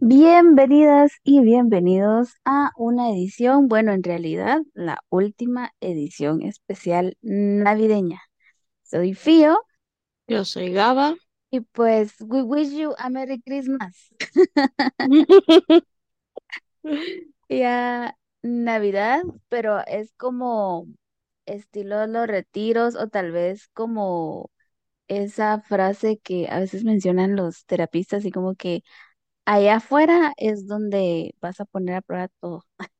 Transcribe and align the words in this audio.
Bienvenidas 0.00 1.12
y 1.24 1.40
bienvenidos 1.40 2.34
a 2.44 2.70
una 2.76 3.10
edición, 3.10 3.68
bueno, 3.68 3.92
en 3.92 4.02
realidad 4.02 4.60
la 4.74 4.98
última 5.08 5.72
edición 5.80 6.42
especial 6.42 7.16
navideña. 7.22 8.20
Soy 8.82 9.14
Fío 9.14 9.58
Yo 10.28 10.44
soy 10.44 10.72
Gaba. 10.72 11.16
y 11.50 11.60
pues 11.60 12.14
we 12.20 12.42
wish 12.42 12.70
you 12.70 12.94
a 12.98 13.10
Merry 13.10 13.40
Christmas. 13.40 13.94
Ya 17.48 18.16
Navidad, 18.42 19.22
pero 19.48 19.80
es 19.86 20.12
como 20.16 20.86
estilo 21.46 22.06
los 22.06 22.26
retiros 22.26 22.94
o 22.96 23.08
tal 23.08 23.32
vez 23.32 23.68
como 23.72 24.50
esa 25.08 25.60
frase 25.60 26.18
que 26.18 26.48
a 26.50 26.60
veces 26.60 26.84
mencionan 26.84 27.36
los 27.36 27.64
terapistas 27.66 28.24
y 28.26 28.32
como 28.32 28.54
que 28.56 28.82
allá 29.48 29.76
afuera 29.76 30.32
es 30.36 30.66
donde 30.66 31.34
vas 31.40 31.60
a 31.60 31.64
poner 31.64 31.96
a 31.96 32.02
prueba 32.02 32.28
todo. 32.40 32.64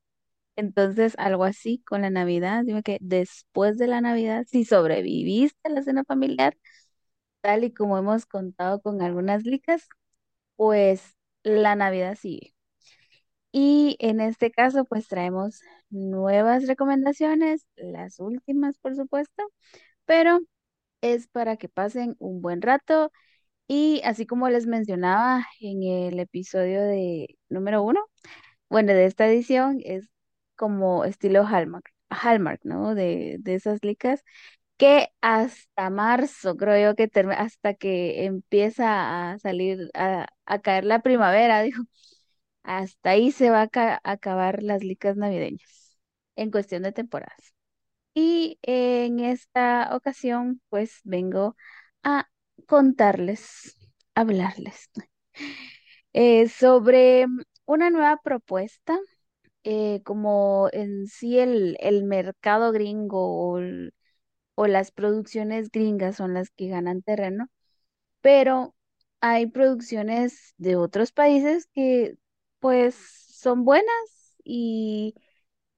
Entonces, 0.57 1.15
algo 1.19 1.45
así 1.45 1.83
con 1.87 2.03
la 2.03 2.11
Navidad, 2.11 2.65
dime 2.65 2.83
que 2.83 2.99
después 3.01 3.79
de 3.79 3.89
la 3.89 4.01
Navidad, 4.03 4.47
si 4.49 4.65
sobreviviste 4.65 5.59
a 5.65 5.71
la 5.73 5.83
cena 5.83 6.05
familiar, 6.05 6.57
tal 7.43 7.65
y 7.65 7.73
como 7.75 7.99
hemos 7.99 8.27
contado 8.27 8.81
con 8.83 9.03
algunas 9.03 9.45
licas, 9.45 9.89
pues 10.57 11.17
la 11.45 11.77
Navidad 11.77 12.17
sigue. 12.17 12.55
Y 13.53 13.97
en 14.01 14.21
este 14.21 14.51
caso, 14.51 14.85
pues 14.85 15.09
traemos 15.09 15.61
nuevas 15.91 16.67
recomendaciones, 16.67 17.67
las 17.77 18.21
últimas, 18.21 18.79
por 18.79 18.95
supuesto, 18.97 19.43
pero 20.07 20.41
es 21.03 21.29
para 21.29 21.57
que 21.59 21.69
pasen 21.71 22.17
un 22.21 22.43
buen 22.43 22.63
rato. 22.63 23.13
Y 23.69 24.03
así 24.05 24.27
como 24.27 24.49
les 24.51 24.67
mencionaba 24.67 25.47
en 25.61 25.83
el 25.85 26.21
episodio 26.21 26.83
de 26.83 27.39
número 27.51 27.83
uno, 27.83 28.01
bueno, 28.71 28.93
de 28.95 29.07
esta 29.07 29.27
edición 29.29 29.81
es 29.85 30.11
como 30.57 31.05
estilo 31.05 31.45
Hallmark, 31.47 31.91
Hallmark, 32.11 32.61
¿no? 32.65 32.95
De, 32.95 33.39
de 33.41 33.55
esas 33.57 33.85
licas 33.85 34.25
que 34.79 35.11
hasta 35.23 35.91
marzo, 35.91 36.57
creo 36.57 36.91
yo 36.93 36.97
que 36.97 37.09
term- 37.11 37.35
hasta 37.37 37.75
que 37.75 38.25
empieza 38.27 39.33
a 39.33 39.39
salir, 39.41 39.91
a, 39.95 40.27
a 40.47 40.61
caer 40.61 40.85
la 40.87 41.01
primavera, 41.03 41.63
dijo, 41.65 41.85
hasta 42.63 43.11
ahí 43.11 43.33
se 43.33 43.51
va 43.51 43.63
a 43.63 43.69
ca- 43.69 44.01
acabar 44.05 44.63
las 44.63 44.83
licas 44.85 45.17
navideñas 45.17 45.99
en 46.37 46.51
cuestión 46.51 46.83
de 46.83 46.93
temporadas. 46.93 47.55
Y 48.15 48.59
en 48.63 49.21
esta 49.21 49.91
ocasión, 49.97 50.61
pues 50.71 51.01
vengo 51.05 51.57
a 52.03 52.29
contarles, 52.69 53.77
hablarles 54.15 54.91
eh, 56.13 56.49
sobre 56.49 57.27
una 57.67 57.91
nueva 57.91 58.19
propuesta 58.23 58.99
eh, 59.65 60.03
como 60.05 60.69
en 60.73 61.07
sí 61.09 61.39
el, 61.39 61.77
el 61.81 62.05
mercado 62.05 62.73
gringo 62.73 63.53
o, 64.57 64.67
las 64.67 64.91
producciones 64.93 65.71
gringas 65.71 66.17
son 66.17 66.35
las 66.35 66.51
que 66.51 66.69
ganan 66.69 67.03
terreno, 67.03 67.49
pero 68.23 68.75
hay 69.21 69.47
producciones 69.49 70.55
de 70.59 70.77
otros 70.77 71.13
países 71.13 71.67
que 71.75 72.17
pues 72.61 72.95
son 72.97 73.65
buenas 73.65 73.89
y 74.45 75.15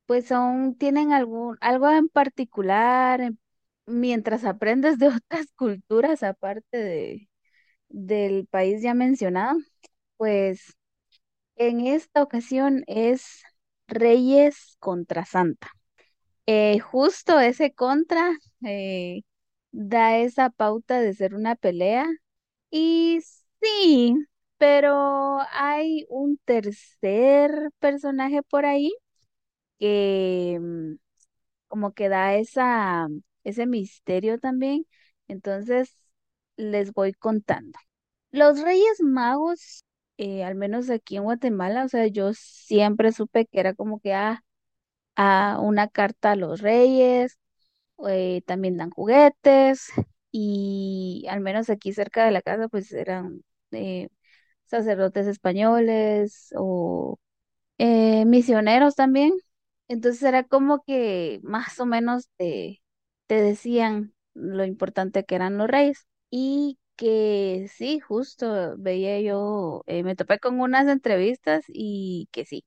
pues 0.06 0.26
son, 0.26 0.76
tienen 0.76 1.12
algún, 1.12 1.56
algo 1.60 1.90
en 1.90 2.08
particular, 2.08 3.20
en- 3.22 3.38
mientras 3.90 4.44
aprendes 4.44 4.98
de 4.98 5.08
otras 5.10 5.46
culturas 5.56 6.22
aparte 6.22 6.78
de, 6.78 7.28
del 7.88 8.46
país 8.48 8.82
ya 8.82 8.94
mencionado, 8.94 9.58
pues 10.18 10.74
en 11.56 11.80
esta 11.86 12.22
ocasión 12.22 12.84
es 12.86 13.42
Reyes 13.88 14.76
contra 14.80 15.24
Santa. 15.24 15.68
Eh, 16.46 16.80
justo 16.80 17.38
ese 17.40 17.72
contra 17.74 18.32
eh, 18.66 19.22
da 19.72 20.18
esa 20.18 20.50
pauta 20.50 21.00
de 21.00 21.14
ser 21.14 21.34
una 21.34 21.56
pelea. 21.56 22.06
Y 22.70 23.20
sí, 23.62 24.16
pero 24.58 25.40
hay 25.52 26.06
un 26.10 26.38
tercer 26.44 27.52
personaje 27.80 28.42
por 28.44 28.66
ahí 28.66 28.92
que 29.78 30.58
mm, 30.60 30.94
como 31.68 31.92
que 31.94 32.08
da 32.08 32.34
esa, 32.36 33.08
ese 33.50 33.66
misterio 33.66 34.38
también. 34.40 34.86
Entonces 35.28 35.94
les 36.56 36.92
voy 36.92 37.12
contando. 37.14 37.78
Los 38.32 38.60
Reyes 38.62 39.00
Magos, 39.02 39.84
eh, 40.18 40.44
al 40.44 40.54
menos 40.56 40.90
aquí 40.90 41.16
en 41.16 41.24
Guatemala, 41.24 41.84
o 41.84 41.88
sea, 41.88 42.06
yo 42.08 42.32
siempre 42.34 43.12
supe 43.12 43.46
que 43.46 43.60
era 43.60 43.74
como 43.74 44.00
que 44.00 44.14
ah, 44.14 44.42
a 45.16 45.58
una 45.60 45.88
carta 45.88 46.32
a 46.32 46.36
los 46.36 46.60
reyes, 46.60 47.38
eh, 48.08 48.42
también 48.46 48.76
dan 48.78 48.90
juguetes 48.90 49.90
y 50.32 51.26
al 51.30 51.40
menos 51.40 51.70
aquí 51.70 51.92
cerca 51.92 52.24
de 52.24 52.32
la 52.32 52.42
casa 52.42 52.68
pues 52.68 52.92
eran 52.92 53.42
eh, 53.72 54.08
sacerdotes 54.66 55.26
españoles 55.28 56.54
o 56.56 57.18
misioneros 58.26 58.94
también. 58.94 59.32
Entonces 59.88 60.22
era 60.22 60.44
como 60.44 60.82
que 60.84 61.40
más 61.42 61.78
o 61.80 61.86
menos 61.86 62.28
te, 62.36 62.82
te 63.30 63.36
decían 63.42 64.12
lo 64.34 64.64
importante 64.66 65.24
que 65.24 65.36
eran 65.36 65.56
los 65.58 65.68
reyes 65.68 66.08
y 66.30 66.80
que 66.96 67.68
sí, 67.72 68.00
justo 68.00 68.76
veía 68.78 69.20
yo, 69.20 69.84
eh, 69.86 70.02
me 70.02 70.16
topé 70.16 70.40
con 70.40 70.60
unas 70.60 70.88
entrevistas 70.88 71.64
y 71.68 72.28
que 72.32 72.44
sí. 72.44 72.64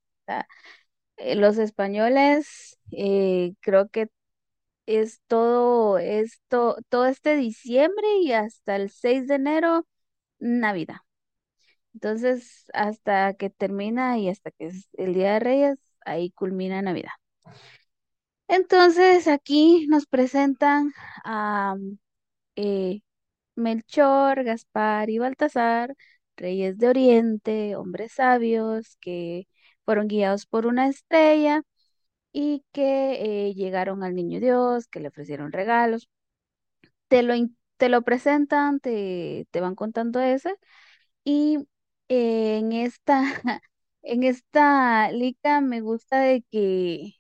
eh, 1.18 1.36
los 1.36 1.58
españoles 1.58 2.78
eh, 2.92 3.54
creo 3.62 3.90
que 3.90 4.08
es 4.88 5.22
todo 5.28 5.98
esto, 6.00 6.78
todo 6.90 7.06
este 7.08 7.38
diciembre 7.38 8.08
y 8.24 8.34
hasta 8.34 8.76
el 8.78 8.90
6 8.92 9.28
de 9.28 9.36
enero, 9.38 9.88
Navidad. 10.40 10.98
Entonces, 11.94 12.66
hasta 12.74 13.34
que 13.36 13.50
termina 13.50 14.18
y 14.20 14.30
hasta 14.30 14.52
que 14.52 14.68
es 14.68 14.90
el 14.94 15.14
Día 15.14 15.34
de 15.36 15.40
Reyes, 15.40 15.80
ahí 16.06 16.32
culmina 16.32 16.82
Navidad. 16.82 17.12
Entonces, 18.48 19.28
aquí 19.28 19.88
nos 19.88 20.06
presentan 20.06 20.92
a 21.24 21.76
eh, 22.56 23.02
Melchor, 23.56 24.44
Gaspar 24.44 25.10
y 25.10 25.20
Baltasar, 25.20 25.96
reyes 26.38 26.78
de 26.80 26.90
Oriente, 26.90 27.76
hombres 27.78 28.14
sabios 28.14 28.98
que 29.02 29.48
fueron 29.86 30.08
guiados 30.10 30.46
por 30.48 30.68
una 30.68 30.88
estrella 30.90 31.64
y 32.34 32.66
que 32.74 33.50
eh, 33.50 33.56
llegaron 33.56 34.04
al 34.04 34.16
Niño 34.16 34.40
Dios, 34.42 34.88
que 34.88 35.00
le 35.02 35.10
ofrecieron 35.10 35.52
regalos. 35.54 36.10
Te 37.08 37.24
lo, 37.24 37.34
te 37.78 37.90
lo 37.90 38.02
presentan, 38.04 38.80
te, 38.80 39.48
te 39.52 39.62
van 39.62 39.76
contando 39.76 40.20
eso 40.22 40.50
y 41.24 41.60
eh, 42.10 42.60
en 42.60 42.74
esta, 42.74 43.24
en 44.04 44.24
esta 44.24 45.12
liga 45.12 45.62
me 45.62 45.82
gusta 45.82 46.20
de 46.22 46.44
que 46.52 47.14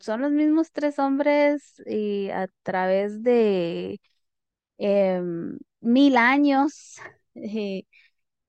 son 0.00 0.20
los 0.22 0.32
mismos 0.32 0.72
tres 0.72 0.98
hombres 0.98 1.82
y 1.86 2.30
a 2.30 2.48
través 2.62 3.22
de 3.22 4.00
em, 4.78 5.58
mil 5.80 6.16
años, 6.18 6.96
eh, 7.36 7.84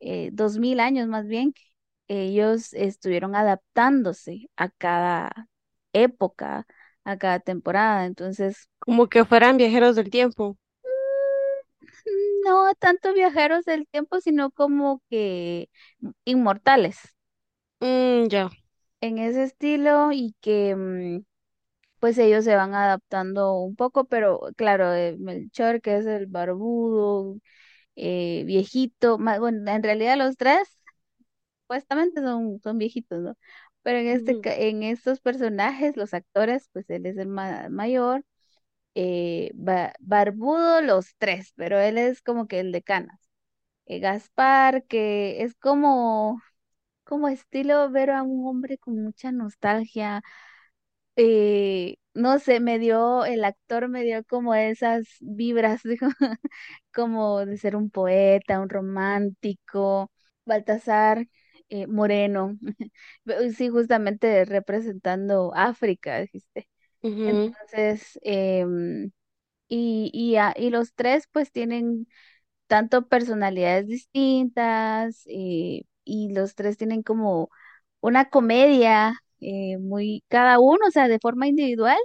eh, 0.01 0.29
dos 0.33 0.57
mil 0.59 0.79
años 0.81 1.07
más 1.09 1.27
bien, 1.27 1.53
ellos 2.07 2.73
estuvieron 2.73 3.35
adaptándose 3.35 4.49
a 4.57 4.69
cada 4.69 5.31
época, 5.93 6.67
a 7.05 7.17
cada 7.19 7.39
temporada. 7.41 8.05
Entonces, 8.07 8.69
Como 8.79 9.07
que 9.07 9.25
fueran 9.25 9.57
viajeros 9.57 9.95
del 9.95 10.11
tiempo. 10.11 10.57
no 12.43 12.73
tanto 12.79 13.13
viajeros 13.13 13.65
del 13.65 13.87
tiempo, 13.87 14.19
sino 14.21 14.51
como 14.51 15.01
que 15.09 15.69
inmortales 16.25 16.97
Mm, 17.81 18.27
ya. 18.31 18.49
En 19.01 19.17
ese 19.19 19.43
estilo 19.43 20.11
y 20.11 20.35
que 20.41 20.75
mm, 20.75 21.23
pues 21.99 22.17
ellos 22.19 22.45
se 22.45 22.55
van 22.55 22.75
adaptando 22.75 23.55
un 23.59 23.75
poco, 23.75 24.05
pero 24.05 24.41
claro, 24.57 24.93
eh, 24.93 25.17
Melchor, 25.19 25.81
que 25.81 25.97
es 25.97 26.05
el 26.07 26.27
barbudo, 26.27 27.37
eh, 27.97 28.43
viejito, 28.45 29.17
más, 29.19 29.39
bueno, 29.39 29.69
en 29.71 29.83
realidad 29.83 30.17
los 30.17 30.37
tres 30.37 30.69
supuestamente 31.63 32.21
son, 32.21 32.59
son 32.61 32.77
viejitos, 32.77 33.19
¿no? 33.21 33.37
Pero 33.83 33.99
en 33.99 34.07
este, 34.07 34.35
Ujú. 34.35 34.39
ca- 34.39 34.55
en 34.55 34.83
estos 34.83 35.21
personajes, 35.21 35.97
los 35.97 36.13
actores, 36.13 36.69
pues 36.73 36.89
él 36.89 37.05
es 37.05 37.17
el 37.17 37.27
ma- 37.27 37.69
mayor, 37.69 38.23
eh, 38.95 39.51
ba- 39.55 39.93
barbudo 39.99 40.81
los 40.81 41.15
tres, 41.17 41.53
pero 41.55 41.79
él 41.79 41.97
es 41.97 42.21
como 42.21 42.47
que 42.47 42.59
el 42.59 42.71
de 42.71 42.83
canas. 42.83 43.19
Eh, 43.87 43.99
Gaspar, 43.99 44.85
que 44.85 45.43
es 45.43 45.55
como, 45.55 46.41
como 47.11 47.27
estilo 47.29 47.91
ver 47.91 48.11
a 48.11 48.23
un 48.23 48.47
hombre 48.47 48.77
con 48.79 49.03
mucha 49.03 49.33
nostalgia, 49.33 50.23
eh, 51.15 51.97
no 52.13 52.39
sé, 52.39 52.59
me 52.59 52.79
dio, 52.79 53.25
el 53.25 53.43
actor 53.45 53.89
me 53.89 54.03
dio 54.03 54.23
como 54.25 54.55
esas 54.55 55.07
vibras, 55.21 55.81
como 56.93 57.45
de 57.45 57.57
ser 57.57 57.75
un 57.75 57.89
poeta, 57.91 58.59
un 58.61 58.69
romántico. 58.69 60.11
Baltasar 60.45 61.27
eh, 61.69 61.87
moreno, 61.87 62.57
sí, 63.57 63.69
justamente 63.69 64.45
representando 64.45 65.53
África, 65.55 66.19
dijiste. 66.21 66.67
Entonces, 67.23 68.19
em, 68.23 69.11
y, 69.69 70.11
y, 70.13 70.37
a- 70.37 70.53
y 70.57 70.69
los 70.71 70.93
tres 70.95 71.27
pues 71.31 71.51
tienen 71.51 72.07
tanto 72.67 73.07
personalidades 73.09 73.87
distintas 73.87 75.23
eh, 75.27 75.83
y 76.03 76.33
los 76.33 76.55
tres 76.55 76.77
tienen 76.77 77.03
como 77.03 77.49
una 78.01 78.29
comedia 78.29 79.13
eh, 79.41 79.77
muy, 79.79 80.23
cada 80.29 80.59
uno, 80.59 80.79
o 80.87 80.91
sea, 80.91 81.07
de 81.07 81.19
forma 81.19 81.47
individual 81.47 81.97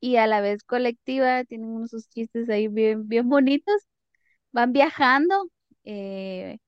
y 0.00 0.16
a 0.16 0.26
la 0.26 0.40
vez 0.40 0.64
colectiva, 0.64 1.44
tienen 1.44 1.68
unos 1.70 1.92
chistes 2.10 2.48
ahí 2.50 2.68
bien, 2.68 3.08
bien 3.08 3.28
bonitos, 3.28 3.74
van 4.52 4.72
viajando 4.72 5.34
eh, 5.84 6.58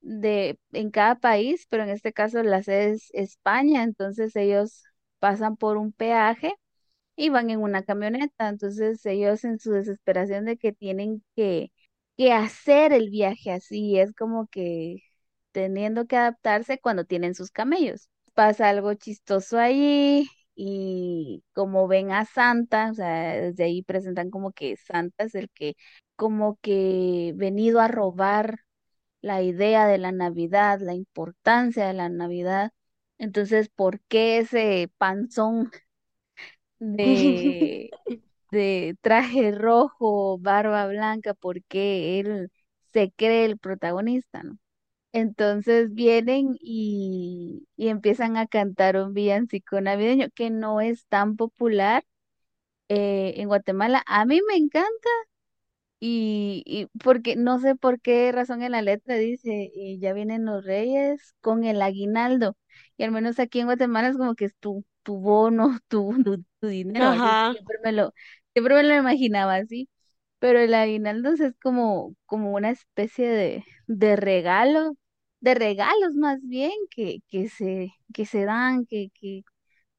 de, 0.00 0.58
en 0.72 0.90
cada 0.90 1.16
país, 1.16 1.66
pero 1.70 1.82
en 1.84 1.90
este 1.90 2.12
caso 2.12 2.42
la 2.42 2.62
sede 2.62 2.92
es 2.92 3.08
España, 3.12 3.82
entonces 3.82 4.34
ellos 4.36 4.84
pasan 5.18 5.56
por 5.56 5.76
un 5.76 5.92
peaje 5.92 6.54
y 7.16 7.30
van 7.30 7.50
en 7.50 7.60
una 7.60 7.84
camioneta. 7.84 8.48
Entonces 8.48 9.04
ellos 9.06 9.44
en 9.44 9.58
su 9.60 9.72
desesperación 9.72 10.46
de 10.46 10.56
que 10.58 10.72
tienen 10.72 11.24
que, 11.36 11.72
que 12.16 12.32
hacer 12.32 12.92
el 12.92 13.10
viaje 13.10 13.52
así, 13.52 13.98
es 13.98 14.14
como 14.14 14.48
que 14.48 14.98
teniendo 15.52 16.06
que 16.06 16.16
adaptarse 16.16 16.78
cuando 16.80 17.04
tienen 17.04 17.34
sus 17.34 17.50
camellos. 17.50 18.08
Pasa 18.34 18.68
algo 18.70 18.94
chistoso 18.94 19.58
allí 19.58 20.28
y 20.54 21.44
como 21.52 21.88
ven 21.88 22.12
a 22.12 22.24
Santa, 22.24 22.90
o 22.90 22.94
sea, 22.94 23.34
desde 23.40 23.64
ahí 23.64 23.82
presentan 23.82 24.30
como 24.30 24.52
que 24.52 24.76
Santa 24.76 25.24
es 25.24 25.34
el 25.34 25.50
que 25.50 25.74
como 26.16 26.58
que 26.62 27.32
venido 27.36 27.80
a 27.80 27.88
robar 27.88 28.56
la 29.22 29.42
idea 29.42 29.86
de 29.86 29.98
la 29.98 30.12
Navidad, 30.12 30.80
la 30.80 30.94
importancia 30.94 31.86
de 31.88 31.94
la 31.94 32.08
Navidad. 32.10 32.72
Entonces, 33.18 33.68
¿por 33.70 34.00
qué 34.02 34.38
ese 34.38 34.90
panzón 34.98 35.70
de 36.78 37.94
de 38.52 38.96
traje 39.02 39.52
rojo, 39.52 40.38
barba 40.40 40.88
blanca, 40.88 41.34
porque 41.34 42.20
él 42.20 42.52
se 42.92 43.12
cree 43.12 43.46
el 43.46 43.58
protagonista, 43.58 44.44
¿no? 44.44 44.59
Entonces 45.12 45.92
vienen 45.94 46.56
y, 46.60 47.66
y 47.76 47.88
empiezan 47.88 48.36
a 48.36 48.46
cantar 48.46 48.96
un 48.96 49.12
villancico 49.14 49.80
navideño 49.80 50.28
que 50.34 50.50
no 50.50 50.80
es 50.80 51.06
tan 51.08 51.36
popular 51.36 52.04
eh, 52.88 53.34
en 53.38 53.48
Guatemala. 53.48 54.02
A 54.06 54.24
mí 54.26 54.40
me 54.48 54.56
encanta 54.56 55.08
y, 56.00 56.62
y 56.66 56.86
porque 57.02 57.36
no 57.36 57.58
sé 57.60 57.74
por 57.76 58.00
qué 58.00 58.32
razón 58.32 58.62
en 58.62 58.72
la 58.72 58.82
letra 58.82 59.16
dice, 59.16 59.70
y 59.74 59.98
ya 60.00 60.12
vienen 60.12 60.44
los 60.46 60.64
reyes 60.64 61.34
con 61.40 61.64
el 61.64 61.82
aguinaldo. 61.82 62.56
Y 62.96 63.04
al 63.04 63.12
menos 63.12 63.38
aquí 63.38 63.60
en 63.60 63.66
Guatemala 63.66 64.08
es 64.08 64.16
como 64.16 64.34
que 64.34 64.46
es 64.46 64.56
tu, 64.58 64.84
tu 65.02 65.18
bono, 65.18 65.78
tu, 65.88 66.22
tu, 66.24 66.44
tu 66.60 66.66
dinero. 66.68 67.12
Siempre 67.50 67.76
me 67.84 67.92
lo, 67.92 68.12
siempre 68.54 68.74
me 68.76 68.82
lo 68.84 68.94
imaginaba 68.96 69.56
así. 69.56 69.88
Pero 70.38 70.58
el 70.60 70.72
aguinaldo 70.74 71.32
es 71.32 71.54
como, 71.62 72.14
como 72.26 72.52
una 72.54 72.70
especie 72.70 73.28
de, 73.28 73.64
de 73.86 74.16
regalo, 74.16 74.96
de 75.40 75.54
regalos 75.54 76.14
más 76.16 76.40
bien 76.42 76.72
que, 76.90 77.20
que 77.28 77.48
se, 77.48 77.92
que 78.14 78.26
se 78.26 78.44
dan, 78.44 78.86
que, 78.86 79.10
que, 79.14 79.42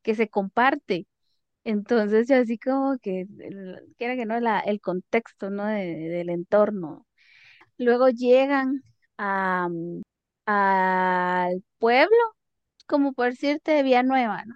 que 0.04 0.16
se 0.16 0.30
comparte. 0.30 1.08
Entonces 1.66 2.28
yo 2.30 2.38
así 2.38 2.58
como 2.60 2.98
que, 3.00 3.26
quiera 3.98 4.16
que 4.16 4.26
no, 4.26 4.40
la, 4.40 4.60
el 4.62 4.82
contexto, 4.82 5.50
¿no? 5.50 5.66
de- 5.68 6.10
del 6.10 6.30
entorno. 6.30 7.08
Luego 7.78 8.10
llegan 8.10 8.84
a, 9.18 9.70
al 10.46 11.64
pueblo, 11.80 12.18
como 12.88 13.14
por 13.14 13.32
decirte, 13.32 13.72
de 13.74 13.84
Villanueva, 13.84 14.46
¿no? 14.46 14.56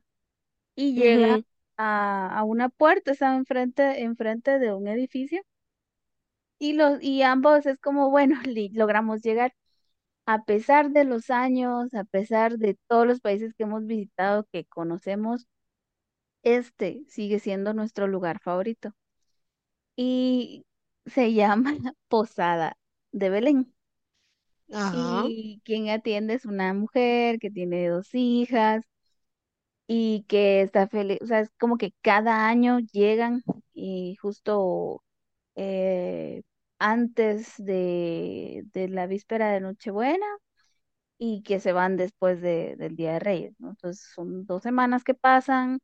Y 0.76 0.96
llegan 0.96 1.30
Ujú. 1.30 1.44
a, 1.78 2.40
a 2.40 2.44
una 2.46 2.70
puerta, 2.70 3.12
está 3.14 3.36
enfrente, 3.36 4.04
enfrente 4.04 4.60
de 4.60 4.74
un 4.74 4.88
edificio. 4.88 5.42
Y, 6.60 6.74
los, 6.74 7.02
y 7.02 7.22
ambos 7.24 7.66
es 7.66 7.78
como, 7.80 8.10
bueno, 8.12 8.36
logramos 8.74 9.22
llegar. 9.22 9.54
A 10.28 10.44
pesar 10.46 10.92
de 10.92 11.04
los 11.06 11.30
años, 11.32 11.94
a 11.96 12.04
pesar 12.04 12.58
de 12.60 12.78
todos 12.88 13.08
los 13.08 13.22
países 13.22 13.54
que 13.56 13.64
hemos 13.64 13.86
visitado, 13.88 14.46
que 14.52 14.66
conocemos, 14.66 15.48
este 16.44 17.04
sigue 17.10 17.40
siendo 17.40 17.74
nuestro 17.74 18.08
lugar 18.08 18.40
favorito. 18.42 18.94
y 19.96 20.66
se 21.06 21.34
llama 21.34 21.74
Posada 22.08 22.78
de 23.12 23.30
Belén. 23.30 23.74
Ajá. 24.72 25.24
Y 25.28 25.62
quien 25.66 25.90
atiende 25.90 26.34
es 26.36 26.46
una 26.46 26.74
mujer 26.74 27.40
que 27.40 27.52
tiene 27.52 27.88
dos 27.90 28.10
hijas 28.14 28.84
y 29.88 30.26
que 30.28 30.62
está 30.62 30.88
feliz, 30.88 31.20
o 31.22 31.28
sea, 31.28 31.42
es 31.42 31.50
como 31.60 31.78
que 31.78 31.94
cada 32.02 32.48
año 32.48 32.80
llegan 32.92 33.44
y 33.74 34.16
justo 34.22 35.04
eh, 35.56 36.44
antes 36.80 37.54
de, 37.58 38.64
de 38.74 38.90
la 38.90 39.08
víspera 39.08 39.52
de 39.52 39.62
Nochebuena 39.62 40.26
y 41.18 41.44
que 41.44 41.60
se 41.60 41.72
van 41.74 41.98
después 41.98 42.42
de- 42.42 42.76
del 42.78 42.96
Día 42.96 43.14
de 43.14 43.20
Reyes, 43.20 43.56
¿no? 43.60 43.70
Entonces 43.72 44.10
son 44.14 44.46
dos 44.46 44.64
semanas 44.64 45.04
que 45.04 45.14
pasan 45.14 45.80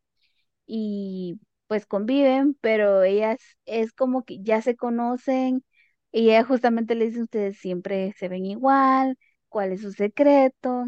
y 0.65 1.39
pues 1.67 1.85
conviven, 1.85 2.55
pero 2.61 3.03
ellas 3.03 3.39
es 3.65 3.93
como 3.93 4.23
que 4.25 4.41
ya 4.43 4.61
se 4.61 4.75
conocen 4.75 5.63
y 6.11 6.29
ella 6.31 6.43
justamente 6.45 6.95
le 6.95 7.05
dice, 7.07 7.23
ustedes 7.23 7.57
siempre 7.59 8.13
se 8.17 8.29
ven 8.29 8.45
igual, 8.45 9.17
¿cuál 9.49 9.71
es 9.73 9.81
su 9.81 9.91
secreto? 9.93 10.85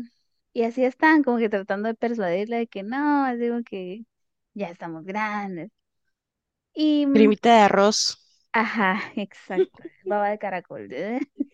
Y 0.54 0.64
así 0.64 0.84
están, 0.86 1.24
como 1.24 1.38
que 1.40 1.50
tratando 1.50 1.88
de 1.90 1.96
persuadirle 1.96 2.58
de 2.58 2.68
que 2.68 2.84
no, 2.84 3.36
digo 3.38 3.60
que 3.66 4.06
ya 4.54 4.70
estamos 4.70 5.06
grandes. 5.06 5.72
Y, 6.74 7.06
mm, 7.08 7.14
Primita 7.14 7.50
de 7.56 7.62
arroz. 7.62 8.23
Ajá, 8.54 9.02
exacto, 9.16 9.84
baba 10.04 10.30
de 10.30 10.40
caracol. 10.40 10.90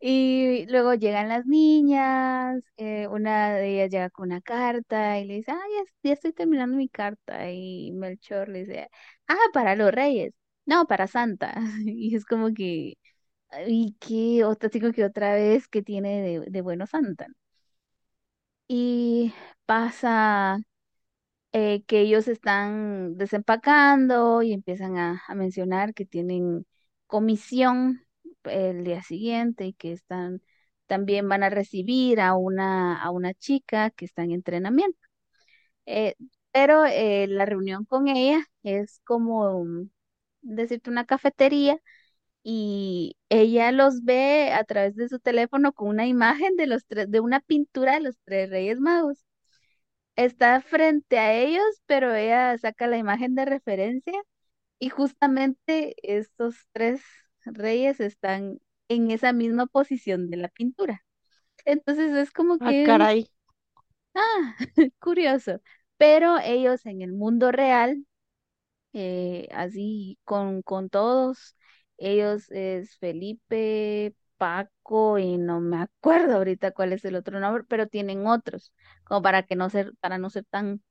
Y 0.00 0.66
luego 0.66 0.94
llegan 0.94 1.28
las 1.28 1.46
niñas, 1.46 2.62
eh, 2.76 3.06
una 3.08 3.54
de 3.54 3.74
ellas 3.74 3.90
llega 3.90 4.10
con 4.10 4.28
una 4.30 4.40
carta 4.40 5.18
y 5.20 5.24
le 5.26 5.34
dice, 5.34 5.52
ah, 5.52 5.60
ya, 6.02 6.12
estoy 6.12 6.32
terminando 6.32 6.76
mi 6.76 6.88
carta. 6.88 7.50
Y 7.50 7.92
Melchor 7.92 8.48
le 8.48 8.60
dice, 8.60 8.88
ah, 9.28 9.36
para 9.52 9.76
los 9.76 9.92
reyes, 9.92 10.32
no, 10.66 10.86
para 10.86 11.06
Santa. 11.06 11.54
Y 11.86 12.14
es 12.16 12.24
como 12.24 12.52
que, 12.54 12.94
y 13.68 13.96
qué 14.00 14.44
otra, 14.44 14.68
digo 14.70 14.92
que 14.92 15.04
otra 15.04 15.34
vez 15.34 15.68
que 15.68 15.82
tiene 15.82 16.22
de, 16.22 16.40
de 16.50 16.62
bueno 16.62 16.86
Santa. 16.86 17.28
Y 18.68 19.32
pasa 19.66 20.58
eh, 21.58 21.82
que 21.86 22.00
ellos 22.00 22.28
están 22.28 23.16
desempacando 23.16 24.42
y 24.42 24.52
empiezan 24.52 24.96
a, 24.98 25.22
mencionar 25.34 25.94
que 25.94 26.06
tienen 26.06 26.66
comisión 27.06 28.06
el 28.44 28.84
día 28.84 29.02
siguiente 29.02 29.66
y 29.66 29.72
que 29.74 29.92
están 29.92 30.42
también 30.86 31.28
van 31.28 31.42
a 31.42 31.50
recibir 31.50 32.20
a 32.20 32.34
una, 32.36 33.02
a 33.02 33.10
una 33.10 33.34
chica 33.34 33.90
que 33.90 34.04
está 34.06 34.22
en 34.24 34.32
entrenamiento. 34.32 34.98
Eh, 35.86 36.14
pero 36.52 36.86
eh, 36.86 37.26
la 37.28 37.46
reunión 37.46 37.84
con 37.86 38.08
ella 38.08 38.44
es 38.62 39.00
como 39.04 39.64
mm, 39.64 39.90
decirte 40.42 40.90
una 40.90 41.06
cafetería 41.06 41.78
y 42.42 43.16
ella 43.30 43.72
los 43.72 44.04
ve 44.04 44.52
a 44.52 44.64
través 44.64 44.96
de 44.96 45.08
su 45.08 45.20
teléfono 45.20 45.72
con 45.72 45.88
una 45.88 46.06
imagen 46.06 46.56
de 46.56 46.66
los 46.68 46.86
tres, 46.86 47.10
de 47.10 47.20
una 47.20 47.40
pintura 47.40 47.94
de 47.94 48.00
los 48.02 48.16
tres 48.24 48.50
Reyes 48.50 48.80
Magos 48.80 49.27
está 50.18 50.60
frente 50.62 51.18
a 51.18 51.34
ellos, 51.34 51.64
pero 51.86 52.14
ella 52.14 52.58
saca 52.58 52.86
la 52.88 52.98
imagen 52.98 53.34
de 53.36 53.46
referencia 53.46 54.14
y 54.78 54.90
justamente 54.90 55.96
estos 56.02 56.56
tres 56.72 57.02
reyes 57.44 58.00
están 58.00 58.60
en 58.88 59.10
esa 59.12 59.32
misma 59.34 59.66
posición 59.66 60.30
de 60.30 60.38
la 60.38 60.48
pintura. 60.48 61.04
Entonces 61.66 62.12
es 62.14 62.32
como 62.32 62.60
Ah, 62.60 62.74
que, 62.78 62.82
caray. 62.82 63.28
ah, 64.14 64.54
curioso, 65.00 65.60
pero 65.96 66.38
ellos 66.38 66.84
en 66.86 67.02
el 67.02 67.12
mundo 67.12 67.52
real, 67.52 68.06
eh, 68.94 69.48
así 69.52 70.18
con, 70.24 70.62
con 70.62 70.90
todos, 70.90 71.56
ellos 71.98 72.50
es 72.50 72.96
Felipe, 72.98 74.14
Paco 74.38 75.18
y 75.20 75.38
no 75.38 75.60
me 75.60 75.78
acuerdo 75.82 76.36
ahorita 76.36 76.72
cuál 76.72 76.94
es 76.94 77.04
el 77.06 77.16
otro 77.16 77.40
nombre, 77.40 77.64
pero 77.68 77.88
tienen 77.88 78.26
otros, 78.28 78.72
como 79.04 79.22
para 79.22 79.44
que 79.44 79.56
no 79.56 79.70
ser, 79.70 79.94
para 80.00 80.18
no 80.18 80.30
ser 80.30 80.46
tan 80.46 80.82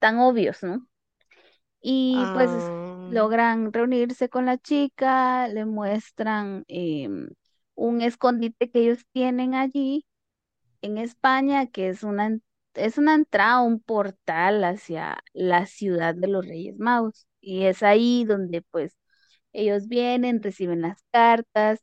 tan 0.00 0.18
obvios, 0.20 0.62
¿no? 0.64 0.86
Y 1.80 2.28
pues 2.32 2.52
es- 2.52 2.72
Ah, 2.72 3.02
logran 3.06 3.72
reunirse 3.72 4.28
con 4.28 4.46
la 4.46 4.58
chica, 4.58 5.48
le 5.48 5.64
muestran 5.66 6.64
em, 6.68 7.28
un 7.74 8.00
escondite 8.02 8.70
que 8.70 8.80
ellos 8.80 9.04
tienen 9.12 9.54
allí 9.54 10.06
en 10.82 10.98
España, 10.98 11.66
que 11.68 11.88
es 11.88 12.02
una, 12.04 12.38
es 12.74 12.98
una 12.98 13.14
entrada, 13.14 13.60
un 13.62 13.80
portal 13.80 14.64
hacia 14.64 15.22
la 15.32 15.66
ciudad 15.66 16.14
de 16.14 16.28
los 16.28 16.46
Reyes 16.46 16.78
Magos. 16.78 17.26
Y 17.40 17.64
es 17.64 17.82
ahí 17.82 18.24
donde 18.24 18.62
pues 18.62 18.96
ellos 19.52 19.88
vienen, 19.88 20.42
reciben 20.42 20.82
las 20.82 21.02
cartas 21.12 21.80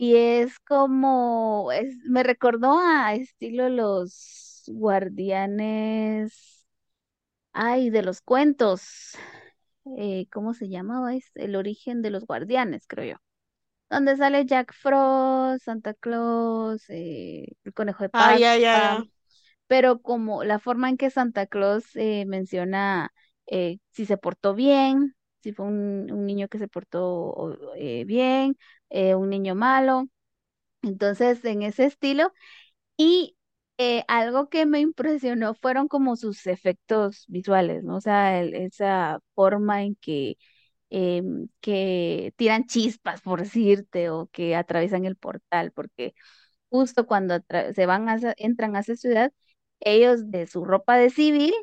Y 0.00 0.14
es 0.16 0.58
como, 0.60 1.72
es, 1.72 1.96
me 2.04 2.22
recordó 2.22 2.78
a 2.78 3.14
estilo 3.14 3.68
los 3.68 4.62
guardianes, 4.68 6.66
ay, 7.52 7.90
de 7.90 8.02
los 8.02 8.20
cuentos. 8.22 9.14
eh, 9.98 10.26
¿cómo 10.32 10.54
se 10.54 10.68
llamaba? 10.68 11.14
Es 11.16 11.30
el 11.36 11.56
origen 11.56 12.02
de 12.02 12.10
los 12.10 12.26
guardianes, 12.26 12.86
creo 12.88 13.14
yo. 13.14 13.18
Donde 13.90 14.16
sale 14.16 14.46
Jack 14.46 14.74
Frost, 14.74 15.64
Santa 15.64 15.94
Claus, 15.94 16.84
eh, 16.90 17.46
el 17.64 17.74
conejo 17.74 18.04
de 18.04 18.10
Ah, 18.12 18.38
Pascua, 18.38 19.06
pero 19.68 20.00
como 20.02 20.44
la 20.44 20.58
forma 20.60 20.88
en 20.90 20.96
que 20.98 21.10
Santa 21.10 21.46
Claus 21.46 21.84
eh, 21.96 22.24
menciona 22.26 23.12
si 23.92 24.06
se 24.06 24.16
portó 24.16 24.54
bien, 24.54 25.16
si 25.42 25.52
fue 25.52 25.66
un, 25.66 26.10
un 26.12 26.26
niño 26.26 26.48
que 26.48 26.58
se 26.58 26.68
portó 26.68 27.56
bien, 28.06 28.56
eh, 28.90 29.14
un 29.14 29.30
niño 29.30 29.54
malo. 29.54 30.08
Entonces, 30.82 31.44
en 31.44 31.62
ese 31.62 31.84
estilo. 31.86 32.32
Y 32.96 33.36
eh, 33.78 34.04
algo 34.08 34.48
que 34.48 34.66
me 34.66 34.80
impresionó 34.80 35.54
fueron 35.54 35.88
como 35.88 36.16
sus 36.16 36.46
efectos 36.46 37.24
visuales, 37.28 37.84
¿no? 37.84 37.96
O 37.96 38.00
sea, 38.00 38.40
el- 38.40 38.54
esa 38.54 39.20
forma 39.34 39.82
en 39.84 39.96
que, 39.96 40.36
em, 40.90 41.48
que 41.60 42.32
tiran 42.36 42.66
chispas, 42.66 43.20
por 43.22 43.40
decirte, 43.42 44.10
o 44.10 44.28
que 44.32 44.56
atraviesan 44.56 45.04
el 45.06 45.16
portal, 45.16 45.72
porque 45.72 46.14
justo 46.70 47.06
cuando 47.06 47.40
se 47.74 47.86
van 47.86 48.08
a, 48.08 48.18
entran 48.38 48.76
a 48.76 48.80
esa 48.80 48.96
ciudad, 48.96 49.32
ellos 49.80 50.30
de 50.30 50.46
su 50.46 50.64
ropa 50.64 50.96
de 50.98 51.10
civil 51.10 51.54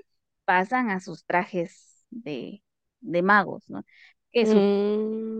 pasan 0.45 0.89
a 0.89 0.99
sus 0.99 1.25
trajes 1.25 2.05
de, 2.09 2.63
de 3.01 3.21
magos, 3.21 3.69
¿no? 3.69 3.83
Que 4.35 4.47
su 4.47 4.61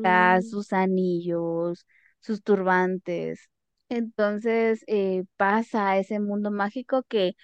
Mm, 0.02 0.42
sus 0.44 0.74
anillos, 0.74 1.86
sus 2.20 2.44
turbantes. 2.44 3.50
Entonces 3.90 4.84
eh, 4.88 5.24
pasa 5.38 5.92
a 5.92 5.98
ese 6.00 6.20
mundo 6.20 6.52
mágico 6.52 7.04
que 7.04 7.36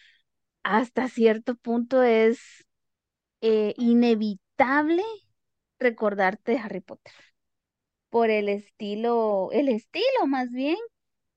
hasta 0.63 1.10
cierto 1.10 1.55
punto 1.55 2.03
es 2.03 2.39
eh, 3.41 3.74
inevitable 3.77 5.03
recordarte 5.79 6.53
de 6.53 6.60
Harry 6.60 6.81
Potter 6.81 7.13
por 8.10 8.29
el 8.29 8.50
estilo, 8.50 9.50
el 9.51 9.70
estilo 9.70 10.27
más 10.27 10.51
bien 10.51 10.77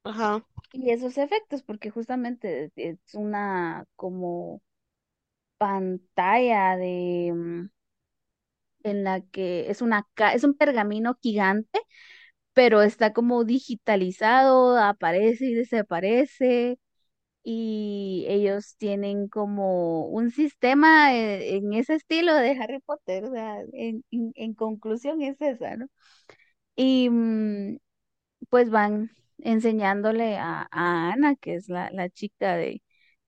ajá. 0.05 0.45
y 0.73 0.91
esos 0.91 1.19
efectos, 1.19 1.63
porque 1.63 1.91
justamente 1.91 2.71
es 2.77 2.99
una 3.15 3.85
como 3.97 4.61
pantalla 5.59 6.77
de 6.77 7.33
mm, 7.35 7.71
en 8.85 9.05
la 9.05 9.23
que 9.23 9.71
es 9.71 9.83
una 9.83 10.07
es 10.35 10.45
un 10.45 10.55
pergamino 10.57 11.17
gigante 11.23 11.81
pero 12.53 12.83
está 12.83 13.13
como 13.13 13.45
digitalizado, 13.45 14.79
aparece 14.79 15.47
y 15.47 15.55
desaparece, 15.55 16.79
y 17.45 18.27
ellos 18.29 18.77
tienen 18.79 19.29
como 19.29 20.07
un 20.09 20.31
sistema 20.31 21.15
eh, 21.17 21.57
en 21.57 21.73
ese 21.75 21.95
estilo 21.97 22.35
de 22.37 22.53
Harry 22.61 22.81
Potter, 22.81 23.25
o 23.27 23.33
sea, 23.33 23.59
en, 23.75 24.05
en- 24.13 24.33
en 24.37 24.55
conclusión 24.55 25.23
es 25.23 25.41
esa, 25.41 25.77
¿no? 25.77 25.87
Y 26.77 27.09
mm, 27.11 27.79
pues 28.51 28.71
van 28.71 29.11
enseñándole 29.39 30.37
a, 30.39 30.69
a 30.71 31.13
Ana, 31.13 31.37
que 31.37 31.55
es 31.57 31.69
la, 31.69 31.91
la 31.93 32.11
chica 32.11 32.57
de, 32.57 32.83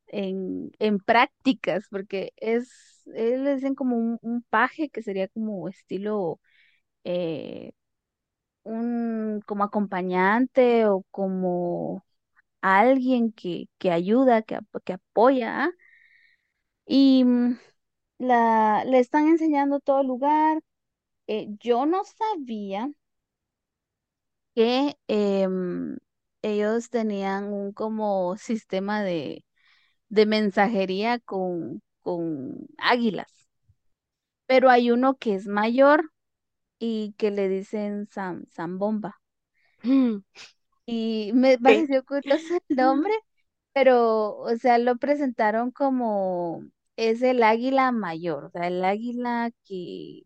en, 0.08 0.72
en 0.80 0.98
prácticas, 1.00 1.86
porque 1.90 2.32
es, 2.38 2.95
él 3.14 3.44
le 3.44 3.54
dicen 3.56 3.74
como 3.74 3.96
un, 3.96 4.18
un 4.22 4.42
paje 4.42 4.88
que 4.90 5.02
sería 5.02 5.28
como 5.28 5.68
estilo 5.68 6.40
eh, 7.04 7.72
un 8.64 9.42
como 9.46 9.64
acompañante 9.64 10.86
o 10.86 11.04
como 11.10 12.04
alguien 12.62 13.32
que, 13.32 13.68
que 13.78 13.92
ayuda, 13.92 14.42
que, 14.42 14.58
que 14.84 14.94
apoya. 14.94 15.70
Y 16.86 17.24
mm, 17.24 17.58
la, 18.18 18.84
le 18.86 18.98
están 19.00 19.28
enseñando 19.28 19.80
todo 19.80 20.00
el 20.02 20.06
lugar. 20.08 20.60
Eh, 21.28 21.48
yo 21.60 21.86
no 21.86 22.04
sabía 22.04 22.90
que 24.54 24.96
em, 25.08 25.98
ellos 26.42 26.90
tenían 26.90 27.52
un 27.52 27.72
como 27.72 28.36
sistema 28.38 29.02
de, 29.02 29.44
de 30.10 30.26
mensajería 30.26 31.20
con, 31.20 31.82
con 32.06 32.66
águilas, 32.78 33.48
pero 34.46 34.70
hay 34.70 34.90
uno 34.90 35.16
que 35.16 35.34
es 35.34 35.46
mayor 35.46 36.10
y 36.78 37.14
que 37.18 37.30
le 37.32 37.48
dicen 37.50 38.08
Sam, 38.12 38.46
Zambomba. 38.54 39.20
Mm, 39.82 40.18
Y 40.86 41.32
me 41.34 41.58
pareció 41.58 42.04
curioso 42.04 42.54
el 42.70 42.76
nombre, 42.78 43.12
pero, 43.72 44.36
o 44.38 44.56
sea, 44.58 44.78
lo 44.78 44.96
presentaron 44.98 45.70
como 45.72 46.62
es 46.96 47.22
el 47.22 47.42
águila 47.42 47.92
mayor, 47.92 48.46
o 48.46 48.50
sea, 48.50 48.68
el 48.68 48.84
águila 48.84 49.50
que, 49.64 50.22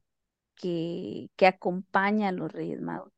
que, 0.56 1.28
que 1.36 1.46
acompaña 1.48 2.28
a 2.30 2.32
los 2.32 2.52
Reyes 2.52 2.80
Magos. 2.82 3.12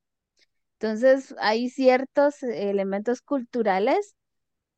Entonces, 0.81 1.35
hay 1.40 1.71
ciertos 1.71 2.42
elementos 2.42 3.23
culturales 3.23 4.16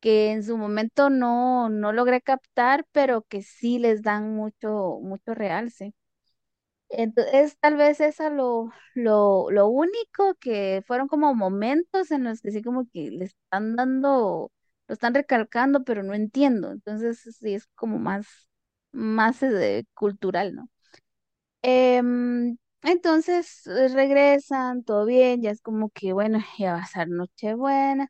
que 0.04 0.32
en 0.32 0.44
su 0.44 0.58
momento 0.58 1.10
no, 1.10 1.70
no 1.70 1.92
logré 1.94 2.22
captar, 2.22 2.86
pero 2.92 3.22
que 3.24 3.42
sí 3.42 3.80
les 3.80 4.02
dan 4.02 4.34
mucho, 4.36 5.00
mucho 5.02 5.34
realce. 5.34 5.94
Entonces, 6.90 7.56
tal 7.60 7.76
vez 7.76 8.00
eso 8.00 8.30
lo, 8.30 8.70
lo, 8.94 9.50
lo 9.50 9.68
único 9.68 10.34
que 10.40 10.82
fueron 10.86 11.08
como 11.08 11.34
momentos 11.34 12.10
en 12.12 12.24
los 12.24 12.40
que 12.40 12.52
sí 12.52 12.62
como 12.62 12.86
que 12.92 13.10
le 13.10 13.24
están 13.26 13.74
dando, 13.76 14.52
lo 14.88 14.92
están 14.92 15.14
recalcando, 15.14 15.82
pero 15.84 16.02
no 16.04 16.14
entiendo. 16.14 16.70
Entonces, 16.72 17.20
sí 17.40 17.54
es 17.54 17.66
como 17.74 17.98
más, 17.98 18.26
más 18.92 19.42
eh, 19.42 19.84
cultural, 19.94 20.54
¿no? 20.54 20.68
Em, 21.62 22.56
entonces 22.82 23.66
eh, 23.66 23.88
regresan, 23.88 24.84
todo 24.84 25.06
bien, 25.06 25.42
ya 25.42 25.50
es 25.50 25.60
como 25.62 25.90
que, 25.90 26.12
bueno, 26.12 26.38
ya 26.58 26.74
va 26.74 26.78
a 26.80 26.86
ser 26.86 27.08
Nochebuena, 27.08 28.08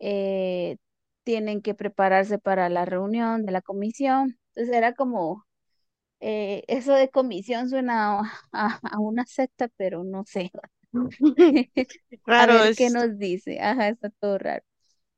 eh, 0.00 0.76
tienen 1.24 1.62
que 1.62 1.74
prepararse 1.74 2.38
para 2.38 2.68
la 2.68 2.84
reunión 2.84 3.44
de 3.46 3.52
la 3.52 3.62
comisión. 3.62 4.38
Entonces 4.54 4.74
era 4.76 4.94
como 4.94 5.44
eh, 6.20 6.64
eso 6.68 6.94
de 6.94 7.10
comisión 7.10 7.68
suena 7.70 8.20
a, 8.20 8.22
a- 8.52 8.80
a 8.92 9.00
una 9.00 9.26
secta, 9.26 9.68
pero 9.76 10.04
no 10.04 10.24
sé. 10.26 10.50
A 12.36 12.46
Claro, 12.46 12.54
ver 12.54 12.72
qué 12.74 12.90
nos 12.90 13.18
dice. 13.18 13.60
Ajá, 13.60 13.88
está 13.88 14.10
todo 14.20 14.38
raro. 14.38 14.64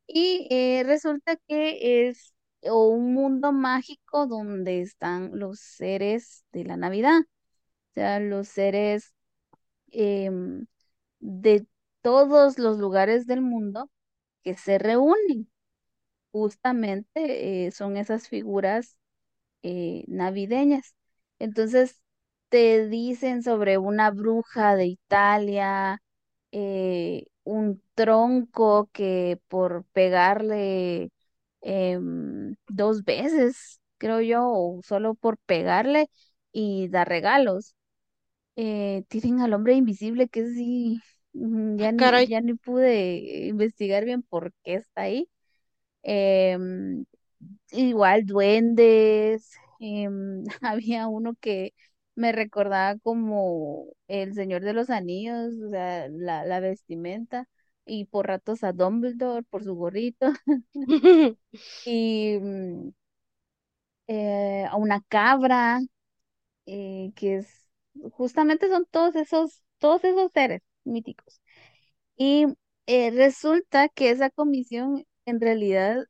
Y 0.06 0.48
eh, 0.50 0.82
resulta 0.86 1.36
que 1.48 2.08
es 2.08 2.34
o 2.64 2.88
un 2.88 3.14
mundo 3.14 3.52
mágico 3.52 4.26
donde 4.26 4.80
están 4.82 5.38
los 5.38 5.60
seres 5.60 6.44
de 6.52 6.64
la 6.64 6.76
Navidad. 6.78 7.20
O 7.22 7.94
sea, 7.94 8.20
los 8.20 8.48
seres 8.48 9.14
em, 9.92 10.66
de 11.20 11.66
todos 12.02 12.58
los 12.58 12.78
lugares 12.78 13.26
del 13.26 13.42
mundo 13.42 13.90
que 14.44 14.54
se 14.56 14.78
reúnen. 14.78 15.50
Justamente 16.34 17.66
eh, 17.66 17.72
son 17.72 17.96
esas 17.98 18.28
figuras 18.28 18.98
eh, 19.62 20.04
navideñas. 20.08 20.94
Entonces 21.40 22.02
te 22.50 22.88
dicen 22.88 23.42
sobre 23.42 23.78
una 23.78 24.10
bruja 24.12 24.76
de 24.76 24.86
Italia, 24.86 26.00
eh, 26.52 27.26
un 27.44 27.82
tronco 27.94 28.90
que 28.92 29.40
por 29.48 29.84
pegarle 29.92 31.10
em, 31.62 32.56
dos 32.68 33.04
veces, 33.04 33.80
creo 33.98 34.20
yo, 34.22 34.44
o 34.48 34.80
solo 34.84 35.14
por 35.14 35.38
pegarle 35.40 36.08
y 36.52 36.88
dar 36.88 37.08
regalos. 37.08 37.74
Tienen 39.08 39.40
al 39.40 39.54
hombre 39.54 39.74
invisible 39.74 40.28
que 40.28 40.46
sí, 40.46 41.02
mm, 41.32 41.76
Ah, 41.78 41.86
ya 41.86 41.92
ni, 41.92 41.96
caray. 41.96 42.28
ya 42.28 42.40
ni 42.40 42.54
pude 42.54 43.46
investigar 43.48 44.04
bien 44.04 44.22
por 44.22 44.52
qué 44.64 44.74
está 44.76 45.02
ahí. 45.02 45.28
Em, 46.04 47.06
Igual 47.72 48.26
duendes, 48.26 49.52
em, 49.80 50.44
había 50.62 51.08
uno 51.08 51.34
que 51.40 51.74
me 52.16 52.32
recordaba 52.32 52.98
como 53.00 53.86
el 54.08 54.34
Señor 54.34 54.62
de 54.62 54.72
los 54.74 54.90
Anillos, 54.90 55.54
o 55.66 55.70
sea, 55.70 56.08
la, 56.10 56.44
la 56.44 56.60
vestimenta, 56.60 57.48
y 57.86 58.06
por 58.06 58.28
ratos 58.28 58.64
a 58.64 58.72
Dumbledore 58.72 59.44
por 59.44 59.64
su 59.64 59.74
gorrito, 59.74 60.32
y 61.84 62.38
mm, 62.40 62.90
eh, 64.06 64.66
a 64.70 64.76
una 64.76 65.00
cabra, 65.08 65.80
eh, 66.66 67.12
que 67.16 67.36
es, 67.38 67.68
justamente 68.12 68.68
son 68.68 68.86
todos 68.90 69.16
esos, 69.16 69.62
todos 69.78 70.04
esos 70.04 70.32
seres 70.32 70.62
míticos. 70.84 71.40
Y 72.16 72.46
eh, 72.86 73.10
resulta 73.12 73.88
que 73.90 74.10
esa 74.10 74.30
comisión 74.30 75.06
en 75.26 75.40
realidad, 75.40 76.04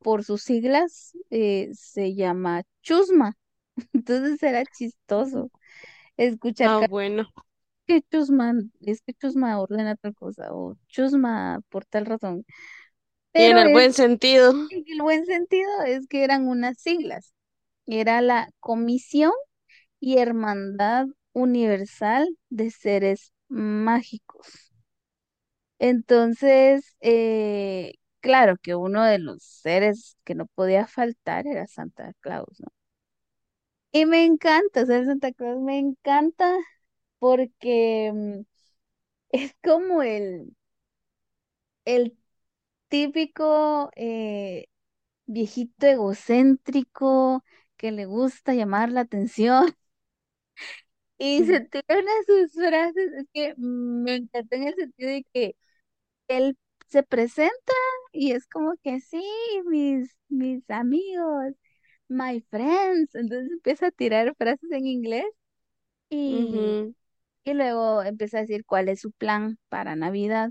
por 0.00 0.24
sus 0.24 0.42
siglas, 0.42 1.16
eh, 1.30 1.70
se 1.74 2.14
llama 2.14 2.62
Chusma. 2.82 3.36
Entonces 3.94 4.42
era 4.42 4.66
chistoso 4.66 5.50
escuchar 6.16 6.70
Ah, 6.70 6.78
bueno. 6.80 7.28
que 7.86 8.02
Chusma, 8.10 8.54
es 8.80 9.00
que 9.02 9.14
Chusma 9.14 9.60
ordena 9.60 9.96
tal 9.96 10.14
cosa, 10.14 10.52
o 10.52 10.76
Chusma 10.88 11.60
por 11.70 11.84
tal 11.86 12.06
razón. 12.06 12.44
Y 13.36 13.46
en 13.46 13.56
Pero 13.56 13.58
el 13.58 13.70
es, 13.70 13.70
buen 13.70 13.94
sentido. 13.94 14.54
en 14.70 14.84
el 14.88 15.02
buen 15.02 15.26
sentido 15.26 15.68
es 15.86 16.06
que 16.08 16.24
eran 16.24 16.48
unas 16.48 16.78
siglas. 16.80 17.34
Era 17.86 18.20
la 18.22 18.50
Comisión 18.60 19.32
y 20.00 20.18
Hermandad 20.18 21.06
Universal 21.34 22.28
de 22.50 22.70
Seres 22.72 23.32
Mágicos. 23.48 24.72
Entonces, 25.78 26.96
eh, 27.00 27.94
claro 28.20 28.56
que 28.58 28.74
uno 28.74 29.04
de 29.04 29.18
los 29.18 29.42
seres 29.42 30.16
que 30.24 30.34
no 30.34 30.46
podía 30.46 30.86
faltar 30.86 31.46
era 31.46 31.66
Santa 31.66 32.12
Claus, 32.20 32.60
¿no? 32.60 32.68
Y 33.92 34.06
me 34.06 34.24
encanta 34.24 34.86
ser 34.86 35.04
Santa 35.06 35.32
Claus, 35.32 35.60
me 35.60 35.78
encanta 35.78 36.56
porque 37.20 38.12
mm, 38.14 38.40
es 39.30 39.54
como 39.64 40.02
el, 40.02 40.56
el 41.84 42.16
típico 42.88 43.90
eh, 43.96 44.66
viejito 45.26 45.86
egocéntrico 45.88 47.44
que 47.78 47.92
le 47.92 48.06
gusta 48.06 48.54
llamar 48.54 48.92
la 48.92 49.02
atención 49.02 49.66
y 51.18 51.44
se 51.44 51.60
tiran 51.60 52.04
a 52.08 52.22
sus 52.26 52.52
frases. 52.52 53.12
Es 53.14 53.26
que 53.32 53.54
me 53.58 54.16
encanta 54.16 54.56
en 54.56 54.68
el 54.68 54.74
sentido 54.74 55.10
de 55.10 55.24
que 55.32 55.56
él 56.28 56.56
se 56.88 57.02
presenta 57.02 57.72
y 58.12 58.32
es 58.32 58.46
como 58.46 58.74
que 58.82 59.00
sí, 59.00 59.22
mis, 59.66 60.16
mis 60.28 60.68
amigos, 60.70 61.54
my 62.08 62.40
friends. 62.50 63.14
Entonces 63.14 63.50
empieza 63.52 63.88
a 63.88 63.90
tirar 63.92 64.34
frases 64.36 64.70
en 64.72 64.86
inglés 64.86 65.26
y, 66.10 66.88
y 67.44 67.54
luego 67.54 68.02
empieza 68.04 68.38
a 68.38 68.40
decir 68.42 68.64
cuál 68.66 68.88
es 68.88 69.00
su 69.02 69.12
plan 69.12 69.58
para 69.70 69.96
Navidad. 69.96 70.50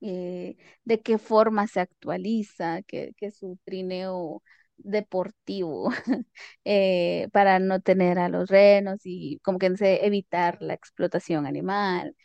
eh, 0.00 0.56
de 0.84 1.00
qué 1.02 1.18
forma 1.18 1.66
se 1.66 1.80
actualiza, 1.80 2.82
que, 2.82 3.12
que 3.16 3.30
su 3.30 3.58
trineo 3.64 4.42
deportivo 4.76 5.90
eh, 6.64 7.28
para 7.32 7.58
no 7.58 7.80
tener 7.80 8.18
a 8.18 8.28
los 8.28 8.48
renos 8.48 9.00
y 9.04 9.38
como 9.42 9.58
que 9.58 9.66
evitar 10.02 10.58
la 10.62 10.74
explotación 10.74 11.46
animal. 11.46 12.16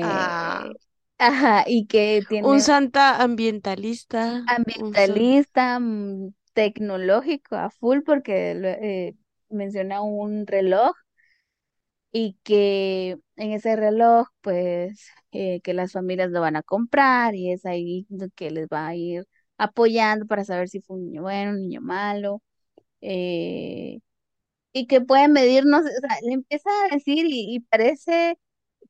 Ah, 0.00 0.68
eh, 0.68 0.80
ajá, 1.20 1.64
y 1.66 1.86
que 1.86 2.22
un 2.28 2.28
tiene 2.28 2.60
santa 2.60 3.22
ambientalista. 3.22 4.42
Un 4.42 4.48
ambientalista, 4.48 5.78
mm, 5.78 6.34
tecnológico 6.52 7.56
a 7.56 7.70
full 7.70 8.00
porque 8.04 8.52
eh, 8.52 9.14
menciona 9.48 10.02
un 10.02 10.46
reloj 10.46 10.92
y 12.12 12.38
que 12.42 13.18
en 13.36 13.52
ese 13.52 13.76
reloj, 13.76 14.28
pues, 14.40 15.08
eh, 15.32 15.60
que 15.62 15.74
las 15.74 15.92
familias 15.92 16.30
lo 16.30 16.40
van 16.40 16.56
a 16.56 16.62
comprar 16.62 17.34
y 17.34 17.52
es 17.52 17.66
ahí 17.66 18.06
lo 18.10 18.28
que 18.34 18.50
les 18.50 18.66
va 18.68 18.88
a 18.88 18.96
ir 18.96 19.26
apoyando 19.58 20.26
para 20.26 20.44
saber 20.44 20.68
si 20.68 20.80
fue 20.80 20.96
un 20.96 21.04
niño 21.06 21.22
bueno, 21.22 21.52
un 21.52 21.60
niño 21.60 21.80
malo, 21.82 22.42
eh, 23.02 24.00
y 24.72 24.86
que 24.88 25.00
pueden 25.02 25.32
medirnos, 25.32 25.82
o 25.82 25.84
sea, 25.84 26.18
le 26.22 26.34
empieza 26.34 26.70
a 26.90 26.94
decir 26.96 27.26
y, 27.26 27.56
y 27.56 27.60
parece 27.60 28.38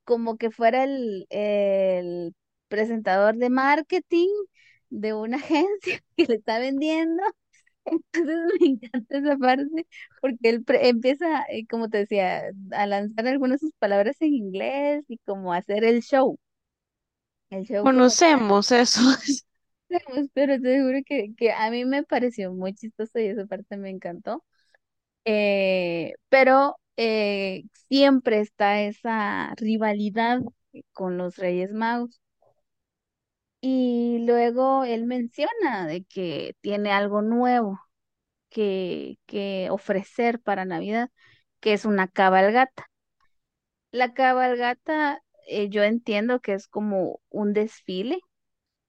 como 0.05 0.37
que 0.39 0.51
fuera 0.51 0.85
el, 0.85 1.27
el 1.31 2.35
presentador 2.69 3.37
de 3.37 3.51
marketing 3.51 4.29
de 4.91 5.15
una 5.15 5.37
agencia 5.39 6.01
que 6.17 6.27
le 6.27 6.35
está 6.37 6.59
vendiendo 6.59 7.23
entonces 7.85 8.37
me 8.61 8.67
encanta 8.69 9.19
esa 9.19 9.37
parte 9.39 9.87
porque 10.21 10.51
él 10.51 10.65
pre- 10.65 10.89
empieza, 10.89 11.45
eh, 11.51 11.67
como 11.69 11.89
te 11.91 11.99
decía, 11.99 12.43
a 12.73 12.87
lanzar 12.87 13.27
algunas 13.29 13.61
de 13.61 13.69
sus 13.69 13.77
palabras 13.79 14.17
en 14.21 14.35
inglés 14.35 15.05
y 15.09 15.19
como 15.21 15.53
a 15.53 15.59
hacer 15.59 15.85
el 15.85 16.03
show, 16.03 16.39
el 17.51 17.65
show 17.65 17.89
como. 17.91 18.17
Conocemos 18.19 18.73
eso. 18.73 19.01
Pero 20.35 20.61
te 20.61 20.81
juro 20.83 20.99
que, 21.07 21.35
que 21.37 21.53
a 21.53 21.71
mí 21.71 21.85
me 21.85 22.03
pareció 22.05 22.53
muy 22.53 22.75
chistoso 22.75 23.19
y 23.19 23.27
esa 23.27 23.47
parte 23.47 23.77
me 23.77 23.91
encantó. 23.91 24.45
Eh, 25.25 26.15
pero 26.31 26.77
eh, 26.97 27.65
siempre 27.89 28.41
está 28.41 28.83
esa 28.83 29.55
rivalidad 29.57 30.41
con 30.93 31.19
los 31.19 31.37
Reyes 31.37 31.73
Magos. 31.73 32.21
Y 33.63 34.25
luego 34.27 34.85
él 34.85 35.05
menciona 35.07 35.87
de 35.87 36.05
que 36.05 36.57
tiene 36.63 36.93
algo 36.93 37.21
nuevo 37.23 37.79
que, 38.51 39.19
que 39.27 39.69
ofrecer 39.71 40.41
para 40.41 40.65
Navidad, 40.67 41.11
que 41.61 41.75
es 41.75 41.85
una 41.87 42.09
cabalgata. 42.09 42.89
La 43.93 44.15
cabalgata, 44.15 45.23
eh, 45.49 45.69
yo 45.69 45.83
entiendo 45.83 46.41
que 46.41 46.55
es 46.55 46.69
como 46.69 47.21
un 47.31 47.53
desfile 47.53 48.21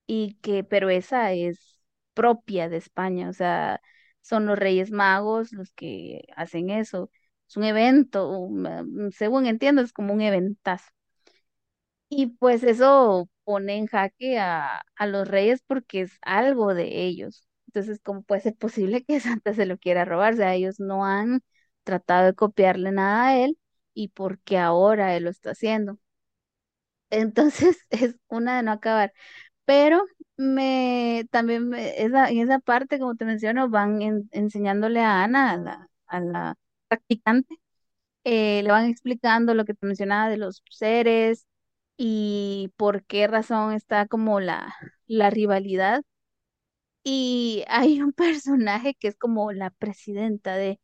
y 0.08 0.36
que, 0.42 0.64
pero 0.64 0.90
esa 0.90 1.34
es 1.34 1.82
propia 2.14 2.70
de 2.70 2.78
España, 2.78 3.30
o 3.30 3.34
sea, 3.34 3.82
son 4.22 4.46
los 4.48 4.60
Reyes 4.60 4.92
Magos 4.92 5.54
los 5.54 5.72
que 5.74 6.24
hacen 6.38 6.70
eso. 6.72 7.12
Es 7.52 7.58
un 7.58 7.66
evento, 7.66 8.50
según 9.12 9.46
entiendo, 9.46 9.82
es 9.84 9.94
como 9.94 10.14
un 10.14 10.22
eventazo. 10.22 10.86
Y 12.10 12.28
pues 12.28 12.64
eso 12.64 13.30
pone 13.46 13.78
en 13.78 13.88
jaque 13.88 14.38
a, 14.40 14.82
a 14.96 15.08
los 15.08 15.28
reyes 15.28 15.62
porque 15.66 16.02
es 16.02 16.12
algo 16.22 16.74
de 16.74 17.04
ellos. 17.06 17.48
Entonces, 17.68 18.00
¿cómo 18.04 18.22
puede 18.24 18.42
ser 18.42 18.56
posible 18.58 19.04
que 19.04 19.20
Santa 19.42 19.54
se 19.54 19.66
lo 19.66 19.78
quiera 19.78 20.04
robar? 20.06 20.34
O 20.34 20.38
sea, 20.38 20.54
ellos 20.56 20.80
no 20.80 21.06
han 21.06 21.42
tratado 21.84 22.26
de 22.28 22.34
copiarle 22.36 22.92
nada 22.92 23.28
a 23.30 23.38
él 23.38 23.58
y 23.94 24.10
porque 24.10 24.58
ahora 24.58 25.16
él 25.16 25.24
lo 25.26 25.30
está 25.30 25.52
haciendo. 25.52 25.98
Entonces, 27.10 27.78
es 27.90 28.16
una 28.28 28.58
de 28.58 28.64
no 28.64 28.72
acabar. 28.72 29.14
Pero 29.66 30.06
me 30.38 31.28
también 31.32 31.70
me- 31.70 32.02
esa, 32.04 32.30
en 32.30 32.40
esa 32.42 32.60
parte, 32.60 33.00
como 33.00 33.16
te 33.16 33.26
menciono, 33.26 33.70
van 33.70 34.02
en- 34.04 34.30
enseñándole 34.34 35.02
a 35.02 35.24
Ana, 35.26 35.90
a 36.08 36.22
la 36.22 36.56
practicante 36.92 37.56
eh, 38.26 38.64
le 38.64 38.72
van 38.72 38.88
explicando 38.90 39.54
lo 39.56 39.66
que 39.66 39.74
te 39.76 39.86
mencionaba 39.88 40.30
de 40.30 40.38
los 40.38 40.64
seres 40.72 41.48
y 41.98 42.72
por 42.78 43.06
qué 43.06 43.28
razón 43.28 43.74
está 43.74 44.08
como 44.08 44.40
la, 44.42 44.76
la 45.08 45.30
rivalidad. 45.32 46.04
Y 47.04 47.64
hay 47.68 48.02
un 48.02 48.14
personaje 48.14 48.96
que 48.96 49.08
es 49.10 49.18
como 49.18 49.52
la 49.54 49.70
presidenta 49.72 50.56
de, 50.56 50.80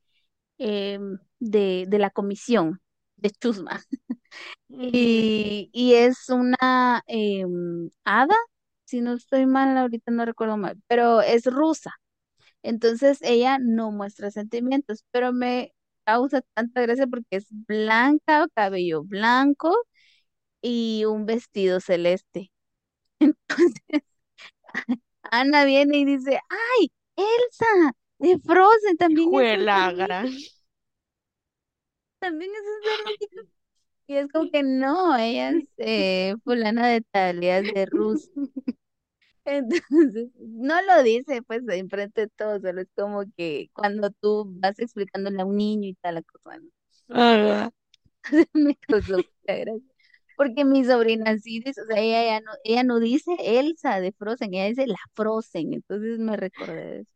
em, 0.59 1.19
de, 1.39 1.85
de 1.89 1.99
la 1.99 2.11
comisión 2.11 2.81
de 3.17 3.31
Chusma. 3.31 3.81
Y, 4.69 5.69
y 5.73 5.95
es 5.95 6.29
una 6.29 7.03
em, 7.07 7.89
hada, 8.05 8.35
si 8.85 9.01
no 9.01 9.13
estoy 9.15 9.45
mal, 9.47 9.77
ahorita 9.77 10.11
no 10.11 10.25
recuerdo 10.25 10.57
mal, 10.57 10.81
pero 10.87 11.21
es 11.21 11.45
rusa. 11.45 11.93
Entonces 12.63 13.19
ella 13.21 13.59
no 13.59 13.91
muestra 13.91 14.31
sentimientos, 14.31 15.05
pero 15.11 15.33
me 15.33 15.73
causa 16.07 16.41
tanta 16.55 16.81
gracia 16.83 17.07
porque 17.07 17.37
es 17.37 17.47
blanca, 17.51 18.47
cabello 18.55 19.03
blanco 19.05 19.75
y 20.61 21.05
un 21.05 21.25
vestido 21.27 21.79
celeste. 21.81 22.51
Entonces 23.19 24.03
Ana 25.31 25.65
viene 25.65 25.97
y 25.99 26.05
dice, 26.05 26.39
¡ay, 26.49 26.91
Elsa! 27.15 27.93
De 28.19 28.39
Frozen 28.39 28.97
también 28.97 29.33
es 29.33 29.33
un 29.33 29.33
Juela 29.33 29.85
cerdito, 29.85 30.05
gran. 30.05 30.27
también 32.19 32.51
es 32.51 32.61
un. 32.61 33.47
Y 34.07 34.15
es 34.17 34.27
como 34.31 34.49
que 34.51 34.63
no, 34.63 35.17
ella 35.17 35.51
es 35.51 35.65
eh, 35.77 36.35
fulana 36.43 36.87
de 36.87 37.01
tal, 37.11 37.39
ella 37.43 37.59
es 37.59 37.73
de 37.73 37.85
Rusia. 37.87 38.31
Entonces, 39.47 40.29
no 40.39 40.81
lo 40.83 41.03
dice 41.03 41.41
pues 41.43 41.63
enfrente 41.69 42.21
de 42.21 42.27
todos, 42.29 42.61
solo 42.61 42.81
es 42.81 42.89
como 42.95 43.23
que 43.37 43.69
cuando 43.73 44.11
tú 44.11 44.45
vas 44.59 44.77
explicándole 44.79 45.41
a 45.41 45.45
un 45.45 45.55
niño 45.57 45.87
y 45.89 45.95
tal 45.95 46.15
la 46.15 46.21
cosa, 46.23 46.57
¿no? 46.59 46.69
Ah, 47.09 47.71
me 48.53 48.75
causó 48.75 49.23
gracia. 49.43 49.73
Porque 50.35 50.65
mi 50.65 50.85
sobrina 50.85 51.37
sí 51.39 51.61
dice, 51.61 51.81
o 51.81 51.85
sea, 51.87 51.99
ella, 51.99 52.25
ya 52.25 52.41
no, 52.41 52.51
ella 52.63 52.83
no 52.83 52.99
dice 52.99 53.31
Elsa 53.39 53.99
de 54.01 54.11
Frozen, 54.13 54.53
ella 54.53 54.67
dice 54.67 54.87
la 54.87 54.97
Frozen, 55.15 55.73
entonces 55.73 56.19
me 56.19 56.37
recordé 56.37 56.75
de 56.85 56.99
eso. 57.01 57.11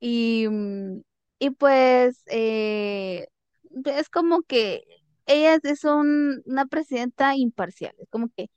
Y, 0.00 0.48
mm, 0.48 1.02
y 1.40 1.50
pues 1.50 2.22
eh, 2.28 3.28
es 3.86 4.10
como 4.10 4.42
que 4.42 4.84
ella 5.26 5.58
es 5.62 5.84
un- 5.84 6.42
una 6.46 6.66
presidenta 6.66 7.36
imparcial, 7.36 7.94
es 7.98 8.08
como 8.10 8.28
que 8.36 8.50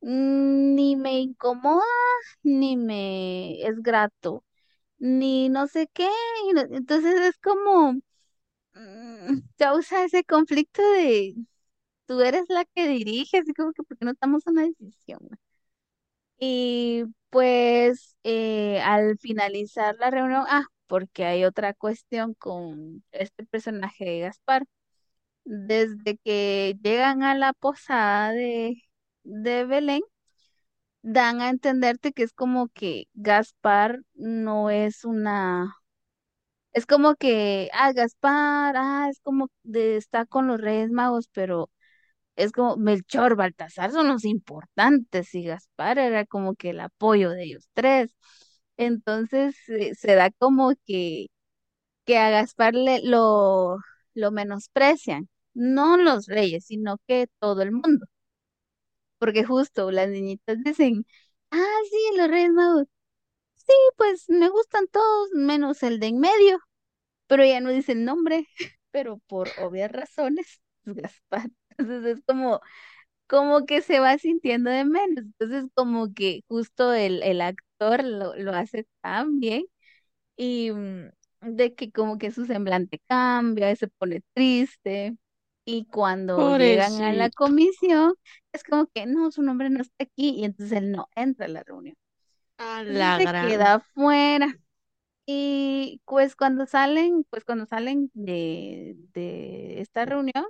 ni 0.00 0.96
me 0.96 1.20
incomoda, 1.20 1.84
ni 2.42 2.76
me 2.76 3.62
es 3.66 3.82
grato, 3.82 4.44
ni 4.98 5.48
no 5.50 5.66
sé 5.68 5.88
qué, 5.94 6.08
entonces 6.72 7.20
es 7.22 7.38
como 7.38 7.94
mm, 8.74 9.40
causa 9.58 10.04
ese 10.04 10.24
conflicto 10.24 10.82
de 10.94 11.34
tú 12.06 12.20
eres 12.22 12.44
la 12.48 12.64
que 12.66 12.88
dirige, 12.88 13.38
así 13.38 13.54
como 13.54 13.72
que 13.74 13.82
porque 13.84 14.04
no 14.06 14.12
estamos 14.12 14.46
en 14.46 14.54
una 14.54 14.62
decisión. 14.64 15.20
Y 16.38 17.04
pues 17.30 18.16
eh, 18.24 18.80
al 18.82 19.18
finalizar 19.18 19.96
la 19.98 20.10
reunión, 20.10 20.44
ah, 20.48 20.64
porque 20.86 21.24
hay 21.24 21.44
otra 21.44 21.74
cuestión 21.74 22.34
con 22.34 23.04
este 23.12 23.44
personaje 23.46 24.04
de 24.04 24.20
Gaspar. 24.20 24.64
desde 25.44 26.18
que 26.18 26.76
llegan 26.82 27.22
a 27.24 27.34
la 27.36 27.52
posada 27.54 28.32
de, 28.32 28.82
de 29.24 29.64
Belén, 29.66 30.02
dan 31.02 31.40
a 31.40 31.50
entenderte 31.50 32.12
que 32.12 32.22
es 32.22 32.32
como 32.32 32.68
que 32.68 33.04
Gaspar 33.14 34.00
no 34.14 34.70
es 34.70 35.04
una, 35.04 35.76
es 36.72 36.86
como 36.86 37.16
que, 37.16 37.68
ah, 37.74 37.92
Gaspar, 37.92 38.74
ah, 38.76 39.08
es 39.10 39.20
como 39.20 39.48
de, 39.62 39.96
está 39.96 40.26
con 40.26 40.46
los 40.48 40.60
Reyes 40.60 40.90
Magos, 40.90 41.28
pero 41.32 41.70
es 42.36 42.52
como 42.52 42.76
Melchor, 42.76 43.36
Baltasar 43.36 43.92
son 43.92 44.08
los 44.08 44.24
importantes 44.26 45.34
y 45.34 45.44
Gaspar 45.44 45.98
era 45.98 46.26
como 46.26 46.54
que 46.56 46.70
el 46.70 46.80
apoyo 46.80 47.30
de 47.30 47.44
ellos 47.44 47.68
tres. 47.74 48.16
Entonces 48.78 49.56
se 49.66 50.14
da 50.16 50.30
como 50.32 50.72
que, 50.86 51.28
que 52.06 52.18
a 52.18 52.30
Gaspar 52.30 52.74
le, 52.74 53.00
lo, 53.04 53.78
lo 54.14 54.30
menosprecian, 54.32 55.28
no 55.54 55.96
los 55.98 56.26
reyes, 56.26 56.66
sino 56.66 56.98
que 57.08 57.28
todo 57.40 57.62
el 57.62 57.72
mundo. 57.72 58.06
Porque 59.20 59.44
justo 59.44 59.92
las 59.92 60.10
niñitas 60.10 60.58
dicen, 60.64 61.06
ah, 61.52 61.66
sí, 61.90 62.18
los 62.18 62.30
Reyes 62.30 62.52
Magos. 62.52 62.86
Sí, 63.56 63.72
pues 63.96 64.28
me 64.28 64.48
gustan 64.48 64.86
todos, 64.88 65.30
menos 65.34 65.82
el 65.82 66.00
de 66.00 66.08
en 66.08 66.20
medio, 66.20 66.58
pero 67.28 67.44
ya 67.44 67.60
no 67.60 67.70
dice 67.70 67.92
el 67.92 68.04
nombre, 68.04 68.46
pero 68.92 69.18
por 69.28 69.48
obvias 69.60 69.92
razones, 69.92 70.60
es 70.86 70.94
Gaspar. 70.96 71.50
Entonces 71.78 72.18
es 72.18 72.24
como, 72.26 72.60
como 73.28 73.66
que 73.66 73.82
se 73.82 74.00
va 74.00 74.18
sintiendo 74.18 74.70
de 74.70 74.84
menos. 74.84 75.24
Entonces 75.26 75.66
como 75.74 76.12
que 76.14 76.42
justo 76.48 76.92
el, 76.94 77.22
el 77.22 77.40
actor 77.42 78.04
lo, 78.04 78.36
lo 78.36 78.52
hace 78.54 78.86
tan 79.02 79.40
bien 79.40 79.64
y 80.36 80.70
mm, 80.72 81.10
de 81.42 81.74
que 81.74 81.90
como 81.92 82.18
que 82.18 82.30
su 82.30 82.46
semblante 82.46 83.00
cambia, 83.08 83.74
se 83.76 83.88
pone 83.88 84.22
triste. 84.34 85.16
Y 85.72 85.84
cuando 85.86 86.58
llegan 86.58 87.00
a 87.02 87.12
la 87.12 87.30
comisión, 87.30 88.14
es 88.52 88.64
como 88.64 88.86
que 88.88 89.06
no, 89.06 89.30
su 89.30 89.42
nombre 89.42 89.70
no 89.70 89.80
está 89.80 90.04
aquí 90.04 90.30
y 90.30 90.44
entonces 90.44 90.78
él 90.78 90.90
no 90.90 91.08
entra 91.14 91.46
a 91.46 91.48
la 91.48 91.62
reunión. 91.62 91.96
A 92.58 92.82
la 92.82 93.18
se 93.18 93.24
gran. 93.24 93.48
queda 93.48 93.74
afuera. 93.74 94.56
Y 95.26 96.02
pues 96.06 96.34
cuando 96.34 96.66
salen, 96.66 97.24
pues 97.30 97.44
cuando 97.44 97.66
salen 97.66 98.10
de, 98.14 98.96
de 99.14 99.80
esta 99.80 100.04
reunión, 100.04 100.44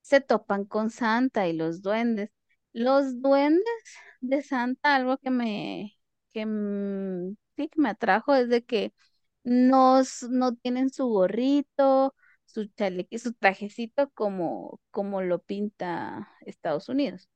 se 0.00 0.20
topan 0.20 0.64
con 0.64 0.90
Santa 0.90 1.46
y 1.48 1.52
los 1.52 1.82
duendes. 1.82 2.30
Los 2.72 3.20
duendes 3.20 3.62
de 4.20 4.42
Santa, 4.42 4.96
algo 4.96 5.18
que 5.18 5.30
me, 5.30 5.98
que, 6.32 6.46
sí, 7.56 7.68
que 7.68 7.80
me 7.80 7.90
atrajo 7.90 8.34
es 8.34 8.48
de 8.48 8.64
que 8.64 8.94
nos, 9.44 10.22
no 10.24 10.54
tienen 10.56 10.90
su 10.90 11.06
gorrito, 11.06 12.14
su 12.48 12.66
chaleque, 12.68 13.18
su 13.18 13.34
trajecito 13.34 14.10
como, 14.12 14.80
como 14.90 15.22
lo 15.22 15.40
pinta 15.40 16.28
Estados 16.42 16.88
Unidos, 16.88 17.28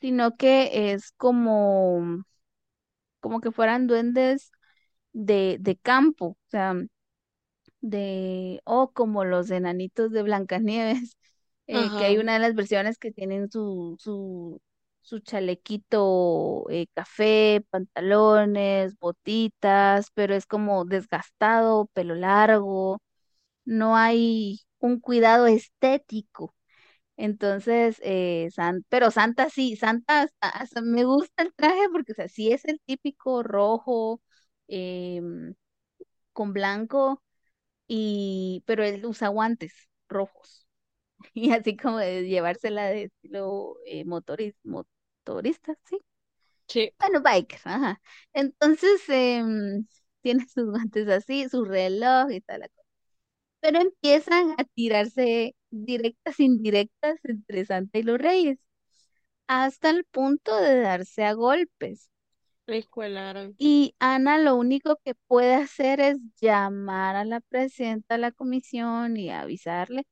sino 0.00 0.36
que 0.36 0.92
es 0.92 1.12
como, 1.12 2.24
como 3.20 3.40
que 3.40 3.52
fueran 3.52 3.86
duendes 3.86 4.52
de, 5.12 5.58
de 5.60 5.76
campo, 5.78 6.26
o 6.46 6.50
sea, 6.50 6.74
de, 7.80 8.60
o 8.64 8.92
como 8.92 9.24
los 9.24 9.50
enanitos 9.50 10.10
de 10.12 10.22
Blancanieves, 10.22 11.16
eh, 11.66 11.92
que 11.92 12.04
hay 12.04 12.18
una 12.18 12.34
de 12.34 12.40
las 12.40 12.54
versiones 12.54 12.98
que 12.98 13.12
tienen 13.12 13.50
su, 13.50 13.96
su, 14.00 14.60
su 15.04 15.20
chalequito 15.20 16.66
eh, 16.70 16.88
café, 16.94 17.64
pantalones, 17.70 18.98
botitas, 18.98 20.08
pero 20.14 20.34
es 20.34 20.46
como 20.46 20.84
desgastado, 20.86 21.86
pelo 21.94 22.14
largo, 22.16 23.00
no 23.64 23.96
hay 23.96 24.60
un 24.78 25.00
cuidado 25.00 25.46
estético. 25.46 26.54
Entonces, 27.16 27.98
eh, 28.04 28.48
San- 28.52 28.84
pero 28.88 29.10
Santa 29.10 29.50
sí, 29.50 29.76
Santa 29.76 30.22
hasta- 30.22 30.48
hasta 30.50 30.82
me 30.82 31.04
gusta 31.04 31.42
el 31.44 31.54
traje 31.54 31.88
porque, 31.92 32.12
o 32.12 32.14
sea, 32.16 32.28
sí 32.28 32.52
es 32.52 32.64
el 32.66 32.80
típico 32.86 33.42
rojo 33.42 34.20
em, 34.68 35.54
con 36.32 36.52
blanco 36.52 37.22
y 37.88 38.62
pero 38.66 38.84
él 38.84 39.04
usa 39.06 39.28
guantes 39.28 39.74
rojos 40.08 40.63
y 41.34 41.52
así 41.52 41.76
como 41.76 41.98
de 41.98 42.26
llevársela 42.28 42.86
de 42.88 43.04
estilo 43.04 43.76
eh, 43.86 44.04
motoris- 44.04 44.56
motorista, 44.64 45.76
sí. 45.84 45.98
Sí. 46.68 46.94
Bueno, 46.98 47.20
biker, 47.22 47.60
ajá. 47.64 48.00
Entonces 48.32 49.02
em, 49.08 49.86
tiene 50.22 50.46
sus 50.48 50.66
guantes 50.70 51.08
así, 51.08 51.48
su 51.48 51.64
reloj 51.64 52.30
y 52.32 52.40
tal. 52.40 52.60
la 52.60 52.68
cosa. 52.68 52.82
Pero 53.60 53.80
empiezan 53.80 54.52
a 54.58 54.64
tirarse 54.74 55.56
directas, 55.70 56.40
indirectas 56.40 57.18
entre 57.24 57.66
Santa 57.66 57.98
y 57.98 58.02
los 58.04 58.18
Reyes, 58.18 58.58
hasta 59.48 59.90
el 59.90 60.04
punto 60.06 60.56
de 60.60 60.80
darse 60.82 61.24
a 61.24 61.34
golpes. 61.34 62.10
Y 63.58 63.94
Ana 64.00 64.38
lo 64.38 64.56
único 64.56 64.96
que 65.04 65.14
puede 65.26 65.54
hacer 65.54 66.00
es 66.00 66.18
llamar 66.40 67.16
a 67.16 67.24
la 67.24 67.40
presidenta 67.40 68.14
de 68.14 68.20
la 68.20 68.32
comisión 68.32 69.16
y 69.16 69.30
avisarle 69.30 70.04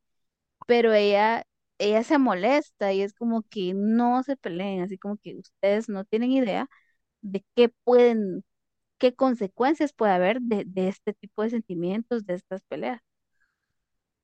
pero 0.66 0.92
ella, 0.92 1.44
ella 1.78 2.02
se 2.04 2.18
molesta 2.18 2.92
y 2.92 3.02
es 3.02 3.14
como 3.14 3.42
que 3.44 3.74
no 3.74 4.22
se 4.22 4.36
peleen, 4.36 4.82
así 4.82 4.98
como 4.98 5.16
que 5.18 5.36
ustedes 5.38 5.88
no 5.88 6.04
tienen 6.04 6.32
idea 6.32 6.68
de 7.22 7.44
qué 7.56 7.70
pueden, 7.84 8.44
qué 8.98 9.14
consecuencias 9.14 9.92
puede 9.94 10.12
haber 10.12 10.40
de, 10.42 10.64
de 10.66 10.88
este 10.88 11.14
tipo 11.14 11.42
de 11.44 11.50
sentimientos, 11.50 12.26
de 12.26 12.34
estas 12.36 12.62
peleas. 12.64 13.00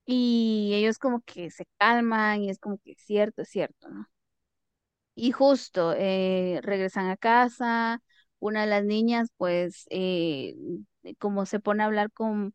Y 0.07 0.73
ellos 0.75 0.99
como 0.99 1.21
que 1.23 1.51
se 1.51 1.67
calman 1.79 2.43
y 2.43 2.51
es 2.51 2.59
como 2.59 2.79
que 2.79 2.93
es 2.93 2.99
cierto, 3.01 3.43
es 3.43 3.49
cierto, 3.51 3.89
¿no? 3.89 4.09
Y 5.15 5.33
justo 5.33 5.95
eh, 5.97 6.61
regresan 6.63 7.09
a 7.11 7.17
casa, 7.17 8.01
una 8.39 8.61
de 8.63 8.67
las 8.69 8.85
niñas 8.85 9.31
pues 9.37 9.87
eh, 9.91 10.55
como 11.19 11.45
se 11.47 11.59
pone 11.61 11.83
a 11.83 11.87
hablar 11.87 12.13
con 12.13 12.55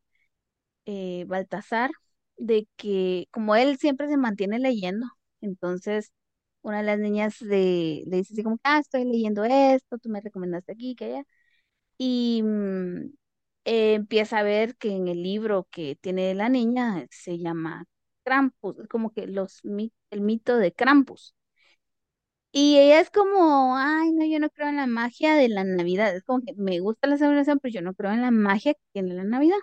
eh, 0.86 1.26
Baltasar 1.28 1.92
de 2.38 2.68
que 2.78 3.28
como 3.32 3.56
él 3.56 3.78
siempre 3.78 4.08
se 4.10 4.18
mantiene 4.18 4.60
leyendo, 4.60 5.08
entonces 5.42 6.12
una 6.62 6.78
de 6.80 6.84
las 6.86 7.00
niñas 7.00 7.42
le, 7.42 8.04
le 8.08 8.18
dice 8.18 8.34
así 8.34 8.44
como, 8.44 8.60
ah, 8.64 8.80
estoy 8.80 9.06
leyendo 9.06 9.44
esto, 9.46 9.98
tú 10.00 10.10
me 10.10 10.22
recomendaste 10.22 10.72
aquí, 10.74 10.96
que 10.96 11.06
allá, 11.06 11.24
y 11.98 12.42
mm, 12.44 13.14
eh, 13.66 13.94
empieza 13.96 14.40
a 14.40 14.44
ver 14.44 14.76
que 14.78 14.92
en 14.92 15.08
el 15.08 15.24
libro 15.24 15.68
que 15.72 15.96
tiene 16.02 16.34
la 16.36 16.50
niña 16.50 17.06
se 17.12 17.40
llama 17.40 17.86
Krampus, 18.24 18.78
como 18.90 19.12
que 19.14 19.28
los, 19.28 19.62
el 20.12 20.22
mito 20.22 20.58
de 20.58 20.74
Krampus. 20.74 21.36
Y 22.52 22.78
ella 22.78 23.00
es 23.02 23.10
como, 23.10 23.76
ay, 23.78 24.12
no, 24.12 24.26
yo 24.26 24.40
no 24.40 24.50
creo 24.50 24.70
en 24.70 24.78
la 24.78 24.86
magia 24.88 25.34
de 25.36 25.50
la 25.50 25.64
Navidad. 25.64 26.16
Es 26.16 26.24
como 26.24 26.42
que 26.46 26.54
me 26.56 26.80
gusta 26.80 27.08
la 27.08 27.18
celebración, 27.18 27.60
pero 27.60 27.74
yo 27.74 27.82
no 27.82 27.94
creo 27.96 28.12
en 28.12 28.22
la 28.22 28.32
magia 28.32 28.74
que 28.76 28.80
tiene 28.94 29.14
la 29.16 29.24
Navidad 29.24 29.58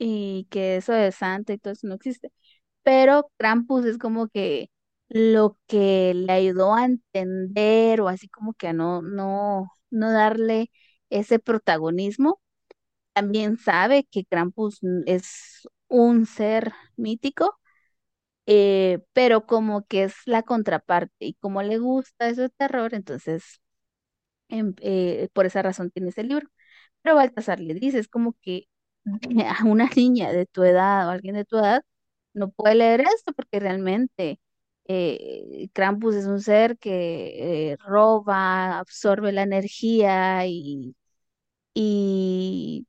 y 0.00 0.46
que 0.50 0.78
eso 0.78 0.94
de 0.94 1.12
Santa 1.12 1.54
y 1.54 1.58
todo 1.58 1.74
eso 1.74 1.88
no 1.88 1.96
existe. 1.96 2.32
Pero 2.84 3.30
Krampus 3.38 3.86
es 3.86 3.98
como 3.98 4.28
que 4.28 4.70
lo 5.08 5.58
que 5.68 6.14
le 6.14 6.32
ayudó 6.34 6.74
a 6.74 6.86
entender 6.86 8.00
o 8.02 8.08
así 8.08 8.28
como 8.28 8.54
que 8.54 8.68
a 8.68 8.74
no, 8.74 9.02
no, 9.02 9.72
no 9.90 10.12
darle 10.12 10.70
ese 11.10 11.40
protagonismo. 11.40 12.40
También 13.14 13.58
sabe 13.58 14.04
que 14.10 14.24
Krampus 14.26 14.80
es 15.06 15.68
un 15.88 16.26
ser 16.26 16.72
mítico, 16.96 17.58
eh, 18.46 19.00
pero 19.12 19.46
como 19.46 19.86
que 19.86 20.04
es 20.04 20.14
la 20.26 20.42
contraparte 20.42 21.26
y 21.26 21.34
como 21.34 21.62
le 21.62 21.78
gusta 21.78 22.28
eso 22.28 22.42
de 22.42 22.50
terror, 22.50 22.94
entonces 22.94 23.60
em- 24.48 24.74
eh, 24.80 25.28
por 25.32 25.46
esa 25.46 25.62
razón 25.62 25.90
tiene 25.90 26.10
ese 26.10 26.22
libro. 26.24 26.48
Pero 27.02 27.16
Baltasar 27.16 27.60
le 27.60 27.74
dice, 27.74 27.98
es 27.98 28.08
como 28.08 28.34
que 28.42 28.68
a 29.06 29.12
una 29.66 29.88
niña 29.96 30.32
de 30.32 30.46
tu 30.46 30.62
edad 30.64 31.08
o 31.08 31.10
alguien 31.10 31.34
de 31.34 31.44
tu 31.44 31.56
edad 31.58 31.82
no 32.34 32.50
puede 32.50 32.74
leer 32.76 33.00
esto 33.02 33.32
porque 33.32 33.60
realmente 33.60 34.40
eh, 34.86 35.68
Krampus 35.72 36.14
es 36.16 36.26
un 36.26 36.40
ser 36.40 36.78
que 36.78 37.72
eh, 37.72 37.76
roba, 37.86 38.78
absorbe 38.78 39.32
la 39.32 39.42
energía 39.42 40.46
y, 40.46 40.96
y 41.74 42.86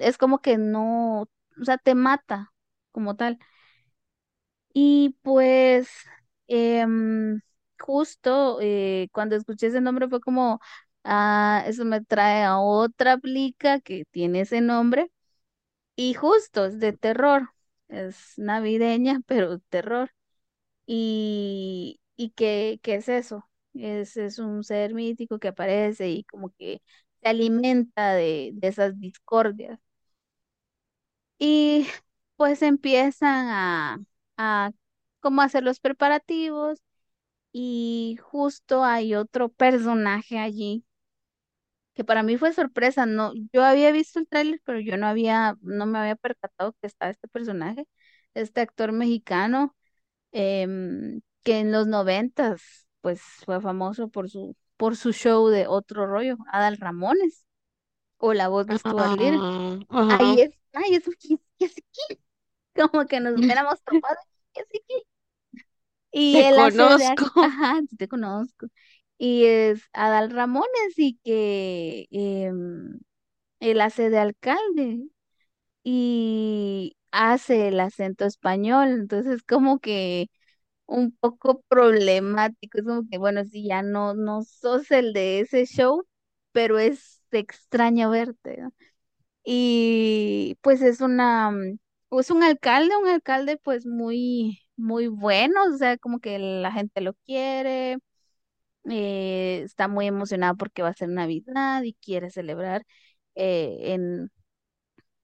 es 0.00 0.18
como 0.18 0.40
que 0.40 0.58
no, 0.58 1.22
o 1.22 1.64
sea, 1.64 1.78
te 1.78 1.94
mata 1.94 2.52
como 2.92 3.16
tal. 3.16 3.38
Y 4.72 5.16
pues 5.22 5.88
em, 6.48 7.40
justo 7.78 8.58
eh, 8.60 9.08
cuando 9.12 9.36
escuché 9.36 9.66
ese 9.68 9.80
nombre 9.80 10.08
fue 10.08 10.20
como, 10.20 10.60
ah, 11.04 11.64
eso 11.66 11.84
me 11.84 12.00
trae 12.04 12.44
a 12.44 12.58
otra 12.60 13.18
plica 13.18 13.80
que 13.80 14.04
tiene 14.10 14.42
ese 14.42 14.60
nombre 14.60 15.10
y 16.02 16.14
justo 16.14 16.66
es 16.66 16.78
de 16.80 16.92
terror, 16.92 17.50
es 17.88 18.34
navideña, 18.38 19.20
pero 19.26 19.58
terror. 19.60 20.10
¿Y, 20.86 22.00
y 22.16 22.30
qué, 22.32 22.80
qué 22.82 22.96
es 22.96 23.08
eso? 23.10 23.48
Es, 23.74 24.16
es 24.18 24.38
un 24.38 24.64
ser 24.64 24.94
mítico 24.94 25.38
que 25.40 25.48
aparece 25.48 26.10
y 26.10 26.24
como 26.24 26.50
que 26.58 26.82
se 27.22 27.28
alimenta 27.30 28.14
de, 28.14 28.52
de 28.54 28.68
esas 28.68 29.00
discordias. 29.00 29.80
Y 31.38 31.86
pues 32.36 32.62
empiezan 32.62 33.48
a, 33.48 33.98
a 34.36 34.72
cómo 35.20 35.42
hacer 35.42 35.62
los 35.64 35.80
preparativos 35.80 36.82
y 37.52 38.18
justo 38.22 38.84
hay 38.84 39.14
otro 39.16 39.50
personaje 39.50 40.38
allí 40.38 40.84
que 42.00 42.04
para 42.04 42.22
mí 42.22 42.38
fue 42.38 42.54
sorpresa, 42.54 43.04
no, 43.04 43.34
yo 43.52 43.62
había 43.62 43.92
visto 43.92 44.18
el 44.18 44.26
tráiler, 44.26 44.58
pero 44.64 44.80
yo 44.80 44.96
no 44.96 45.06
había, 45.06 45.56
no 45.60 45.84
me 45.84 45.98
había 45.98 46.16
percatado 46.16 46.72
que 46.80 46.86
estaba 46.86 47.10
este 47.10 47.28
personaje, 47.28 47.86
este 48.32 48.62
actor 48.62 48.92
mexicano, 48.92 49.76
em, 50.32 51.20
que 51.42 51.58
en 51.60 51.72
los 51.72 51.86
noventas, 51.86 52.86
pues 53.02 53.20
fue 53.44 53.60
famoso 53.60 54.08
por 54.08 54.30
su, 54.30 54.56
por 54.78 54.96
su 54.96 55.12
show 55.12 55.48
de 55.48 55.66
Otro 55.66 56.06
Rollo, 56.06 56.38
Adal 56.50 56.78
Ramones, 56.78 57.44
o 58.16 58.32
la 58.32 58.48
voz 58.48 58.66
de 58.66 58.78
Stuart 58.78 59.18
Little. 59.18 59.38
Ah, 59.90 60.16
Ahí 60.20 60.40
es, 60.40 60.52
ay, 60.72 60.94
es, 60.94 61.06
es, 61.08 61.18
es, 61.58 61.74
como 62.74 63.06
que 63.06 63.20
nos 63.20 63.34
hubiéramos 63.38 63.82
topado, 63.82 64.16
es 64.54 64.64
aquí. 64.64 65.04
Y 66.12 66.38
Te 66.38 66.44
él 66.44 66.58
hace 66.58 66.78
conozco. 66.78 67.24
ajá, 67.40 67.80
sí 67.88 67.96
te 67.96 68.08
conozco. 68.08 68.66
Y 69.20 69.44
es 69.46 69.82
Adal 69.94 70.30
Ramones 70.32 70.70
y 70.98 71.18
que 71.24 72.06
em, 72.10 73.00
él 73.60 73.80
hace 73.82 74.10
de 74.10 74.18
alcalde 74.18 75.08
y 75.84 76.96
hace 77.12 77.68
el 77.68 77.80
acento 77.80 78.26
español. 78.26 78.90
Entonces, 78.90 79.42
como 79.44 79.80
que 79.80 80.28
un 80.86 81.12
poco 81.12 81.62
problemático. 81.68 82.78
Es 82.78 82.84
como 82.84 83.04
que, 83.10 83.18
bueno, 83.18 83.44
si 83.46 83.66
ya 83.68 83.82
no, 83.82 84.14
no 84.14 84.42
sos 84.42 84.90
el 84.92 85.12
de 85.14 85.40
ese 85.40 85.66
show, 85.66 86.04
pero 86.52 86.78
es 86.78 87.22
extraño 87.32 88.10
verte. 88.10 88.60
Y 89.44 90.56
pues 90.62 90.82
es 90.82 91.00
una, 91.00 91.50
mm, 91.50 91.78
pues 92.08 92.30
un 92.30 92.42
alcalde, 92.42 92.96
un 92.96 93.08
alcalde 93.08 93.56
pues 93.58 93.86
muy, 93.86 94.60
muy 94.76 95.08
bueno, 95.08 95.60
o 95.74 95.76
sea, 95.78 95.96
como 95.98 96.20
que 96.20 96.38
la 96.38 96.72
gente 96.72 97.00
lo 97.00 97.14
quiere, 97.26 97.98
eh, 98.88 99.62
está 99.64 99.88
muy 99.88 100.06
emocionado 100.06 100.56
porque 100.56 100.82
va 100.82 100.88
a 100.90 100.94
ser 100.94 101.08
Navidad 101.10 101.82
y 101.82 101.94
quiere 101.94 102.30
celebrar 102.30 102.84
eh, 103.34 103.78
en, 103.94 104.30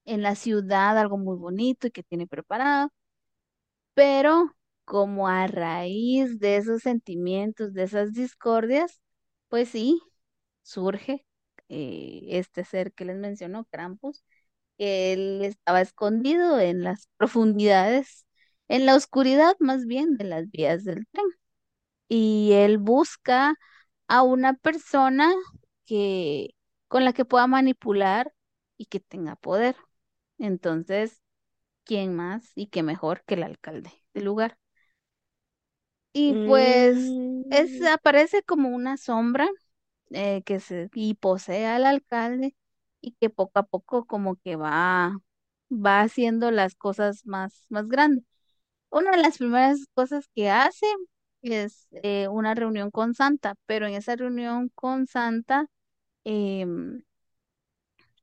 en 0.05 0.21
la 0.23 0.35
ciudad 0.35 0.97
algo 0.97 1.17
muy 1.17 1.37
bonito 1.37 1.87
y 1.87 1.91
que 1.91 2.03
tiene 2.03 2.27
preparado, 2.27 2.91
pero 3.93 4.55
como 4.85 5.27
a 5.27 5.47
raíz 5.47 6.39
de 6.39 6.57
esos 6.57 6.81
sentimientos, 6.83 7.73
de 7.73 7.83
esas 7.83 8.13
discordias, 8.13 9.01
pues 9.49 9.69
sí, 9.69 10.01
surge 10.63 11.25
eh, 11.69 12.21
este 12.29 12.63
ser 12.65 12.93
que 12.93 13.05
les 13.05 13.17
mencionó, 13.17 13.65
Krampus 13.65 14.23
que 14.77 15.13
él 15.13 15.41
estaba 15.45 15.81
escondido 15.81 16.59
en 16.59 16.83
las 16.83 17.09
profundidades, 17.17 18.25
en 18.69 18.85
la 18.87 18.95
oscuridad 18.95 19.55
más 19.61 19.85
bien 19.87 20.17
de 20.17 20.25
las 20.25 20.49
vías 20.51 20.83
del 20.85 21.07
tren. 21.11 21.25
Y 22.09 22.53
él 22.53 22.77
busca 22.79 23.55
a 24.07 24.23
una 24.23 24.53
persona 24.55 25.33
que 25.85 26.55
con 26.87 27.05
la 27.05 27.13
que 27.13 27.25
pueda 27.25 27.47
manipular 27.47 28.33
y 28.77 28.85
que 28.85 28.99
tenga 28.99 29.35
poder. 29.37 29.75
Entonces, 30.39 31.21
¿quién 31.85 32.15
más 32.15 32.51
y 32.55 32.67
qué 32.69 32.83
mejor 32.83 33.23
que 33.25 33.35
el 33.35 33.43
alcalde 33.43 33.91
del 34.13 34.25
lugar? 34.25 34.57
Y 36.13 36.35
pues 36.43 37.19
es, 37.49 37.79
Mm, 37.79 37.87
aparece 37.91 38.41
como 38.43 38.69
una 38.69 38.97
sombra 38.97 39.47
eh, 40.11 40.43
que 40.43 40.59
se 40.59 40.89
y 40.95 41.15
posee 41.15 41.67
al 41.67 41.85
alcalde 41.85 42.55
y 43.01 43.13
que 43.13 43.29
poco 43.29 43.59
a 43.59 43.63
poco 43.65 44.05
como 44.07 44.37
que 44.37 44.55
va, 44.57 45.17
va 45.71 46.01
haciendo 46.01 46.51
las 46.51 46.75
cosas 46.75 47.25
más, 47.25 47.65
más 47.69 47.87
grandes. 47.89 48.25
Una 48.91 49.11
de 49.13 49.17
las 49.19 49.37
primeras 49.39 49.87
cosas 49.95 50.27
que 50.35 50.49
hace 50.51 50.85
es 51.51 51.87
eh, 52.03 52.27
una 52.29 52.53
reunión 52.55 52.91
con 52.91 53.13
Santa, 53.15 53.55
pero 53.65 53.87
en 53.87 53.93
esa 53.95 54.15
reunión 54.15 54.69
con 54.75 55.07
Santa, 55.07 55.67
em, 56.25 57.03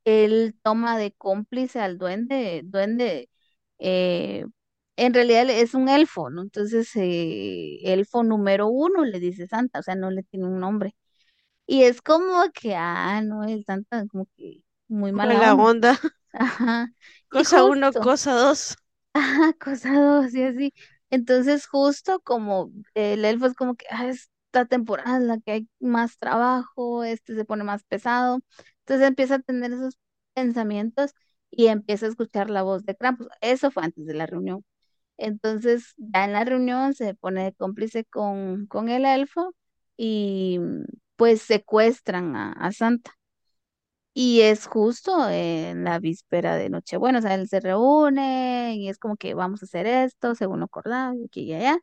él 0.04 0.56
toma 0.62 0.98
de 0.98 1.12
cómplice 1.12 1.80
al 1.80 1.98
duende, 1.98 2.62
duende, 2.64 3.30
eh, 3.78 4.44
en 4.96 5.14
realidad 5.14 5.48
es 5.50 5.74
un 5.74 5.88
elfo, 5.88 6.30
¿no? 6.30 6.42
Entonces, 6.42 6.90
eh, 6.96 7.78
elfo 7.84 8.22
número 8.22 8.68
uno 8.68 9.04
le 9.04 9.18
dice 9.20 9.46
Santa, 9.48 9.80
o 9.80 9.82
sea, 9.82 9.94
no 9.96 10.10
le 10.10 10.22
tiene 10.24 10.46
un 10.46 10.60
nombre. 10.60 10.94
Y 11.66 11.84
es 11.84 12.02
como 12.02 12.44
que, 12.54 12.74
ah, 12.76 13.22
no, 13.22 13.44
es 13.44 13.64
Santa 13.66 14.06
como 14.08 14.26
que 14.36 14.62
muy 14.88 15.12
mala 15.12 15.42
mala 15.42 15.48
onda. 15.48 15.68
onda. 15.68 15.92
Ajá. 16.32 16.88
Cosa 17.28 17.64
uno, 17.64 17.92
cosa 17.98 18.32
dos. 18.32 18.76
Ajá, 19.14 19.52
cosa 19.54 19.92
dos 20.00 20.34
y 20.34 20.42
así. 20.44 20.72
Entonces, 21.14 21.66
justo 21.66 22.20
como 22.20 22.72
el 22.94 23.24
elfo 23.24 23.46
es 23.46 23.54
como 23.54 23.76
que 23.76 23.86
"Ah, 23.90 24.08
esta 24.08 24.66
temporada 24.66 25.16
en 25.16 25.28
la 25.28 25.38
que 25.40 25.52
hay 25.52 25.68
más 25.80 26.18
trabajo, 26.18 27.04
este 27.04 27.34
se 27.34 27.44
pone 27.44 27.64
más 27.64 27.84
pesado. 27.84 28.40
Entonces 28.80 29.08
empieza 29.08 29.36
a 29.36 29.38
tener 29.40 29.72
esos 29.72 29.98
pensamientos 30.34 31.12
y 31.50 31.66
empieza 31.68 32.06
a 32.06 32.08
escuchar 32.10 32.50
la 32.50 32.62
voz 32.62 32.84
de 32.84 32.96
Krampus. 32.96 33.28
Eso 33.40 33.70
fue 33.70 33.84
antes 33.84 34.06
de 34.06 34.14
la 34.14 34.26
reunión. 34.26 34.64
Entonces, 35.18 35.94
ya 35.98 36.24
en 36.24 36.32
la 36.32 36.44
reunión 36.44 36.94
se 36.94 37.14
pone 37.14 37.54
cómplice 37.54 38.04
con, 38.06 38.66
con 38.66 38.88
el 38.88 39.04
elfo 39.06 39.54
y 39.96 40.60
pues 41.16 41.42
secuestran 41.42 42.36
a, 42.36 42.52
a 42.52 42.72
Santa. 42.72 43.12
Y 44.14 44.42
es 44.42 44.66
justo 44.66 45.28
en 45.30 45.84
la 45.84 45.98
víspera 45.98 46.56
de 46.56 46.70
Nochebuena, 46.70 47.18
o 47.18 47.22
sea, 47.22 47.34
él 47.34 47.48
se 47.48 47.60
reúne 47.60 48.76
y 48.76 48.88
es 48.88 48.98
como 48.98 49.16
que 49.16 49.34
vamos 49.34 49.62
a 49.62 49.66
hacer 49.66 49.86
esto, 49.86 50.34
según 50.36 50.60
lo 50.60 50.66
acordado, 50.66 51.14
y 51.14 51.24
aquí 51.26 51.42
y 51.42 51.54
allá, 51.54 51.78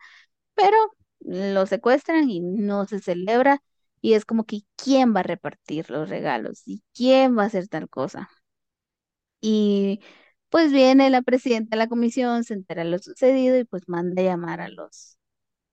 pero 0.55 0.77
lo 1.21 1.65
secuestran 1.67 2.29
y 2.29 2.41
no 2.41 2.85
se 2.87 2.99
celebra 2.99 3.61
y 4.01 4.13
es 4.13 4.25
como 4.25 4.45
que 4.45 4.61
quién 4.77 5.15
va 5.15 5.21
a 5.21 5.23
repartir 5.23 5.89
los 5.91 6.09
regalos 6.09 6.63
y 6.67 6.83
quién 6.93 7.37
va 7.37 7.43
a 7.43 7.47
hacer 7.47 7.67
tal 7.69 7.89
cosa. 7.89 8.29
Y 9.41 10.01
pues 10.49 10.71
viene 10.71 11.09
la 11.09 11.21
presidenta 11.21 11.75
de 11.75 11.79
la 11.79 11.87
comisión, 11.87 12.43
se 12.43 12.53
entera 12.53 12.83
de 12.83 12.89
lo 12.91 12.99
sucedido 12.99 13.57
y 13.57 13.63
pues 13.65 13.83
manda 13.87 14.21
a 14.21 14.25
llamar 14.25 14.61
a 14.61 14.69
los, 14.69 15.17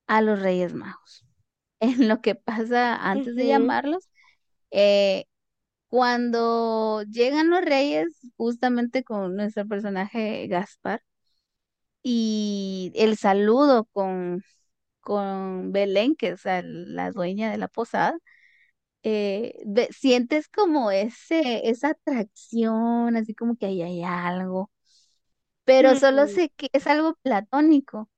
a 0.06 0.22
los 0.22 0.40
Reyes 0.40 0.74
Magos. 0.74 1.24
En 1.80 2.08
lo 2.08 2.22
que 2.22 2.34
pasa 2.36 2.96
antes 2.96 3.36
de 3.36 3.46
llamarlos, 3.48 4.08
eh, 4.72 5.26
Cuando 5.88 7.02
llegan 7.04 7.50
los 7.50 7.62
reyes, 7.62 8.08
justamente 8.36 9.04
con 9.04 9.36
nuestro 9.36 9.66
personaje 9.66 10.46
Gaspar, 10.48 11.02
y 12.02 12.92
el 12.94 13.16
saludo 13.16 13.84
con, 13.86 14.42
con 15.00 15.72
Belén, 15.72 16.16
que 16.16 16.30
es 16.30 16.42
la 16.44 17.10
dueña 17.12 17.50
de 17.50 17.58
la 17.58 17.68
posada, 17.68 18.18
eh, 19.04 19.54
sientes 19.92 20.48
como 20.48 20.90
ese, 20.92 21.68
esa 21.70 21.90
atracción, 21.90 23.16
así 23.16 23.34
como 23.34 23.56
que 23.56 23.66
ahí 23.66 23.82
hay 23.82 24.02
algo, 24.04 24.70
pero 25.64 25.96
solo 25.96 26.28
sé 26.28 26.50
que 26.56 26.70
es 26.72 26.86
algo 26.86 27.16
platónico, 27.22 28.10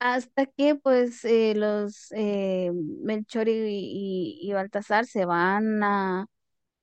hasta 0.00 0.46
que 0.46 0.74
pues 0.76 1.24
eh, 1.24 1.54
los 1.56 2.12
eh, 2.16 2.72
Melchor 2.74 3.48
y, 3.48 3.52
y, 3.54 4.40
y 4.42 4.52
Baltasar 4.54 5.06
se 5.06 5.24
van 5.26 5.82
a 5.84 6.26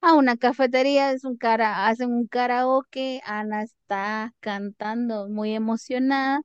a 0.01 0.13
una 0.15 0.37
cafetería, 0.37 1.11
es 1.11 1.23
un 1.25 1.37
cara, 1.37 1.87
hacen 1.87 2.11
un 2.13 2.27
karaoke, 2.27 3.21
Ana 3.25 3.63
está 3.63 4.33
cantando 4.39 5.27
muy 5.29 5.53
emocionada. 5.53 6.41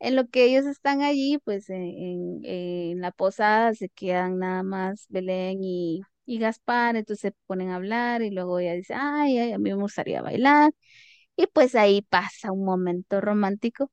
En 0.00 0.16
lo 0.16 0.28
que 0.28 0.44
ellos 0.46 0.66
están 0.66 1.02
allí, 1.02 1.38
pues 1.44 1.70
en, 1.70 1.82
en- 1.82 2.40
en 2.44 3.00
la 3.02 3.12
posada 3.12 3.74
se 3.74 3.88
quedan 3.90 4.38
nada 4.40 4.62
más 4.64 5.06
Belén 5.10 5.60
y, 5.64 6.02
y 6.26 6.38
Gaspar, 6.40 6.96
entonces 6.96 7.20
se 7.22 7.32
ponen 7.46 7.70
a 7.70 7.76
hablar 7.76 8.22
y 8.22 8.30
luego 8.30 8.58
ella 8.60 8.74
dice, 8.74 8.94
ay, 8.96 9.38
ay, 9.38 9.52
a 9.52 9.58
mí 9.58 9.70
me 9.70 9.76
gustaría 9.82 10.22
bailar. 10.22 10.72
Y 11.36 11.46
pues 11.48 11.74
ahí 11.76 12.02
pasa 12.02 12.52
un 12.52 12.64
momento 12.64 13.20
romántico 13.20 13.90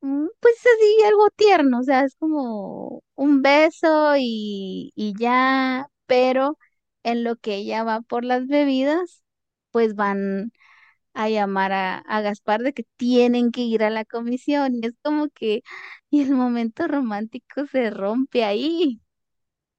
mm, 0.00 0.26
Pues 0.40 0.54
así, 0.60 1.04
algo 1.06 1.28
tierno, 1.36 1.80
o 1.80 1.82
sea, 1.82 2.04
es 2.04 2.14
como 2.16 3.02
un 3.14 3.42
beso 3.42 4.14
y, 4.18 4.92
y 4.94 5.14
ya, 5.18 5.86
pero 6.06 6.58
en 7.04 7.24
lo 7.24 7.36
que 7.36 7.56
ella 7.56 7.84
va 7.84 8.02
por 8.02 8.24
las 8.24 8.46
bebidas, 8.48 9.22
pues 9.72 9.94
van 9.96 10.52
a 11.14 11.28
llamar 11.30 11.72
a, 11.72 11.98
a 12.00 12.20
Gaspar 12.22 12.62
de 12.62 12.72
que 12.74 12.84
tienen 12.96 13.52
que 13.52 13.62
ir 13.62 13.84
a 13.84 13.90
la 13.90 14.04
comisión 14.04 14.76
y 14.76 14.86
es 14.86 14.94
como 15.02 15.28
que, 15.30 15.62
y 16.10 16.22
el 16.22 16.32
momento 16.34 16.88
romántico 16.88 17.66
se 17.66 17.90
rompe 17.90 18.44
ahí. 18.44 19.00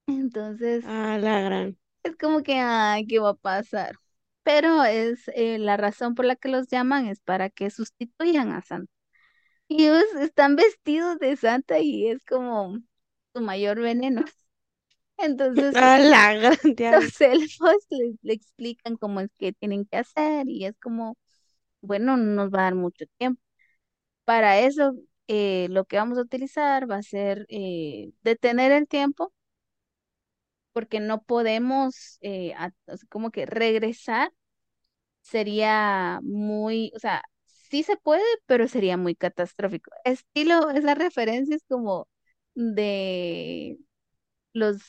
Entonces, 0.08 0.84
a 0.86 1.18
la 1.18 1.40
gran. 1.42 1.76
es 2.02 2.16
como 2.16 2.42
que, 2.42 2.54
ay, 2.60 3.06
¿qué 3.06 3.18
va 3.18 3.30
a 3.30 3.34
pasar? 3.34 3.96
Pero 4.42 4.84
es 4.84 5.28
eh, 5.34 5.58
la 5.58 5.76
razón 5.76 6.14
por 6.14 6.24
la 6.24 6.36
que 6.36 6.48
los 6.48 6.68
llaman 6.68 7.06
es 7.08 7.20
para 7.20 7.50
que 7.50 7.70
sustituyan 7.70 8.52
a 8.52 8.62
Santa. 8.62 8.92
Y 9.68 9.84
ellos 9.86 10.04
están 10.20 10.56
vestidos 10.56 11.18
de 11.20 11.36
santa 11.36 11.80
y 11.80 12.08
es 12.08 12.24
como 12.26 12.78
su 13.34 13.40
mayor 13.42 13.80
veneno. 13.80 14.24
Entonces 15.18 15.76
A 15.84 15.98
la 15.98 16.24
los 16.90 17.20
elfos 17.20 17.76
les, 17.90 18.16
le 18.22 18.32
explican 18.34 18.96
cómo 18.96 19.20
es 19.20 19.30
que 19.38 19.52
tienen 19.52 19.86
que 19.86 19.98
hacer 19.98 20.48
y 20.48 20.66
es 20.66 20.74
como, 20.80 21.16
bueno, 21.82 22.16
no 22.16 22.24
nos 22.34 22.50
va 22.52 22.60
a 22.60 22.64
dar 22.64 22.74
mucho 22.76 23.06
tiempo. 23.18 23.42
para 24.24 24.60
eso 24.60 24.94
eh, 25.28 25.68
lo 25.70 25.84
que 25.86 25.98
vamos 25.98 26.18
a 26.18 26.22
utilizar 26.22 26.90
va 26.90 26.96
a 26.98 27.02
ser 27.04 27.46
eh, 27.50 28.12
detener 28.22 28.72
el 28.72 28.88
tiempo 28.88 29.32
porque 30.72 31.00
no 31.00 31.22
podemos 31.22 32.18
eh, 32.20 32.54
a- 32.56 32.72
como 33.10 33.30
que 33.30 33.46
regresar 33.46 34.32
sería 35.22 36.20
muy, 36.24 36.92
o 36.96 37.00
sea, 37.00 37.22
sí 37.46 37.82
se 37.84 37.96
puede, 37.98 38.22
pero 38.46 38.68
sería 38.68 38.96
muy 38.98 39.14
catastrófico. 39.16 39.90
Estilo, 40.04 40.70
esa 40.70 40.94
referencia 40.96 41.56
es 41.56 41.64
como 41.68 42.08
de 42.54 43.78
los, 44.54 44.80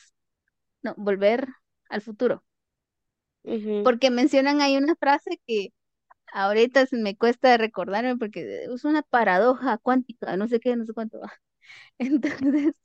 no, 0.84 0.94
volver 0.98 1.48
al 1.90 2.02
futuro, 2.02 2.44
porque 3.82 4.10
mencionan 4.12 4.62
ahí 4.62 4.78
una 4.78 4.96
frase 4.96 5.40
que 5.48 5.70
ahorita 6.34 6.86
se 6.88 6.98
me 6.98 7.18
cuesta 7.18 7.58
recordarme 7.58 8.18
porque 8.18 8.66
es 8.66 8.86
una 8.86 9.04
paradoja 9.04 9.78
cuántica, 9.80 10.38
no 10.38 10.48
sé 10.50 10.60
qué, 10.62 10.76
no 10.78 10.86
sé 10.86 10.94
cuánto 10.94 11.20
va. 11.22 11.34
Entonces, 12.00 12.76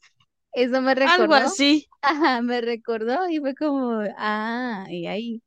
eso 0.53 0.83
me 0.83 0.95
Algo 1.05 1.35
recordó, 1.35 1.37
así. 1.37 1.89
ajá, 2.03 2.43
me 2.43 2.61
recordó 2.63 3.29
y 3.31 3.41
fue 3.41 3.55
como, 3.57 4.03
ah, 4.19 4.87
y 4.91 5.07
ahí. 5.07 5.43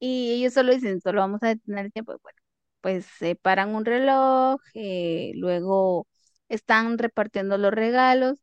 Y 0.00 0.32
ellos 0.34 0.54
solo 0.54 0.72
dicen, 0.74 1.00
solo 1.00 1.20
vamos 1.22 1.42
a 1.42 1.48
detener 1.48 1.86
el 1.86 1.92
tiempo. 1.92 2.12
Bueno, 2.22 2.38
pues 2.82 3.06
se 3.06 3.36
paran 3.36 3.74
un 3.74 3.84
reloj, 3.84 4.60
eh, 4.74 5.32
luego 5.36 6.08
están 6.48 6.98
repartiendo 6.98 7.58
los 7.58 7.72
regalos. 7.74 8.40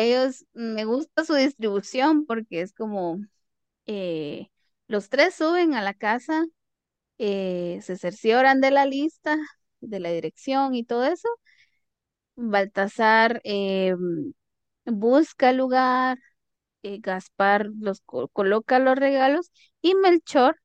Ellos, 0.00 0.46
me 0.54 0.84
gusta 0.84 1.24
su 1.24 1.34
distribución 1.34 2.26
porque 2.26 2.62
es 2.62 2.72
como, 2.72 3.18
eh, 3.86 4.48
los 4.88 5.08
tres 5.10 5.34
suben 5.36 5.74
a 5.74 5.82
la 5.82 5.94
casa, 5.94 6.44
eh, 7.18 7.80
se 7.82 7.96
cercioran 7.98 8.60
de 8.62 8.70
la 8.72 8.86
lista, 8.86 9.38
de 9.80 10.00
la 10.00 10.10
dirección 10.12 10.74
y 10.76 10.84
todo 10.84 11.04
eso. 11.06 11.28
Baltasar 12.36 13.40
eh, 13.44 13.94
busca 14.86 15.50
el 15.50 15.56
lugar, 15.58 16.18
Gaspar 16.82 17.68
los 17.80 18.00
co- 18.02 18.28
coloca 18.28 18.78
los 18.80 18.96
regalos 18.98 19.52
y 19.82 19.94
Melchor 19.96 20.56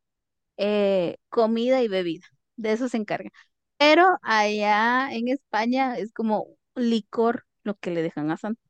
comida 1.30 1.82
y 1.82 1.88
bebida. 1.88 2.26
De 2.56 2.72
eso 2.74 2.90
se 2.90 2.98
encarga. 2.98 3.30
Pero 3.78 4.18
allá 4.24 5.10
en 5.12 5.28
España 5.30 5.98
es 5.98 6.12
como 6.14 6.48
licor 6.76 7.46
lo 7.64 7.76
que 7.76 7.92
le 7.92 8.02
dejan 8.04 8.32
a 8.32 8.38
Santa 8.38 8.62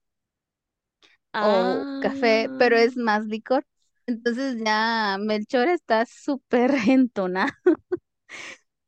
o 1.39 1.87
café, 1.99 2.51
pero 2.57 2.77
Ah, 2.77 2.79
es 2.79 2.97
más 2.97 3.25
licor. 3.25 3.65
Entonces 4.07 4.57
ya 4.65 5.17
Melchor 5.19 5.67
está 5.69 6.05
súper 6.05 6.71
entonado 6.87 7.53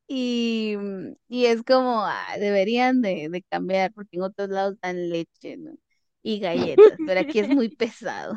y, 0.08 0.76
y 1.28 1.46
es 1.46 1.64
como 1.64 2.04
ah, 2.06 2.38
deberían 2.40 3.02
de, 3.02 3.30
de 3.30 3.42
cambiar 3.44 3.94
porque 3.94 4.18
en 4.18 4.24
otros 4.24 4.50
lados 4.50 4.78
dan 4.82 5.10
leche, 5.10 5.58
¿no? 5.58 5.74
Y 6.24 6.40
galletas, 6.40 7.00
pero 7.06 7.20
aquí 7.22 7.40
es 7.40 7.50
muy 7.50 7.70
pesado. 7.76 8.36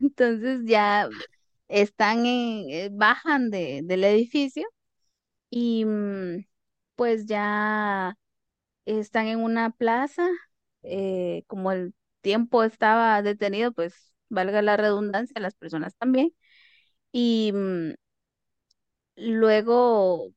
Entonces 0.00 0.62
ya 0.66 1.10
están 1.68 2.20
en, 2.26 2.70
eh, 2.70 2.90
bajan 2.92 3.50
de, 3.50 3.82
del 3.84 4.04
edificio 4.04 4.64
y 5.50 5.84
mm, 5.84 6.46
pues 6.96 7.26
ya 7.26 8.16
están 8.86 9.28
en 9.28 9.40
una 9.42 9.70
plaza, 9.70 10.28
eh, 10.82 11.44
como 11.48 11.72
el 11.72 11.94
tiempo 12.24 12.64
estaba 12.64 13.22
detenido, 13.22 13.72
pues 13.74 14.14
valga 14.30 14.62
la 14.62 14.78
redundancia, 14.78 15.40
las 15.42 15.56
personas 15.56 15.96
también, 15.96 16.32
y 17.12 17.52
mm, 17.54 17.92
luego 19.16 20.32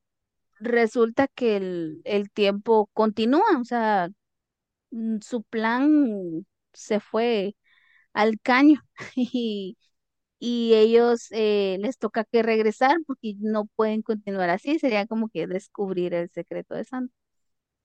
resulta 0.59 1.27
que 1.29 1.57
el, 1.57 2.01
el 2.05 2.31
tiempo 2.31 2.89
continúa, 2.93 3.43
o 3.61 3.65
sea, 3.65 4.09
mm, 4.91 5.19
su 5.21 5.43
plan 5.43 6.45
se 6.73 6.99
fue 6.99 7.55
al 8.13 8.39
caño 8.41 8.81
y, 9.15 9.77
y 10.39 10.73
ellos 10.75 11.27
eh, 11.31 11.77
les 11.81 11.97
toca 11.99 12.25
que 12.25 12.43
regresar 12.43 12.97
porque 13.07 13.35
no 13.39 13.67
pueden 13.77 14.01
continuar 14.03 14.49
así, 14.51 14.79
sería 14.79 15.07
como 15.07 15.29
que 15.29 15.47
descubrir 15.47 16.13
el 16.13 16.29
secreto 16.31 16.75
de 16.75 16.85
Santa. 16.85 17.13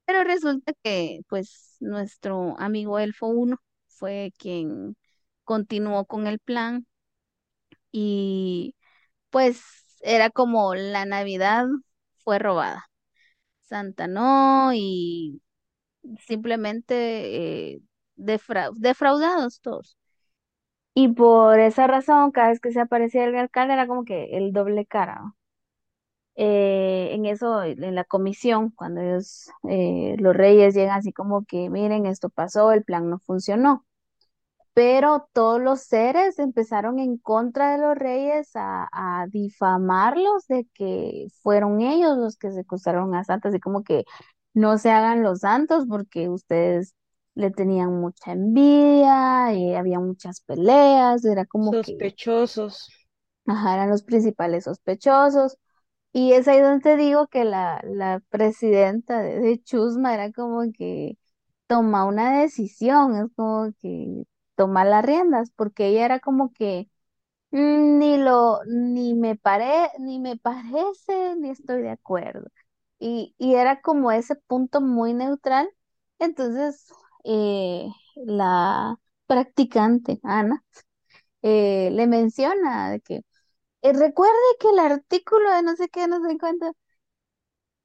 Pero 0.06 0.24
resulta 0.24 0.72
que, 0.82 1.20
pues, 1.28 1.76
nuestro 1.80 2.58
amigo 2.60 2.98
Elfo 2.98 3.26
uno 3.28 3.58
fue 3.92 4.32
quien 4.38 4.96
continuó 5.44 6.06
con 6.06 6.26
el 6.26 6.38
plan 6.40 6.86
y, 7.90 8.74
pues, 9.30 9.62
era 10.02 10.30
como 10.30 10.74
la 10.76 11.04
Navidad 11.06 11.66
fue 12.24 12.38
robada. 12.38 12.86
Santa 13.62 14.06
no 14.08 14.72
y 14.74 15.42
simplemente 16.26 17.74
eh, 17.76 17.80
defra- 18.16 18.72
defraudados 18.76 19.60
todos. 19.62 19.98
Y 20.94 21.08
por 21.08 21.60
esa 21.60 21.86
razón, 21.86 22.30
cada 22.32 22.48
vez 22.50 22.60
que 22.60 22.72
se 22.72 22.80
aparecía 22.80 23.24
el 23.26 23.36
alcalde 23.36 23.74
era 23.74 23.86
como 23.86 24.04
que 24.04 24.36
el 24.38 24.52
doble 24.54 24.86
cara. 24.86 25.34
Eh, 26.36 27.10
en 27.14 27.26
eso, 27.26 27.62
en 27.62 27.94
la 27.94 28.04
comisión, 28.04 28.70
cuando 28.70 29.00
ellos, 29.02 29.50
eh, 29.68 30.16
los 30.18 30.34
reyes 30.36 30.74
llegan 30.74 30.98
así 30.98 31.12
como 31.12 31.44
que, 31.44 31.68
miren, 31.70 32.06
esto 32.06 32.30
pasó, 32.30 32.72
el 32.72 32.84
plan 32.84 33.10
no 33.10 33.18
funcionó. 33.18 33.86
Pero 34.74 35.28
todos 35.34 35.60
los 35.60 35.82
seres 35.82 36.38
empezaron 36.38 36.98
en 36.98 37.18
contra 37.18 37.72
de 37.72 37.78
los 37.78 37.94
reyes 37.96 38.50
a, 38.54 38.88
a 38.92 39.26
difamarlos 39.28 40.46
de 40.48 40.66
que 40.74 41.26
fueron 41.42 41.80
ellos 41.82 42.16
los 42.16 42.36
que 42.38 42.50
secuestraron 42.52 43.14
a 43.14 43.22
Santa, 43.24 43.48
así 43.50 43.60
como 43.60 43.84
que 43.84 44.04
no 44.54 44.78
se 44.78 44.90
hagan 44.90 45.22
los 45.22 45.40
santos 45.40 45.86
porque 45.88 46.28
ustedes 46.30 46.94
le 47.34 47.50
tenían 47.50 47.92
mucha 48.00 48.32
envidia 48.32 49.52
y 49.54 49.74
había 49.74 50.00
muchas 50.00 50.40
peleas, 50.42 51.24
era 51.24 51.44
como 51.46 51.76
que, 51.80 52.04
sospechosos. 52.04 52.88
ajá, 53.46 53.74
eran 53.74 53.90
los 53.90 54.02
principales 54.02 54.64
sospechosos. 54.64 55.56
Y 56.12 56.32
es 56.34 56.46
ahí 56.48 56.60
donde 56.60 56.82
te 56.82 56.96
digo 56.96 57.26
que 57.28 57.44
la, 57.44 57.80
la 57.84 58.20
presidenta 58.30 59.22
de, 59.22 59.62
Chusma 59.62 60.14
era 60.14 60.30
como 60.32 60.62
que 60.72 61.16
toma 61.66 62.04
una 62.06 62.40
decisión, 62.40 63.16
es 63.16 63.26
como 63.36 63.72
que 63.80 64.24
toma 64.56 64.84
las 64.84 65.04
riendas, 65.04 65.50
porque 65.56 65.88
ella 65.88 66.04
era 66.06 66.20
como 66.20 66.52
que 66.52 66.90
"Mm, 67.52 67.98
ni 67.98 68.18
lo, 68.18 68.60
ni 68.66 69.14
me 69.14 69.36
pare, 69.36 69.90
ni 70.00 70.18
me 70.20 70.36
parece, 70.38 71.36
ni 71.38 71.50
estoy 71.50 71.82
de 71.82 71.90
acuerdo. 71.90 72.48
Y, 73.00 73.34
y 73.38 73.54
era 73.56 73.80
como 73.82 74.12
ese 74.12 74.36
punto 74.36 74.80
muy 74.80 75.14
neutral. 75.14 75.68
Entonces, 76.20 76.86
eh, 77.24 77.88
la 78.16 78.96
practicante, 79.26 80.20
Ana, 80.24 80.64
eh, 81.42 81.90
le 81.92 82.06
menciona 82.06 82.98
que 83.00 83.22
eh, 83.82 83.92
recuerde 83.92 84.32
que 84.60 84.68
el 84.70 84.78
artículo 84.80 85.50
de 85.52 85.62
no 85.62 85.76
sé 85.76 85.88
qué, 85.88 86.08
no 86.08 86.20
sé 86.26 86.38
cuánto, 86.38 86.72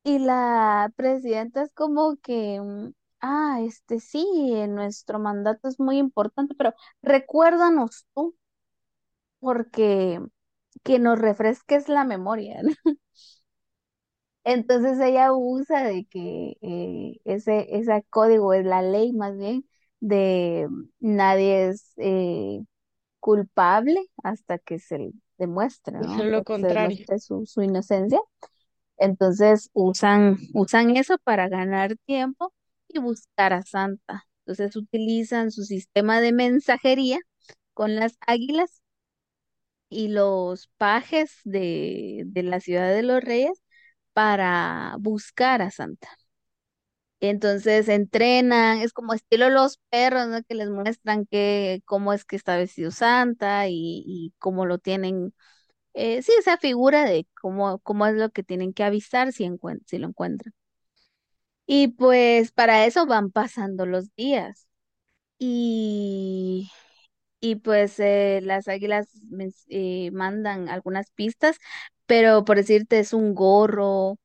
y 0.03 0.19
la 0.19 0.91
presidenta 0.95 1.63
es 1.63 1.71
como 1.73 2.17
que, 2.17 2.59
mm, 2.61 2.91
ah, 3.21 3.59
este 3.61 3.99
sí, 3.99 4.25
eh, 4.55 4.67
nuestro 4.67 5.19
mandato 5.19 5.67
es 5.67 5.79
muy 5.79 5.97
importante, 5.97 6.55
pero 6.55 6.73
recuérdanos 7.01 8.05
tú, 8.15 8.35
porque 9.39 10.19
que 10.83 10.99
nos 10.99 11.19
refresques 11.19 11.89
la 11.89 12.03
memoria, 12.05 12.61
¿no? 12.63 12.71
Entonces 14.43 14.99
ella 14.99 15.33
usa 15.33 15.83
de 15.83 16.05
que 16.05 16.53
eh, 16.61 17.19
ese, 17.25 17.67
ese 17.77 18.03
código 18.09 18.53
es 18.53 18.65
la 18.65 18.81
ley 18.81 19.11
más 19.13 19.37
bien 19.37 19.67
de 19.99 20.67
mm, 20.69 20.83
nadie 20.99 21.69
es 21.69 21.93
culpable 23.19 23.99
hasta 24.23 24.59
que 24.59 24.79
se 24.79 25.11
demuestre, 25.37 25.99
¿no? 25.99 26.23
Lo 26.23 26.43
se 26.43 26.43
contrario. 26.43 27.05
su, 27.19 27.45
su 27.45 27.61
inocencia. 27.61 28.19
Entonces 28.97 29.69
usan, 29.73 30.37
usan 30.53 30.97
eso 30.97 31.17
para 31.23 31.49
ganar 31.49 31.95
tiempo 32.05 32.53
y 32.87 32.99
buscar 32.99 33.53
a 33.53 33.63
Santa. 33.63 34.25
Entonces 34.45 34.75
utilizan 34.75 35.51
su 35.51 35.63
sistema 35.63 36.21
de 36.21 36.33
mensajería 36.33 37.19
con 37.73 37.95
las 37.95 38.17
águilas 38.27 38.81
y 39.89 40.09
los 40.09 40.67
pajes 40.77 41.31
de, 41.43 42.23
de 42.27 42.43
la 42.43 42.59
ciudad 42.59 42.93
de 42.93 43.03
los 43.03 43.23
reyes 43.23 43.63
para 44.13 44.95
buscar 44.99 45.61
a 45.61 45.71
Santa. 45.71 46.09
Entonces 47.19 47.89
entrenan, 47.89 48.79
es 48.79 48.93
como 48.93 49.13
estilo 49.13 49.49
los 49.49 49.79
perros, 49.89 50.27
¿no? 50.27 50.43
Que 50.43 50.53
les 50.55 50.69
muestran 50.69 51.25
que, 51.25 51.81
cómo 51.85 52.13
es 52.13 52.25
que 52.25 52.35
está 52.35 52.57
vestido 52.57 52.91
Santa 52.91 53.67
y, 53.69 54.33
cómo 54.39 54.65
lo 54.65 54.77
tienen, 54.77 55.33
eh, 55.93 56.21
sí, 56.23 56.33
esa 56.39 56.57
figura 56.57 57.05
de 57.05 57.27
cómo, 57.41 57.79
cómo 57.79 58.07
es 58.07 58.15
lo 58.15 58.29
que 58.31 58.43
tienen 58.43 58.73
que 58.73 58.83
avisar 58.83 59.33
si, 59.33 59.47
lo 59.47 60.07
encuentran. 60.07 60.53
Y 61.65 61.89
pues 61.89 62.51
para 62.51 62.85
eso 62.85 63.05
van 63.05 63.31
pasando 63.31 63.85
los 63.85 64.13
días. 64.15 64.67
Y, 65.39 66.71
y 67.41 67.57
pues 67.57 67.99
eh, 67.99 68.41
las 68.43 68.67
águilas 68.67 69.09
eh, 69.69 70.11
mandan 70.11 70.69
algunas 70.69 71.11
pistas, 71.11 71.57
pero 72.07 72.45
por 72.45 72.57
decirte 72.57 72.99
es 72.99 73.13
un 73.13 73.35
gorro 73.35 74.17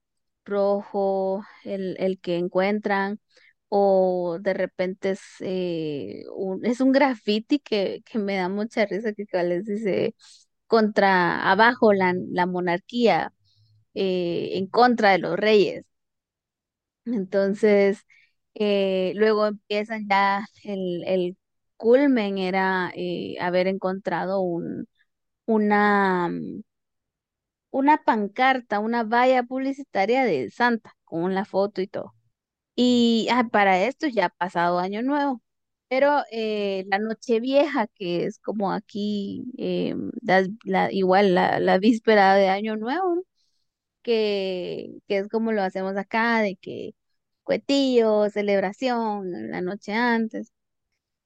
rojo 0.45 1.43
el, 1.65 1.97
el 1.99 2.21
que 2.21 2.37
encuentran, 2.39 3.21
o 3.69 4.39
de 4.41 4.55
repente 4.55 5.11
es, 5.13 5.21
eh, 5.41 6.25
un, 6.35 6.65
es 6.67 6.81
un 6.81 6.93
graffiti 6.93 7.59
que, 7.61 8.03
que 8.07 8.19
me 8.19 8.37
da 8.37 8.49
mucha 8.49 8.85
risa 8.87 9.13
que 9.15 9.25
les 9.45 9.65
dice 9.67 10.15
contra 10.67 11.51
abajo 11.51 11.93
la, 11.95 12.15
la 12.33 12.47
monarquía, 12.47 13.33
eh, 13.95 14.51
en 14.55 14.67
contra 14.69 15.13
de 15.13 15.19
los 15.19 15.37
reyes. 15.39 15.85
Entonces, 17.05 17.99
eh, 18.55 19.13
luego 19.17 19.47
empiezan 19.47 20.07
ya 20.09 20.45
el, 20.65 21.03
el 21.07 21.37
culmen 21.77 22.39
era 22.39 22.93
haber 23.41 23.67
encontrado 23.67 24.41
un, 24.41 24.87
una, 25.47 26.31
una 27.73 28.05
pancarta, 28.05 28.81
una 28.81 29.05
valla 29.05 29.43
publicitaria 29.45 30.25
de 30.25 30.51
Santa 30.51 30.95
con 31.05 31.35
la 31.35 31.45
foto 31.47 31.83
y 31.83 31.89
todo. 31.89 32.15
Y 32.77 33.29
ah, 33.33 33.49
para 33.53 33.85
esto 33.85 34.07
ya 34.09 34.27
ha 34.27 34.31
pasado 34.31 34.79
Año 34.79 35.03
Nuevo. 35.03 35.43
Pero 35.89 36.23
eh, 36.33 36.85
la 36.89 36.99
Nochevieja, 36.99 37.87
que 37.89 38.25
es 38.27 38.39
como 38.41 38.73
aquí, 38.73 39.45
eh, 39.59 39.95
igual 40.93 41.35
la, 41.35 41.79
víspera 41.79 42.35
de 42.37 42.49
Año 42.49 42.77
Nuevo, 42.77 43.25
que, 44.03 44.99
que 45.09 45.19
es 45.19 45.29
como 45.29 45.53
lo 45.53 45.63
hacemos 45.63 45.97
acá, 45.97 46.43
de 46.43 46.57
que 46.57 46.95
cuetillo, 47.43 48.31
celebración, 48.31 49.51
la 49.51 49.61
noche 49.63 49.93
antes. 49.95 50.53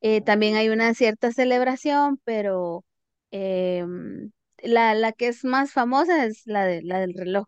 Eh, 0.00 0.20
también 0.22 0.56
hay 0.56 0.68
una 0.68 0.94
cierta 0.94 1.32
celebración, 1.32 2.20
pero 2.24 2.84
em, 3.30 4.30
la, 4.62 4.94
la 4.94 5.12
que 5.12 5.28
es 5.28 5.44
más 5.44 5.72
famosa 5.72 6.24
es 6.26 6.46
la, 6.46 6.64
de, 6.66 6.82
la 6.82 7.00
del 7.00 7.14
reloj 7.14 7.46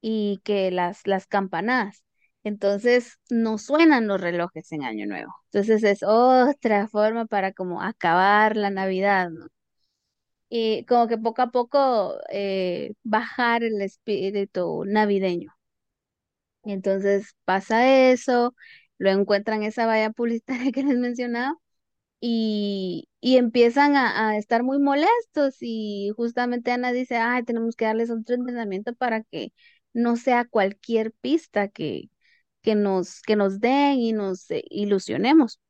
y 0.00 0.40
que 0.44 0.70
las, 0.70 1.06
las 1.06 1.26
campanadas. 1.26 2.04
Entonces 2.44 3.18
no 3.30 3.58
suenan 3.58 4.06
los 4.06 4.20
relojes 4.20 4.70
en 4.72 4.84
Año 4.84 5.06
Nuevo. 5.06 5.32
Entonces 5.46 5.82
es 5.84 6.02
otra 6.02 6.88
forma 6.88 7.26
para 7.26 7.52
como 7.52 7.82
acabar 7.82 8.56
la 8.56 8.70
Navidad. 8.70 9.30
Y 10.48 10.84
como 10.86 11.08
que 11.08 11.18
poco 11.18 11.42
a 11.42 11.50
poco 11.50 12.14
eh, 12.30 12.92
bajar 13.02 13.64
el 13.64 13.80
espíritu 13.82 14.84
navideño. 14.86 15.52
Entonces 16.64 17.34
pasa 17.44 18.10
eso, 18.10 18.54
lo 18.98 19.10
encuentran 19.10 19.62
esa 19.62 19.86
valla 19.86 20.10
publicitaria 20.10 20.72
que 20.72 20.82
les 20.82 20.96
mencionaba 20.98 21.54
y, 22.26 23.08
y 23.20 23.36
empiezan 23.36 23.96
a, 23.96 24.38
estar 24.38 24.62
muy 24.62 24.78
molestos 24.78 25.56
y 25.60 26.10
justamente 26.16 26.70
Ana 26.72 26.90
dice, 26.92 27.16
ay, 27.18 27.42
tenemos 27.44 27.76
que 27.76 27.84
darles 27.84 28.10
otro 28.10 28.34
entrenamiento 28.34 28.94
para 28.94 29.22
que 29.24 29.52
no 29.92 30.16
sea 30.16 30.46
cualquier 30.46 31.12
pista 31.12 31.68
que, 31.68 32.08
que 32.62 32.74
nos, 32.76 33.20
que 33.22 33.36
nos 33.36 33.60
den 33.60 33.98
y 33.98 34.12
nos 34.14 34.50
eh, 34.50 34.64
ilusionemos. 34.70 35.60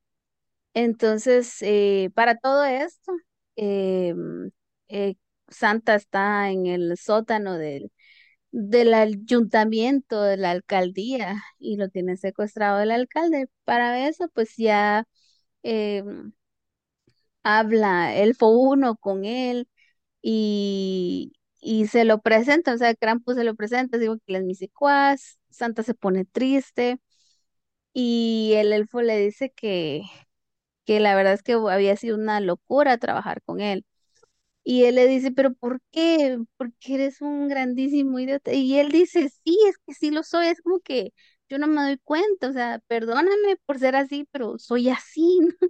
Entonces, 0.74 1.56
eh, 1.62 2.10
para 2.14 2.38
todo 2.38 2.64
esto, 2.64 3.12
em, 3.56 4.50
eh, 4.88 5.16
Santa 5.48 5.94
está 5.96 6.50
en 6.50 6.66
el 6.66 6.96
sótano 6.98 7.58
del, 7.58 7.92
del 8.52 8.94
ayuntamiento, 8.94 10.22
de 10.22 10.36
la 10.38 10.52
alcaldía, 10.52 11.42
y 11.58 11.76
lo 11.76 11.88
tiene 11.90 12.16
secuestrado 12.16 12.80
el 12.82 12.90
alcalde. 12.92 13.48
Para 13.64 14.08
eso, 14.08 14.28
pues 14.34 14.56
ya 14.56 15.06
em, 15.62 16.32
habla 17.44 18.16
Elfo 18.16 18.48
uno 18.50 18.96
con 18.96 19.24
él 19.26 19.68
y, 20.22 21.34
y 21.60 21.88
se 21.88 22.04
lo 22.04 22.20
presenta, 22.22 22.74
o 22.74 22.78
sea, 22.78 22.94
Krampus 22.96 23.36
se 23.36 23.44
lo 23.44 23.54
presenta, 23.56 23.98
digo 23.98 24.16
que 24.26 24.34
es 25.14 25.38
Santa 25.50 25.82
se 25.84 25.94
pone 25.94 26.24
triste 26.26 27.00
y 27.92 28.52
el 28.56 28.72
elfo 28.72 29.02
le 29.02 29.18
dice 29.18 29.50
que, 29.52 30.02
que 30.84 31.00
la 31.00 31.14
verdad 31.16 31.34
es 31.34 31.42
que 31.42 31.54
había 31.54 31.96
sido 31.96 32.16
una 32.16 32.40
locura 32.40 32.98
trabajar 32.98 33.42
con 33.44 33.60
él. 33.60 33.86
Y 34.64 34.84
él 34.84 34.96
le 34.96 35.06
dice, 35.08 35.32
pero 35.32 35.54
¿por 35.54 35.80
qué? 35.92 36.38
Porque 36.56 36.94
eres 36.96 37.20
un 37.22 37.48
grandísimo 37.48 38.18
idiota. 38.20 38.52
Y 38.54 38.78
él 38.78 38.90
dice, 38.92 39.28
sí, 39.44 39.58
es 39.68 39.78
que 39.86 39.94
sí 39.94 40.10
lo 40.10 40.22
soy, 40.22 40.48
es 40.48 40.62
como 40.62 40.80
que 40.80 41.12
yo 41.48 41.58
no 41.58 41.66
me 41.68 41.82
doy 41.82 41.98
cuenta, 42.04 42.48
o 42.50 42.52
sea, 42.52 42.80
perdóname 42.88 43.56
por 43.66 43.78
ser 43.78 43.96
así, 43.96 44.28
pero 44.32 44.58
soy 44.58 44.90
así, 44.90 45.40
¿no? 45.62 45.68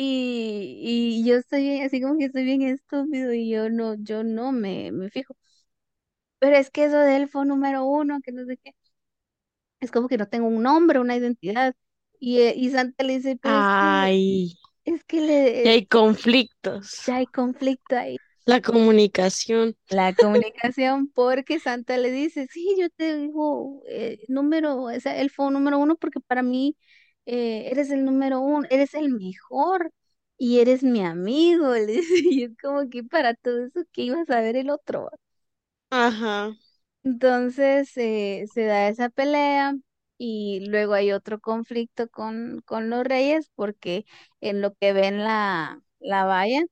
Y, 0.00 1.20
y 1.24 1.28
yo 1.28 1.36
estoy 1.36 1.80
así 1.80 2.00
como 2.00 2.18
que 2.18 2.26
estoy 2.26 2.44
bien 2.44 2.62
estúpido 2.62 3.32
y 3.34 3.50
yo 3.50 3.68
no, 3.70 3.94
yo 3.96 4.24
no 4.24 4.52
me, 4.52 4.92
me 4.92 5.10
fijo. 5.10 5.36
Pero 6.40 6.56
es 6.56 6.70
que 6.70 6.84
eso 6.84 6.98
de 6.98 7.26
fue 7.28 7.46
número 7.46 7.84
uno, 7.84 8.20
que 8.22 8.32
no 8.32 8.44
sé 8.44 8.56
qué. 8.58 8.72
Es 9.80 9.90
como 9.90 10.08
que 10.08 10.18
no 10.18 10.28
tengo 10.28 10.48
un 10.48 10.62
nombre, 10.62 10.98
una 11.00 11.16
identidad. 11.16 11.74
Y, 12.20 12.40
eh, 12.40 12.54
y 12.56 12.70
Santa 12.70 13.04
le 13.04 13.14
dice, 13.14 13.38
pero 13.40 13.58
es 13.58 13.68
que, 13.70 14.12
Ay, 14.12 14.54
es 14.84 15.04
que 15.04 15.20
le, 15.20 15.74
hay 15.74 15.86
conflictos. 15.86 16.90
ya 17.04 17.16
hay 17.16 17.26
conflicto 17.26 17.96
ahí. 17.96 18.20
La 18.46 18.60
comunicación. 18.60 19.76
La 19.90 20.14
comunicación, 20.14 21.08
porque 21.14 21.58
Santa 21.60 21.96
le 21.96 22.10
dice, 22.10 22.46
sí, 22.50 22.76
yo 22.78 22.90
te 22.90 23.16
digo, 23.16 23.82
eh, 23.88 24.18
número, 24.28 24.82
o 24.82 25.00
sea, 25.00 25.14
fue 25.30 25.50
número 25.50 25.78
uno 25.78 25.96
porque 25.96 26.20
para 26.20 26.42
mí 26.42 26.76
eh, 27.28 27.70
eres 27.72 27.90
el 27.92 28.04
número 28.06 28.40
uno, 28.40 28.68
eres 28.70 28.94
el 28.94 29.10
mejor 29.10 29.92
y 30.38 30.60
eres 30.60 30.84
mi 30.84 31.04
amigo, 31.06 31.74
y 32.32 32.44
es 32.44 32.52
como 32.62 32.90
que 32.90 33.04
para 33.04 33.34
todo 33.36 33.66
eso 33.66 33.82
que 33.92 34.02
iba 34.04 34.22
a 34.22 34.26
saber 34.26 34.56
el 34.56 34.70
otro. 34.70 35.10
Ajá. 35.90 36.56
Entonces 37.04 37.92
eh, 37.96 38.44
se 38.52 38.64
da 38.64 38.88
esa 38.88 39.08
pelea 39.10 39.74
y 40.18 40.66
luego 40.68 40.94
hay 40.94 41.12
otro 41.12 41.40
conflicto 41.40 42.08
con, 42.10 42.60
con 42.66 42.90
los 42.90 43.04
reyes 43.04 43.50
porque 43.54 44.04
en 44.40 44.60
lo 44.60 44.74
que 44.74 44.92
ven 44.92 45.18
la, 45.24 45.80
la 46.00 46.24
valla 46.24 46.62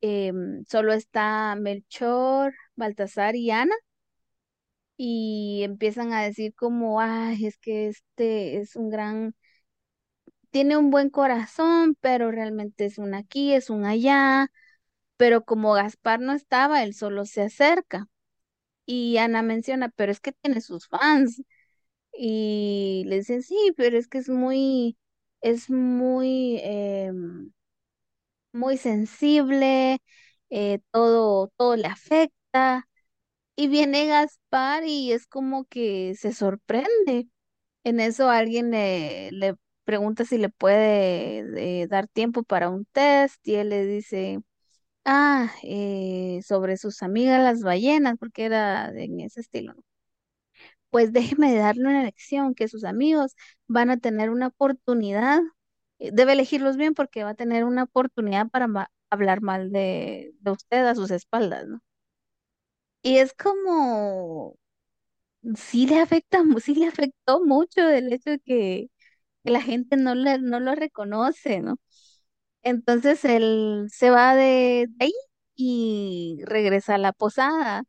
em, 0.00 0.64
solo 0.66 0.92
está 0.92 1.54
Melchor, 1.56 2.54
Baltasar 2.76 3.36
y 3.36 3.50
Ana 3.50 3.74
y 4.96 5.62
empiezan 5.64 6.12
a 6.12 6.22
decir 6.22 6.54
como, 6.54 7.00
ay, 7.00 7.46
es 7.46 7.56
que 7.58 7.88
este 7.88 8.58
es 8.58 8.76
un 8.76 8.90
gran, 8.90 9.34
tiene 10.50 10.76
un 10.76 10.90
buen 10.90 11.10
corazón, 11.10 11.96
pero 12.00 12.30
realmente 12.30 12.84
es 12.86 12.98
un 12.98 13.14
aquí, 13.14 13.52
es 13.54 13.70
un 13.70 13.84
allá, 13.84 14.50
pero 15.16 15.44
como 15.44 15.72
Gaspar 15.74 16.20
no 16.20 16.32
estaba, 16.34 16.82
él 16.84 16.94
solo 16.94 17.26
se 17.26 17.42
acerca. 17.42 18.08
Y 18.86 19.18
Ana 19.18 19.42
menciona, 19.42 19.90
pero 19.90 20.12
es 20.12 20.20
que 20.20 20.32
tiene 20.32 20.60
sus 20.60 20.88
fans. 20.88 21.42
Y 22.12 23.04
le 23.08 23.18
dicen, 23.18 23.42
sí, 23.42 23.56
pero 23.76 23.98
es 23.98 24.08
que 24.08 24.18
es 24.18 24.28
muy, 24.30 24.98
es 25.42 25.70
muy, 25.70 26.60
em, 26.62 27.52
muy 28.52 28.76
sensible, 28.78 30.00
eh, 30.50 30.80
todo, 30.90 31.48
todo 31.56 31.76
le 31.76 31.86
afecta. 31.88 32.88
Y 33.56 33.68
viene 33.68 34.06
Gaspar 34.08 34.84
y 34.86 35.12
es 35.12 35.26
como 35.26 35.64
que 35.66 36.14
se 36.16 36.32
sorprende. 36.34 37.28
En 37.84 38.00
eso 38.00 38.30
alguien 38.30 38.70
le, 38.72 39.30
le 39.32 39.56
pregunta 39.90 40.24
si 40.24 40.38
le 40.38 40.50
puede 40.50 41.82
eh, 41.82 41.88
dar 41.88 42.06
tiempo 42.08 42.44
para 42.44 42.70
un 42.70 42.84
test 42.86 43.46
y 43.46 43.56
él 43.56 43.70
le 43.70 43.84
dice, 43.86 44.40
ah, 45.04 45.52
eh, 45.64 46.40
sobre 46.44 46.76
sus 46.78 47.02
amigas 47.02 47.42
las 47.42 47.62
ballenas, 47.62 48.16
porque 48.18 48.44
era 48.46 48.90
en 48.90 49.20
ese 49.20 49.40
estilo. 49.40 49.74
Pues 50.90 51.12
déjeme 51.12 51.54
darle 51.56 51.82
una 51.88 52.02
lección 52.04 52.54
que 52.54 52.68
sus 52.68 52.84
amigos 52.84 53.34
van 53.68 53.90
a 53.90 53.98
tener 53.98 54.30
una 54.30 54.48
oportunidad, 54.48 55.40
eh, 55.98 56.10
debe 56.12 56.32
elegirlos 56.34 56.76
bien 56.76 56.94
porque 56.94 57.24
va 57.24 57.30
a 57.30 57.34
tener 57.34 57.64
una 57.64 57.84
oportunidad 57.84 58.48
para 58.48 58.68
hablar 59.10 59.40
mal 59.42 59.70
de, 59.72 60.34
usted 60.44 60.86
a 60.86 60.94
sus 60.94 61.10
espaldas, 61.10 61.66
¿no? 61.68 61.80
Y 63.02 63.18
es 63.18 63.32
como, 63.34 64.56
sí 65.56 65.86
le 65.86 66.00
afecta, 66.00 66.42
sí 66.62 66.74
le 66.74 66.86
afectó 66.88 67.44
mucho 67.44 67.88
el 67.88 68.12
hecho 68.12 68.30
de 68.30 68.40
que 68.40 68.90
la 69.44 69.62
gente 69.62 69.96
no, 69.96 70.14
le, 70.14 70.38
no 70.38 70.60
lo 70.60 70.74
reconoce, 70.74 71.60
¿no? 71.60 71.76
Entonces 72.62 73.24
él 73.24 73.86
se 73.92 74.10
va 74.10 74.34
de, 74.36 74.88
ahí 75.00 75.12
y 75.56 76.40
regresa 76.46 76.96
a 76.96 76.98
la 76.98 77.12
posada. 77.12 77.84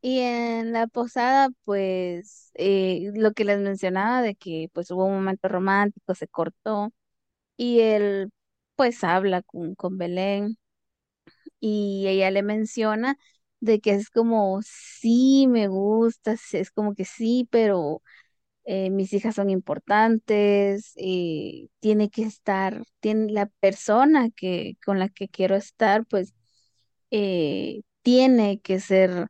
Y 0.00 0.20
en 0.20 0.72
la 0.72 0.86
posada, 0.86 1.48
pues, 1.64 2.50
eh, 2.54 3.10
lo 3.14 3.32
que 3.32 3.44
les 3.44 3.58
mencionaba 3.60 4.22
de 4.22 4.36
que 4.36 4.68
pues 4.72 4.90
hubo 4.92 5.04
un 5.06 5.14
momento 5.16 5.48
romántico, 5.48 6.14
se 6.14 6.28
cortó 6.28 6.92
y 7.56 7.80
él 7.80 8.30
pues 8.76 9.04
habla 9.04 9.42
con, 9.42 9.74
con 9.76 9.98
Belén 9.98 10.58
y 11.60 12.06
ella 12.08 12.30
le 12.30 12.42
menciona 12.42 13.16
de 13.60 13.80
que 13.80 13.92
es 13.94 14.10
como, 14.10 14.60
sí, 14.62 15.46
me 15.48 15.68
gusta, 15.68 16.36
es 16.52 16.70
como 16.70 16.94
que 16.94 17.04
sí, 17.04 17.48
pero 17.50 18.02
eh, 18.68 18.90
mis 18.90 19.12
hijas 19.14 19.36
son 19.36 19.50
importantes, 19.50 20.92
eh, 20.96 21.68
tiene 21.80 22.10
que 22.10 22.24
estar, 22.24 22.82
tiene 23.00 23.32
la 23.32 23.46
persona 23.60 24.30
que 24.36 24.76
con 24.84 24.98
la 25.00 25.08
que 25.10 25.28
quiero 25.30 25.56
estar, 25.56 26.06
pues 26.06 26.34
eh, 27.10 27.82
tiene 28.02 28.60
que 28.60 28.80
ser 28.80 29.28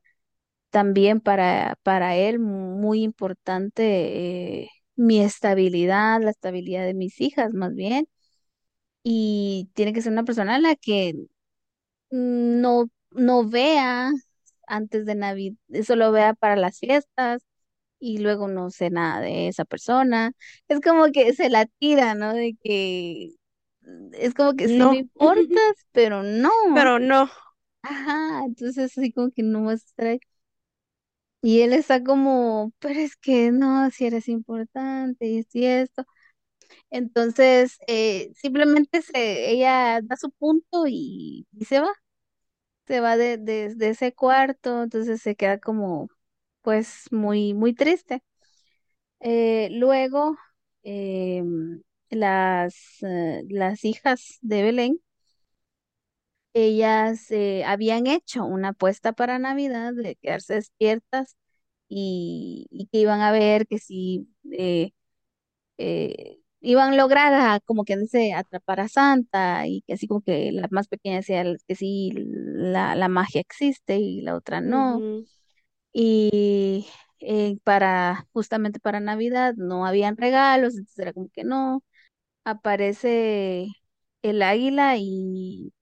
también 0.71 1.21
para, 1.21 1.77
para 1.85 2.17
él 2.17 2.39
muy 2.41 3.03
importante, 3.05 4.71
mi 4.97 5.21
estabilidad, 5.23 6.23
la 6.23 6.31
estabilidad 6.31 6.85
de 6.87 6.95
mis 6.95 7.21
hijas 7.21 7.55
más 7.55 7.75
bien, 7.75 8.09
y 9.03 9.71
tiene 9.75 9.93
que 9.93 10.03
ser 10.03 10.13
una 10.13 10.25
persona 10.25 10.57
a 10.57 10.61
la 10.61 10.77
que 10.77 11.15
no, 12.11 12.89
no 13.11 13.49
vea 13.49 14.11
antes 14.67 15.07
de 15.07 15.15
Navidad, 15.15 15.57
solo 15.85 16.13
vea 16.13 16.35
para 16.35 16.57
las 16.57 16.79
fiestas 16.81 17.43
y 18.01 18.19
luego 18.19 18.49
no 18.49 18.71
sé 18.71 18.91
nada 18.91 19.21
de 19.21 19.49
esa 19.49 19.65
persona. 19.65 20.33
Es 20.69 20.81
como 20.81 21.07
que 21.13 21.33
se 21.35 21.51
la 21.51 21.67
tira, 21.67 22.15
¿no? 22.15 22.35
De 22.35 22.57
que 22.63 23.31
es 24.13 24.35
como 24.35 24.55
que 24.57 24.69
sí 24.69 24.87
me 24.87 24.97
No, 24.97 25.03
importas, 25.21 25.75
pero 25.93 26.23
no. 26.23 26.51
pero 26.73 26.99
no. 26.99 27.31
Ajá, 27.83 28.45
entonces 28.45 28.97
así 28.99 29.13
como 29.13 29.31
que 29.33 29.43
no 29.43 29.61
muestra. 29.61 30.17
Y 31.41 31.61
él 31.63 31.73
está 31.73 32.03
como, 32.03 32.73
pero 32.81 32.99
es 33.01 33.17
que 33.17 33.53
no, 33.53 33.89
si 33.91 34.07
eres 34.07 34.29
importante 34.29 35.27
y 35.27 35.39
esto 35.39 35.59
y 35.59 35.67
esto. 35.67 36.05
Entonces, 36.91 37.79
eh, 37.89 38.31
simplemente 38.37 39.03
se, 39.03 39.51
ella 39.53 40.01
da 40.03 40.17
su 40.17 40.31
punto 40.33 40.87
y, 40.89 41.47
y 41.53 41.65
se 41.67 41.81
va, 41.81 41.91
se 42.87 43.01
va 43.01 43.17
de, 43.17 43.39
de, 43.39 43.75
de 43.77 43.91
ese 43.91 44.15
cuarto, 44.15 44.85
entonces 44.85 45.23
se 45.23 45.37
queda 45.37 45.59
como, 45.61 46.09
pues, 46.69 47.07
muy, 47.11 47.55
muy 47.55 47.73
triste. 47.75 48.23
Eh, 49.21 49.69
luego, 49.73 50.37
em, 50.83 51.83
las, 52.11 52.75
eh, 53.03 53.43
las 53.49 53.85
hijas 53.85 54.39
de 54.43 54.63
Belén, 54.63 55.01
ellas 56.55 57.31
eh, 57.31 57.65
habían 57.65 58.07
hecho 58.07 58.45
una 58.45 58.71
apuesta 58.71 59.13
para 59.13 59.39
Navidad 59.39 59.93
de 59.95 60.17
quedarse 60.17 60.55
despiertas 60.55 61.37
y, 61.89 62.69
que 62.93 62.99
iban 63.01 63.21
a 63.23 63.33
ver 63.33 63.67
que 63.67 63.79
si 63.79 64.29
eh, 64.53 64.93
eh, 65.79 66.41
iban 66.61 66.95
a 66.95 66.97
lograr 66.97 67.35
a- 67.35 67.61
como 67.63 67.85
que 67.85 67.97
dice 67.97 68.35
atrapar 68.35 68.81
a 68.81 68.89
Santa 68.89 69.67
y 69.69 69.83
que 69.87 69.95
así 69.95 70.07
como 70.09 70.23
que 70.23 70.53
la 70.53 70.69
más 70.73 70.89
pequeña 70.89 71.17
decía 71.19 71.45
que 71.69 71.75
sí, 71.77 72.13
la, 72.17 72.95
la 72.97 73.09
magia 73.09 73.41
existe 73.43 73.99
y 73.99 74.23
la 74.23 74.37
otra 74.37 74.61
no. 74.61 75.05
Y 76.01 76.87
eh, 77.21 77.59
para, 77.65 78.27
justamente 78.33 78.79
para 78.81 79.01
Navidad 79.01 79.55
no 79.57 79.85
habían 79.87 80.17
regalos, 80.17 80.75
entonces 80.77 80.99
era 81.01 81.13
como 81.13 81.29
que 81.31 81.45
no. 81.45 81.83
Aparece 82.45 83.69
el 84.23 84.43
águila 84.43 84.97
y, 84.99 85.73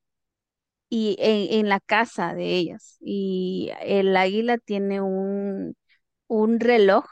y 0.91 1.17
en, 1.21 1.61
en 1.61 1.69
la 1.69 1.81
casa 1.81 2.35
de 2.35 2.57
ellas. 2.57 2.97
Y 3.01 3.71
el 3.83 4.17
águila 4.17 4.59
tiene 4.59 5.01
un, 5.01 5.77
un 6.29 6.61
reloj 6.61 7.07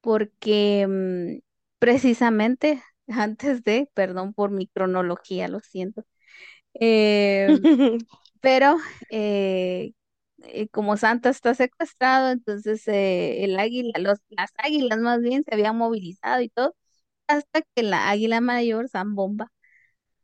porque 0.00 0.86
mm, 0.88 1.40
precisamente 1.78 2.82
antes 3.08 3.62
de, 3.64 3.90
perdón 3.94 4.34
por 4.34 4.50
mi 4.50 4.66
cronología, 4.68 5.48
lo 5.48 5.60
siento, 5.60 6.04
eh, 6.80 7.60
pero 8.40 8.76
eh, 9.10 9.92
eh, 10.44 10.68
como 10.68 10.96
Santa 10.96 11.30
está 11.30 11.54
secuestrado, 11.54 12.30
entonces 12.30 12.86
eh, 12.88 13.44
el 13.44 13.58
águila, 13.58 13.98
los, 14.00 14.18
las 14.28 14.52
águilas 14.58 14.98
más 14.98 15.20
bien 15.22 15.44
se 15.44 15.54
habían 15.54 15.76
movilizado 15.76 16.42
y 16.42 16.48
todo, 16.50 16.74
hasta 17.28 17.62
que 17.74 17.82
la 17.82 18.10
águila 18.10 18.40
mayor, 18.40 18.88
Zambomba, 18.88 19.52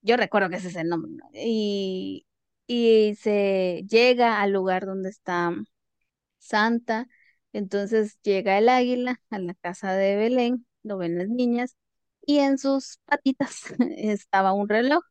yo 0.03 0.17
recuerdo 0.17 0.51
que 0.51 0.57
ese 0.57 0.69
es 0.69 0.77
el 0.77 0.89
nombre, 0.89 1.13
¿no? 1.13 1.25
Y, 1.35 2.27
y 2.67 3.17
se 3.17 3.85
llega 3.89 4.41
al 4.43 4.53
lugar 4.53 4.87
donde 4.87 5.11
está 5.11 5.53
Santa, 6.39 7.07
entonces 7.53 8.19
llega 8.23 8.59
el 8.59 8.69
águila 8.69 9.21
a 9.31 9.39
la 9.39 9.55
casa 9.55 9.93
de 9.95 10.17
Belén, 10.17 10.67
lo 10.83 10.99
ven 10.99 11.19
las 11.19 11.29
niñas, 11.29 11.77
y 12.27 12.39
en 12.39 12.59
sus 12.59 12.99
patitas 13.05 13.63
estaba 13.99 14.53
un 14.53 14.69
reloj. 14.69 15.03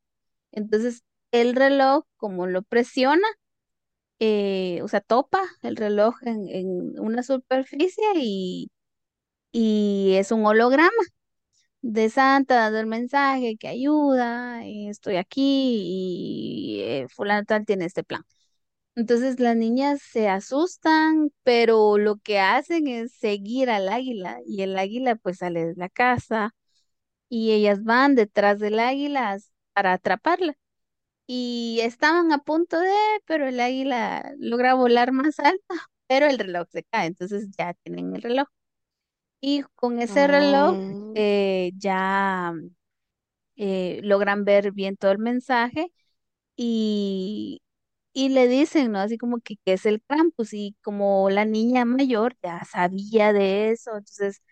Entonces 0.52 1.04
el 1.32 1.56
reloj, 1.56 2.06
como 2.18 2.48
lo 2.48 2.64
presiona, 2.64 3.28
eh, 4.22 4.82
o 4.84 4.90
sea, 4.90 5.02
topa 5.02 5.42
el 5.64 5.78
reloj 5.78 6.16
en, 6.24 6.48
en 6.50 7.00
una 7.02 7.24
superficie 7.24 8.06
y, 8.18 8.72
y 9.52 10.14
es 10.18 10.32
un 10.32 10.46
holograma 10.46 10.92
de 11.82 12.10
Santa 12.10 12.56
dando 12.56 12.80
el 12.80 12.88
mensaje 12.88 13.58
que 13.58 13.68
ayuda, 13.68 14.66
eh, 14.66 14.90
estoy 14.90 15.18
aquí 15.18 15.42
y 15.86 16.82
eh, 16.84 17.08
fulano 17.10 17.46
tal 17.46 17.66
tiene 17.66 17.86
este 17.86 18.04
plan. 18.04 18.24
Entonces 18.96 19.40
las 19.40 19.56
niñas 19.58 20.02
se 20.04 20.30
asustan, 20.30 21.32
pero 21.44 21.98
lo 21.98 22.18
que 22.18 22.40
hacen 22.40 22.88
es 22.88 23.14
seguir 23.14 23.70
al 23.70 23.90
águila 23.90 24.40
y 24.46 24.64
el 24.64 24.78
águila 24.78 25.16
pues 25.16 25.40
sale 25.40 25.66
de 25.68 25.76
la 25.78 25.90
casa 25.90 26.52
y 27.30 27.52
ellas 27.54 27.84
van 27.84 28.16
detrás 28.16 28.60
del 28.60 28.80
águila 28.80 29.38
para 29.74 29.94
atraparla. 29.94 30.56
Y 31.34 31.80
estaban 31.84 32.32
a 32.34 32.40
punto 32.40 32.80
de, 32.80 32.92
pero 33.26 33.48
el 33.48 33.60
águila 33.60 34.34
logra 34.40 34.74
volar 34.76 35.12
más 35.14 35.40
alto, 35.40 35.64
pero 36.08 36.28
el 36.28 36.38
reloj 36.40 36.68
se 36.72 36.84
cae, 36.86 37.08
entonces 37.08 37.50
ya 37.58 37.74
tienen 37.84 38.16
el 38.16 38.22
reloj. 38.22 38.48
Y 39.42 39.64
con 39.76 40.00
ese 40.02 40.28
reloj 40.28 40.78
Oh. 40.78 41.16
eh, 41.16 41.72
ya 41.78 42.54
eh, 43.56 44.00
logran 44.04 44.46
ver 44.46 44.72
bien 44.72 44.98
todo 44.98 45.12
el 45.12 45.20
mensaje 45.20 45.92
y, 46.58 47.62
y 48.14 48.30
le 48.30 48.48
dicen, 48.48 48.92
¿no? 48.92 49.00
Así 49.00 49.18
como 49.20 49.40
que, 49.42 49.58
que 49.66 49.74
es 49.76 49.86
el 49.86 50.02
Krampus 50.04 50.54
y 50.54 50.76
como 50.84 51.30
la 51.30 51.46
niña 51.46 51.86
mayor 51.86 52.36
ya 52.44 52.64
sabía 52.66 53.34
de 53.34 53.72
eso, 53.72 53.92
entonces 53.94 54.44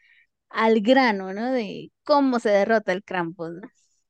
al 0.49 0.82
grano, 0.82 1.34
¿no? 1.34 1.51
De 1.53 1.91
cómo 2.03 2.39
se 2.39 2.49
derrota 2.51 2.93
el 2.93 3.03
Krampus, 3.03 3.51
¿no? 3.51 3.69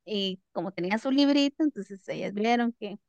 Y 0.09 0.41
como 0.53 0.71
tenía 0.71 0.97
su 0.99 1.11
librito, 1.11 1.63
entonces 1.63 2.07
ellas 2.09 2.33
vieron 2.33 2.73
que 2.79 2.99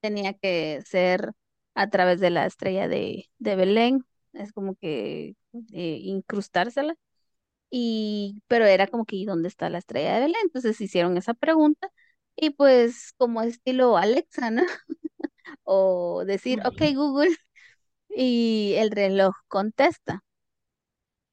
tenía 0.00 0.34
que 0.34 0.82
ser 0.86 1.32
a 1.74 1.90
través 1.90 2.20
de 2.20 2.30
la 2.30 2.46
estrella 2.46 2.88
de, 2.88 3.30
de 3.38 3.56
Belén, 3.56 4.04
es 4.34 4.52
como 4.52 4.76
que 4.76 5.36
eh, 5.72 5.98
incrustársela. 6.02 6.96
Y, 7.70 8.42
pero 8.48 8.66
era 8.66 8.86
como 8.88 9.04
que, 9.06 9.16
¿y 9.16 9.24
dónde 9.26 9.48
está 9.48 9.70
la 9.70 9.78
estrella 9.78 10.14
de 10.14 10.20
Belén? 10.22 10.40
Entonces 10.44 10.80
hicieron 10.80 11.16
esa 11.16 11.34
pregunta 11.34 11.90
y 12.36 12.50
pues 12.50 13.12
como 13.16 13.42
estilo 13.42 13.96
Alexa, 13.96 14.50
¿no? 14.50 14.62
O 15.64 16.24
decir, 16.26 16.60
ok, 16.64 16.82
Google, 16.94 17.36
y 18.10 18.74
el 18.78 18.90
reloj 18.90 19.34
contesta. 19.48 20.22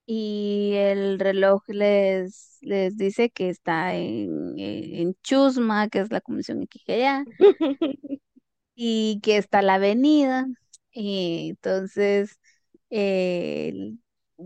Y 0.08 0.74
el 0.76 1.20
reloj 1.20 1.64
les, 1.70 2.60
les 2.62 2.97
dice 2.97 3.30
que 3.32 3.49
está 3.49 3.95
en, 3.95 4.55
en 4.58 5.16
Chusma, 5.24 5.89
que 5.89 5.99
es 5.99 6.12
la 6.12 6.22
Comisión 6.22 6.64
Equijaya, 6.64 7.26
y 8.76 9.20
que 9.22 9.38
está 9.38 9.62
la 9.62 9.76
avenida. 9.76 10.45
Y 10.91 11.49
entonces, 11.51 12.39
eh, 12.89 13.93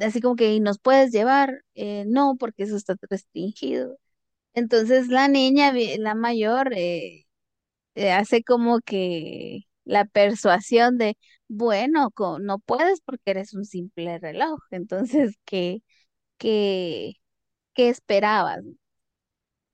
así 0.02 0.22
como 0.22 0.36
que, 0.36 0.54
¿y 0.54 0.60
nos 0.60 0.80
puedes 0.80 1.12
llevar? 1.12 1.64
Eh, 1.76 2.06
no, 2.08 2.36
porque 2.40 2.64
eso 2.64 2.76
está 2.78 2.96
restringido. 3.10 3.98
Entonces 4.56 5.10
la 5.10 5.28
niña, 5.30 5.74
la 6.00 6.16
mayor, 6.16 6.74
eh, 6.76 7.26
eh, 7.96 8.12
hace 8.12 8.44
como 8.44 8.80
que 8.82 9.62
la 9.86 10.06
persuasión 10.06 10.98
de, 10.98 11.18
bueno, 11.52 12.12
no 12.40 12.60
puedes 12.60 13.02
porque 13.02 13.32
eres 13.32 13.54
un 13.54 13.66
simple 13.66 14.20
reloj. 14.20 14.60
Entonces, 14.72 15.36
¿qué, 15.46 15.82
qué, 16.38 17.14
qué 17.76 17.90
esperabas? 17.90 18.62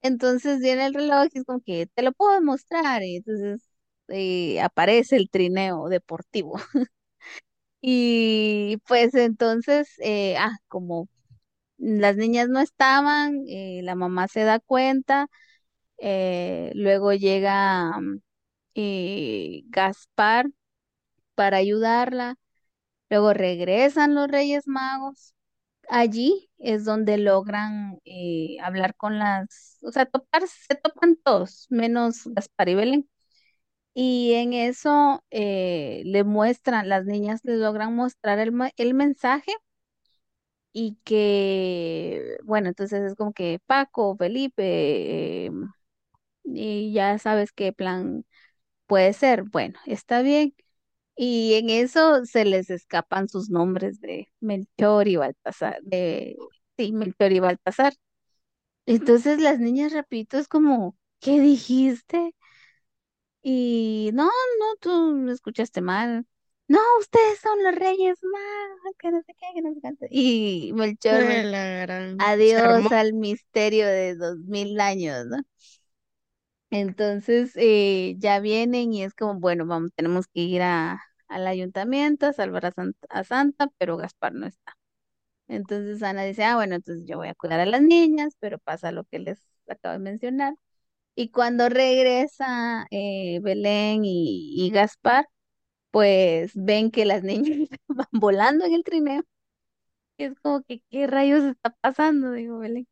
Entonces 0.02 0.60
viene 0.60 0.86
el 0.86 0.94
reloj 0.94 1.28
y 1.34 1.40
es 1.40 1.46
como 1.46 1.62
que 1.62 1.88
te 1.88 2.02
lo 2.04 2.12
puedo 2.14 2.42
mostrar. 2.42 3.04
Y 3.04 3.18
entonces 3.18 3.62
eh, 4.10 4.62
aparece 4.62 5.16
el 5.18 5.30
trineo 5.30 5.90
deportivo. 5.90 6.54
Y 7.82 8.78
pues 8.88 9.14
entonces, 9.16 9.90
eh, 10.00 10.36
ah, 10.38 10.52
como 10.68 11.08
las 11.78 12.18
niñas 12.18 12.50
no 12.50 12.60
estaban, 12.62 13.44
eh, 13.50 13.82
la 13.84 13.96
mamá 13.96 14.28
se 14.30 14.44
da 14.44 14.60
cuenta 14.62 15.28
Eh, 16.00 16.72
luego 16.76 17.14
llega 17.14 17.92
Gaspar 19.70 20.46
para 21.38 21.60
ayudarla. 21.60 22.38
Luego 23.10 23.34
regresan 23.34 24.16
los 24.16 24.28
Reyes 24.30 24.68
Magos. 24.68 25.36
Allí 25.90 26.50
es 26.60 26.86
donde 26.86 27.18
logran 27.20 28.00
eh, 28.06 28.58
hablar 28.64 28.96
con 28.96 29.20
las, 29.20 29.80
o 29.84 29.92
sea, 29.94 30.06
topar, 30.08 30.44
se 30.48 30.76
topan 30.76 31.18
todos, 31.24 31.68
menos 31.72 32.24
Gaspar 32.28 32.70
y 32.70 32.76
Belén. 32.76 33.10
Y 33.94 34.34
en 34.36 34.54
eso 34.54 35.24
eh, 35.32 36.04
le 36.06 36.24
muestran, 36.24 36.90
las 36.90 37.06
niñas 37.06 37.42
le 37.44 37.58
logran 37.58 37.96
mostrar 37.96 38.40
el, 38.40 38.54
el 38.78 38.94
mensaje 38.94 39.52
y 40.74 40.98
que, 41.04 42.38
bueno, 42.44 42.68
entonces 42.70 43.02
es 43.04 43.16
como 43.16 43.34
que 43.34 43.60
Paco, 43.66 44.16
Felipe, 44.18 44.64
eh, 45.48 45.52
y 46.46 46.94
ya 46.94 47.18
sabes 47.20 47.52
qué 47.54 47.74
plan 47.74 48.26
Puede 48.88 49.14
ser, 49.14 49.44
bueno, 49.46 49.80
está 49.88 50.22
bien. 50.24 50.56
Y 51.18 51.56
en 51.56 51.70
eso 51.70 52.26
se 52.26 52.46
les 52.46 52.70
escapan 52.70 53.28
sus 53.30 53.50
nombres 53.50 54.00
de 54.02 54.28
Melchor 54.40 55.08
y 55.08 55.16
Baltasar, 55.18 55.80
de 55.84 56.38
sí, 56.78 56.92
Melchor 56.94 57.32
y 57.34 57.40
Baltasar. 57.40 57.94
Entonces 58.86 59.40
las 59.42 59.60
niñas 59.60 59.94
rapidito 59.94 60.38
es 60.38 60.48
como, 60.48 60.96
¿qué 61.20 61.40
dijiste? 61.40 62.34
Y 63.42 64.12
no, 64.14 64.26
no, 64.26 64.76
tú 64.80 65.16
me 65.16 65.32
escuchaste 65.32 65.82
mal. 65.82 66.26
No, 66.68 66.80
ustedes 67.00 67.40
son 67.40 67.64
los 67.64 67.76
reyes 67.76 68.18
magos, 68.22 68.96
que 69.00 69.12
no 69.12 69.22
sé 69.22 69.34
qué, 69.40 69.46
que 69.56 69.62
no 69.62 69.74
sé 69.74 69.80
qué. 69.82 70.08
Y 70.10 70.72
Melchor, 70.74 71.24
gran. 71.24 72.18
Adiós 72.20 72.92
al 72.92 73.14
misterio 73.14 73.88
de 73.88 74.16
dos 74.16 74.38
mil 74.40 74.80
años, 74.80 75.26
¿no? 75.28 75.38
Entonces 76.70 77.54
eh, 77.56 78.16
ya 78.20 78.40
vienen 78.40 78.94
y 78.94 79.04
es 79.04 79.14
como, 79.14 79.40
bueno, 79.40 79.66
vamos, 79.66 79.92
tenemos 79.96 80.28
que 80.28 80.42
ir 80.42 80.62
a, 80.62 81.02
al 81.30 81.48
ayuntamiento 81.48 82.26
a 82.28 82.34
salvar 82.34 82.66
a 83.10 83.24
Santa, 83.24 83.70
pero 83.78 83.98
Gaspar 83.98 84.34
no 84.34 84.48
está. 84.48 84.76
Entonces 85.48 86.04
Ana 86.04 86.24
dice, 86.26 86.44
ah, 86.46 86.56
bueno, 86.56 86.76
entonces 86.76 87.06
yo 87.08 87.18
voy 87.18 87.30
a 87.30 87.36
cuidar 87.36 87.60
a 87.62 87.66
las 87.66 87.82
niñas, 87.82 88.36
pero 88.40 88.60
pasa 88.60 88.92
lo 88.92 89.06
que 89.06 89.20
les 89.20 89.40
acabo 89.68 89.94
de 89.94 90.00
mencionar. 90.00 90.56
Y 91.16 91.32
cuando 91.32 91.70
regresa 91.70 92.88
eh, 92.92 93.40
Belén 93.42 94.06
y, 94.06 94.54
y 94.58 94.72
Gaspar, 94.72 95.28
pues 95.92 96.52
ven 96.56 96.92
que 96.92 97.06
las 97.06 97.24
niñas 97.26 97.70
van 97.88 98.08
volando 98.14 98.66
en 98.66 98.74
el 98.76 98.84
trineo. 98.84 99.24
Es 100.20 100.34
como 100.42 100.62
que, 100.64 100.82
¿qué 100.92 101.08
rayos 101.08 101.44
está 101.44 101.72
pasando? 101.82 102.32
Digo, 102.34 102.60
Belén. 102.60 102.88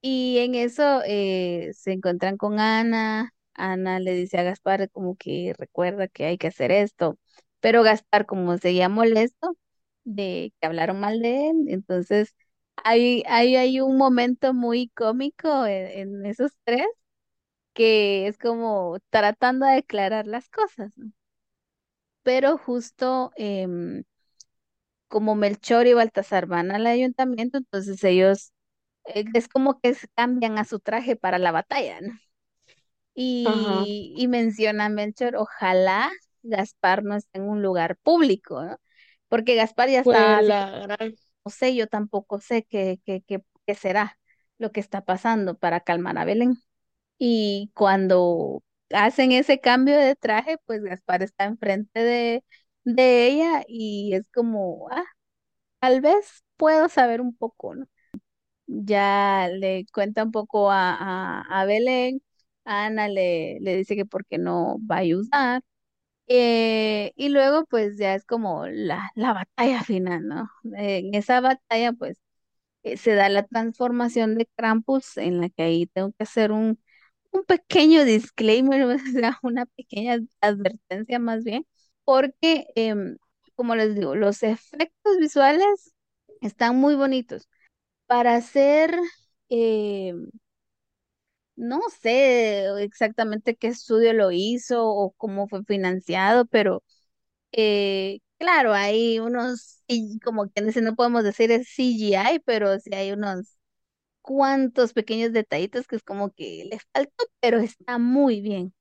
Y 0.00 0.38
en 0.38 0.54
eso 0.54 1.02
eh, 1.06 1.70
se 1.74 1.92
encuentran 1.92 2.36
con 2.36 2.60
Ana. 2.60 3.34
Ana 3.54 3.98
le 4.00 4.12
dice 4.14 4.38
a 4.38 4.42
Gaspar 4.44 4.90
como 4.90 5.16
que 5.16 5.54
recuerda 5.58 6.08
que 6.08 6.26
hay 6.26 6.38
que 6.38 6.48
hacer 6.48 6.70
esto. 6.72 7.18
Pero 7.60 7.82
Gaspar, 7.82 8.26
como 8.26 8.56
seguía 8.58 8.88
molesto 8.88 9.56
de 10.04 10.52
que 10.60 10.66
hablaron 10.66 11.00
mal 11.00 11.20
de 11.20 11.48
él, 11.50 11.56
entonces 11.68 12.34
hay, 12.76 13.24
hay, 13.26 13.56
hay 13.56 13.80
un 13.80 13.96
momento 13.96 14.54
muy 14.54 14.90
cómico 14.90 15.66
en, 15.66 15.86
en 16.22 16.26
esos 16.26 16.52
tres 16.64 16.86
que 17.74 18.26
es 18.28 18.38
como 18.38 18.98
tratando 19.10 19.66
de 19.66 19.78
aclarar 19.78 20.26
las 20.26 20.48
cosas, 20.50 20.92
¿no? 20.96 21.12
Pero 22.22 22.58
justo 22.58 23.32
em, 23.36 24.04
como 25.08 25.34
Melchor 25.34 25.86
y 25.86 25.94
Baltasar 25.94 26.46
van 26.46 26.70
al 26.72 26.86
ayuntamiento, 26.86 27.58
entonces 27.58 28.02
ellos 28.04 28.52
es 29.34 29.48
como 29.48 29.80
que 29.80 29.96
cambian 30.14 30.58
a 30.58 30.64
su 30.64 30.80
traje 30.80 31.16
para 31.16 31.38
la 31.38 31.52
batalla, 31.52 32.00
¿no? 32.00 32.12
Ajá. 33.44 33.86
Y, 33.94 34.14
y 34.16 34.28
menciona 34.28 34.88
Melchor, 34.88 35.36
ojalá 35.36 36.10
Gaspar 36.42 37.02
no 37.04 37.16
esté 37.16 37.38
en 37.38 37.48
un 37.48 37.62
lugar 37.62 37.96
público, 37.98 38.62
¿no? 38.64 38.76
Porque 39.28 39.54
Gaspar 39.56 39.88
ya 39.90 40.00
está 40.00 40.42
la 40.42 40.56
no 41.44 41.50
sé, 41.50 41.74
yo 41.74 41.86
tampoco 41.88 42.40
sé 42.40 42.64
qué, 42.64 43.00
qué, 43.04 43.22
qué, 43.26 43.42
qué 43.66 43.74
será 43.74 44.18
lo 44.58 44.72
que 44.72 44.80
está 44.80 45.04
pasando 45.04 45.56
para 45.58 45.80
calmar 45.80 46.18
a 46.18 46.24
Belén. 46.24 46.56
Y 47.18 47.70
cuando 47.74 48.62
hacen 48.92 49.32
ese 49.32 49.60
cambio 49.60 49.98
de 49.98 50.16
traje, 50.16 50.58
pues 50.66 50.82
Gaspar 50.82 51.22
está 51.22 51.44
enfrente 51.46 52.00
de, 52.00 52.44
de 52.84 53.26
ella 53.28 53.64
y 53.68 54.14
es 54.14 54.24
como, 54.34 54.88
ah, 54.92 55.04
tal 55.80 56.00
vez 56.00 56.44
puedo 56.56 56.88
saber 56.88 57.20
un 57.20 57.36
poco, 57.36 57.74
¿no? 57.74 57.86
Ya 58.66 59.48
le 59.52 59.86
cuenta 59.92 60.24
un 60.24 60.32
poco 60.32 60.70
a, 60.70 60.94
a, 60.94 61.42
a 61.62 61.64
Belén, 61.66 62.22
Ana 62.64 63.08
le, 63.08 63.58
le 63.60 63.76
dice 63.76 63.94
que 63.96 64.04
porque 64.06 64.38
no 64.38 64.78
va 64.90 64.96
a 64.96 64.98
ayudar. 65.00 65.62
eh, 66.28 67.12
y 67.16 67.28
luego 67.30 67.64
pues 67.66 67.98
ya 67.98 68.14
es 68.14 68.24
como 68.26 68.66
la, 68.68 69.10
la 69.16 69.32
batalla 69.34 69.82
final, 69.84 70.26
¿no? 70.28 70.50
En 70.76 71.14
esa 71.14 71.40
batalla 71.40 71.92
pues 71.92 72.18
eh, 72.82 72.96
se 72.96 73.14
da 73.14 73.28
la 73.28 73.44
transformación 73.46 74.36
de 74.36 74.46
Krampus 74.56 75.16
en 75.16 75.40
la 75.40 75.48
que 75.50 75.62
ahí 75.62 75.86
tengo 75.86 76.12
que 76.12 76.24
hacer 76.24 76.52
un, 76.52 76.80
un 77.32 77.44
pequeño 77.44 78.04
disclaimer, 78.04 78.82
o 78.86 78.98
sea, 79.12 79.38
una 79.42 79.66
pequeña 79.66 80.18
advertencia 80.40 81.18
más 81.18 81.44
bien, 81.44 81.66
porque 82.04 82.66
em, 82.76 83.16
como 83.54 83.74
les 83.76 83.94
digo, 83.94 84.14
los 84.16 84.42
efectos 84.42 85.18
visuales 85.20 85.94
están 86.40 86.76
muy 86.76 86.94
bonitos. 86.94 87.48
Para 88.06 88.34
hacer, 88.36 88.90
em, 89.48 90.28
no 91.56 91.80
sé 92.02 92.66
exactamente 92.82 93.56
qué 93.56 93.68
estudio 93.68 94.12
lo 94.12 94.30
hizo 94.32 94.86
o 94.88 95.12
cómo 95.12 95.48
fue 95.48 95.64
financiado, 95.64 96.44
pero 96.46 96.82
eh, 97.52 98.20
claro, 98.38 98.74
hay 98.74 99.20
unos, 99.20 99.82
como 100.24 100.46
dice, 100.46 100.82
no 100.82 100.96
podemos 100.96 101.24
decir 101.24 101.52
es 101.52 101.68
CGI, 101.70 102.40
pero 102.44 102.78
sí 102.80 102.94
hay 102.94 103.12
unos 103.12 103.58
cuantos 104.22 104.92
pequeños 104.94 105.32
detallitos 105.32 105.86
que 105.88 105.96
es 105.96 106.04
como 106.04 106.30
que 106.32 106.66
le 106.70 106.80
faltó, 106.94 107.24
pero 107.40 107.58
está 107.60 107.98
muy 107.98 108.40
bien. 108.42 108.74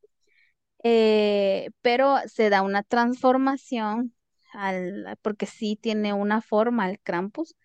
Eh, 0.84 1.71
pero 1.82 2.17
se 2.28 2.49
da 2.49 2.61
una 2.61 2.84
transformación 2.84 4.13
al, 4.53 5.17
porque 5.21 5.45
sí 5.47 5.78
tiene 5.82 6.13
una 6.13 6.41
forma 6.41 6.89
el 6.89 6.99
Krampus, 7.01 7.55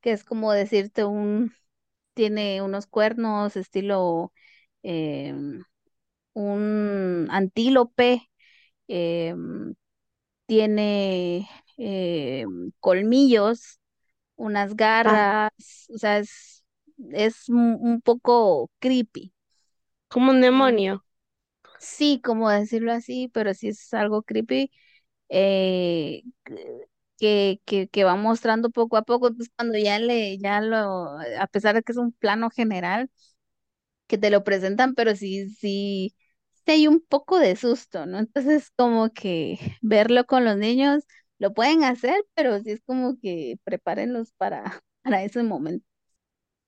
que 0.00 0.12
es 0.12 0.24
como 0.24 0.52
decirte 0.52 1.04
un, 1.04 1.52
tiene 2.14 2.62
unos 2.62 2.86
cuernos 2.86 3.56
estilo 3.56 4.32
em, 4.82 5.64
un 6.34 7.28
antílope, 7.30 8.30
em, 8.88 9.74
tiene 10.46 11.48
em, 11.78 12.72
colmillos, 12.80 13.80
unas 14.36 14.76
Ah, 15.04 15.16
garras, 15.16 15.88
o 15.94 15.98
sea, 15.98 16.18
es, 16.20 16.64
es 17.12 17.48
un 17.48 17.78
un 17.80 18.00
poco 18.02 18.70
creepy. 18.80 19.34
como 20.08 20.30
un 20.32 20.42
demonio. 20.42 21.04
Sí, 21.78 22.20
como 22.22 22.50
decirlo 22.50 22.92
así, 22.92 23.28
pero 23.32 23.54
sí 23.54 23.68
es 23.68 23.92
algo 23.94 24.22
creepy 24.22 24.70
eh, 25.30 26.24
que, 27.20 27.60
que, 27.66 27.88
que 27.88 28.04
va 28.04 28.16
mostrando 28.16 28.70
poco 28.70 28.98
a 28.98 29.02
poco. 29.04 29.28
Entonces, 29.28 29.52
cuando 29.56 29.78
ya 29.78 30.00
le, 30.00 30.38
ya 30.38 30.62
lo, 30.62 31.18
a 31.40 31.48
pesar 31.48 31.76
de 31.76 31.82
que 31.84 31.92
es 31.92 31.98
un 31.98 32.12
plano 32.12 32.50
general, 32.50 33.10
que 34.06 34.18
te 34.18 34.30
lo 34.30 34.44
presentan, 34.44 34.94
pero 34.94 35.14
sí, 35.16 35.48
sí, 35.50 36.14
sí 36.66 36.72
hay 36.72 36.86
un 36.88 37.00
poco 37.00 37.38
de 37.38 37.56
susto, 37.56 38.06
¿no? 38.06 38.18
Entonces, 38.18 38.70
como 38.76 39.10
que 39.12 39.58
verlo 39.82 40.24
con 40.26 40.44
los 40.44 40.56
niños 40.56 41.04
lo 41.38 41.54
pueden 41.54 41.84
hacer, 41.84 42.16
pero 42.34 42.60
sí 42.60 42.72
es 42.72 42.82
como 42.86 43.18
que 43.20 43.56
prepárenlos 43.64 44.32
para, 44.32 44.64
para 45.02 45.22
ese 45.24 45.42
momento. 45.42 45.86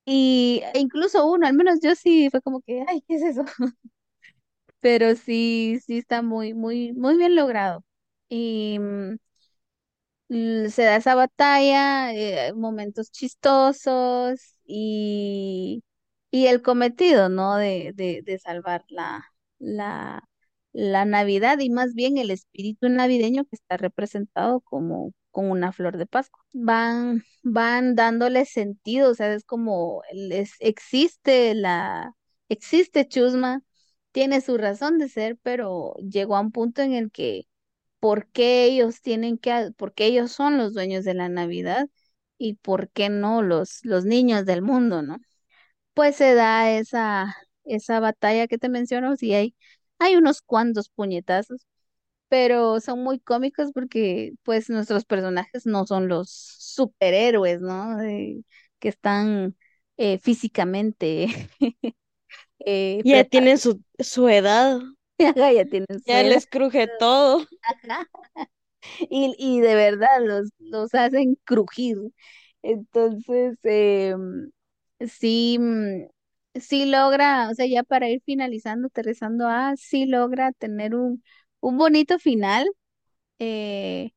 Y 0.05 0.63
e 0.75 0.79
incluso 0.79 1.27
uno, 1.31 1.47
al 1.47 1.53
menos 1.55 1.79
yo 1.83 1.95
sí 1.95 2.29
fue 2.31 2.41
como 2.41 2.61
que, 2.61 2.83
ay, 2.89 3.03
¿qué 3.07 3.15
es 3.15 3.23
eso? 3.23 3.45
pero 4.79 5.15
sí, 5.15 5.79
sí 5.85 5.97
está 5.99 6.21
muy, 6.21 6.53
muy, 6.53 6.93
muy 6.93 7.17
bien 7.17 7.35
logrado. 7.35 7.83
Y 8.29 8.77
mm, 8.79 9.17
se 10.69 10.83
da 10.83 10.95
esa 10.97 11.15
batalla, 11.15 12.13
eh, 12.13 12.53
momentos 12.53 13.11
chistosos 13.11 14.39
y, 14.65 15.83
y 16.31 16.47
el 16.47 16.61
cometido, 16.61 17.29
¿no? 17.29 17.55
De, 17.57 17.91
de, 17.95 18.21
de 18.23 18.39
salvar 18.39 18.83
la, 18.89 19.25
la, 19.59 20.23
la 20.73 21.05
Navidad 21.05 21.59
y 21.59 21.69
más 21.69 21.93
bien 21.93 22.17
el 22.17 22.31
espíritu 22.31 22.89
navideño 22.89 23.45
que 23.45 23.55
está 23.55 23.77
representado 23.77 24.61
como 24.61 25.13
con 25.31 25.49
una 25.51 25.71
flor 25.71 25.97
de 25.97 26.05
Pascua. 26.05 26.43
Van, 26.53 27.23
van 27.43 27.95
dándole 27.95 28.45
sentido, 28.45 29.11
o 29.11 29.15
sea, 29.15 29.33
es 29.33 29.43
como 29.45 30.03
existe 30.59 31.55
la, 31.55 32.13
existe 32.49 33.07
Chusma, 33.07 33.61
tiene 34.11 34.41
su 34.41 34.57
razón 34.57 34.97
de 34.99 35.09
ser, 35.09 35.37
pero 35.41 35.95
llegó 35.97 36.35
a 36.35 36.41
un 36.41 36.51
punto 36.51 36.81
en 36.81 36.93
el 36.93 37.11
que 37.11 37.43
por 38.03 38.27
qué 38.31 38.65
ellos 38.65 39.01
tienen 39.01 39.37
que, 39.37 39.51
ha- 39.53 39.71
por 39.77 39.93
qué 39.95 40.07
ellos 40.07 40.31
son 40.33 40.57
los 40.57 40.73
dueños 40.73 41.05
de 41.05 41.13
la 41.15 41.29
Navidad 41.29 41.89
y 42.37 42.55
por 42.55 42.89
qué 42.91 43.09
no 43.09 43.41
los, 43.43 43.79
los 43.85 44.05
niños 44.05 44.45
del 44.45 44.61
mundo, 44.61 45.01
¿no? 45.03 45.17
Pues 45.93 46.15
se 46.17 46.33
da 46.35 46.71
esa, 46.71 47.35
esa 47.65 47.99
batalla 47.99 48.47
que 48.47 48.57
te 48.57 48.69
menciono, 48.69 49.15
sí 49.17 49.33
hay, 49.33 49.55
hay 49.99 50.15
unos 50.15 50.41
cuantos 50.41 50.89
puñetazos, 50.89 51.67
pero 52.29 52.79
son 52.81 53.03
muy 53.03 53.19
cómicos 53.19 53.71
porque 53.73 54.33
pues 54.43 54.69
nuestros 54.69 55.05
personajes 55.05 55.65
no 55.67 55.85
son 55.87 56.07
los 56.09 56.29
superhéroes, 56.31 57.61
¿no? 57.61 57.97
De- 57.97 58.43
que 58.79 58.89
están 58.89 59.57
eh, 59.97 60.19
físicamente 60.19 61.27
eh, 62.59 63.03
Ya 63.03 63.23
preparados, 63.25 63.25
tienen 63.25 63.57
su, 63.59 63.81
su 63.99 64.27
edad. 64.29 64.79
ya 65.55 65.65
tienen 65.65 65.99
su 65.99 66.05
Ya 66.05 66.23
les 66.23 66.45
cruje 66.47 66.87
todo. 66.87 67.45
y, 69.09 69.35
y 69.37 69.61
de 69.61 69.75
verdad 69.75 70.07
los, 70.21 70.49
los 70.59 70.93
hacen 70.95 71.35
crujir. 71.45 71.97
Entonces, 72.61 73.57
em, 73.63 74.51
sí, 75.07 75.57
mm, 75.59 76.07
sí 76.59 76.85
logra, 76.85 77.49
o 77.49 77.55
sea, 77.55 77.65
ya 77.67 77.83
para 77.83 78.09
ir 78.09 78.21
finalizando, 78.25 78.87
aterrizando, 78.87 79.47
ah, 79.47 79.73
sí 79.77 80.05
logra 80.05 80.51
tener 80.53 80.95
un, 80.95 81.23
un 81.59 81.77
bonito 81.77 82.19
final. 82.19 82.67
eh, 83.39 84.11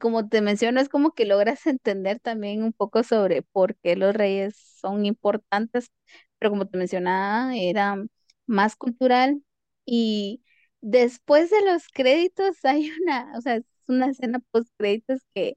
como 0.00 0.28
te 0.28 0.40
menciono, 0.42 0.80
es 0.80 0.88
como 0.88 1.12
que 1.12 1.26
logras 1.26 1.66
entender 1.66 2.20
también 2.20 2.62
un 2.62 2.72
poco 2.72 3.02
sobre 3.02 3.42
por 3.42 3.76
qué 3.76 3.96
los 3.96 4.14
reyes 4.14 4.56
son 4.80 5.06
importantes, 5.06 5.90
pero 6.38 6.50
como 6.50 6.66
te 6.68 6.78
mencionaba, 6.78 7.56
era 7.56 7.96
más 8.46 8.76
cultural 8.76 9.42
y 9.86 10.42
después 10.80 11.50
de 11.50 11.62
los 11.64 11.88
créditos 11.88 12.56
hay 12.64 12.90
una, 13.02 13.32
o 13.38 13.40
sea, 13.40 13.56
es 13.56 13.64
una 13.88 14.08
escena 14.10 14.40
post 14.50 14.70
créditos 14.78 15.20
que, 15.34 15.56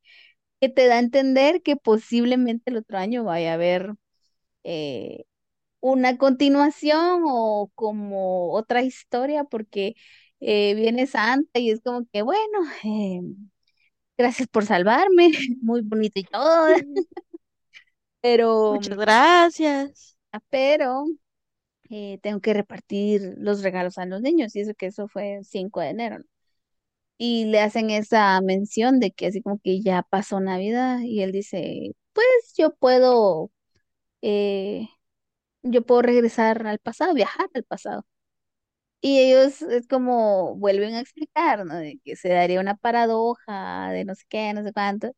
que 0.62 0.70
te 0.70 0.88
da 0.88 0.96
a 0.98 1.00
entender 1.00 1.62
que 1.64 1.76
posiblemente 1.78 2.72
el 2.72 2.78
otro 2.78 2.98
año 3.00 3.24
vaya 3.26 3.52
a 3.52 3.56
haber 3.56 3.94
eh, 4.64 5.26
una 5.82 6.18
continuación 6.18 7.24
o 7.28 7.72
como 7.76 8.54
otra 8.54 8.84
historia 8.84 9.44
porque 9.46 9.96
eh, 10.42 10.76
viene 10.76 11.08
Santa 11.08 11.60
y 11.60 11.72
es 11.72 11.82
como 11.84 12.06
que, 12.12 12.22
bueno, 12.24 12.60
eh, 12.86 13.22
gracias 14.18 14.48
por 14.50 14.66
salvarme, 14.66 15.32
muy 15.62 15.82
bonito 15.82 16.20
y 16.20 16.24
todo, 16.24 16.68
pero, 18.22 18.74
Muchas 18.74 18.98
gracias. 18.98 20.18
pero 20.50 21.06
eh, 21.90 22.20
tengo 22.22 22.42
que 22.42 22.54
repartir 22.54 23.36
los 23.38 23.64
regalos 23.64 23.98
a 23.98 24.06
los 24.06 24.22
niños 24.22 24.56
y 24.56 24.62
eso 24.62 24.74
que 24.76 24.88
eso 24.88 25.08
fue 25.08 25.36
el 25.38 25.46
5 25.46 25.82
de 25.82 25.90
enero. 25.90 26.18
Y 27.18 27.46
le 27.46 27.62
hacen 27.62 27.90
esa 27.90 28.40
mención 28.42 29.00
de 29.00 29.12
que 29.12 29.28
así 29.28 29.42
como 29.42 29.60
que 29.64 29.82
ya 29.82 30.04
pasó 30.04 30.40
Navidad 30.40 31.00
y 31.02 31.22
él 31.24 31.32
dice, 31.32 31.92
pues 32.14 32.26
yo 32.58 32.76
puedo, 32.76 33.52
eh, 34.22 34.88
yo 35.64 35.84
puedo 35.86 36.02
regresar 36.04 36.68
al 36.68 36.80
pasado, 36.80 37.14
viajar 37.16 37.50
al 37.56 37.64
pasado. 37.66 38.06
Y 39.02 39.20
ellos 39.20 39.62
es 39.64 39.88
como 39.88 40.56
vuelven 40.58 40.96
a 40.96 41.00
explicar, 41.02 41.66
¿no? 41.66 41.76
De 41.76 42.00
que 42.04 42.16
se 42.16 42.30
daría 42.30 42.60
una 42.62 42.76
paradoja 42.76 43.92
de 43.92 44.06
no 44.06 44.16
sé 44.16 44.24
qué, 44.30 44.54
no 44.54 44.64
sé 44.64 44.74
cuánto. 44.74 45.12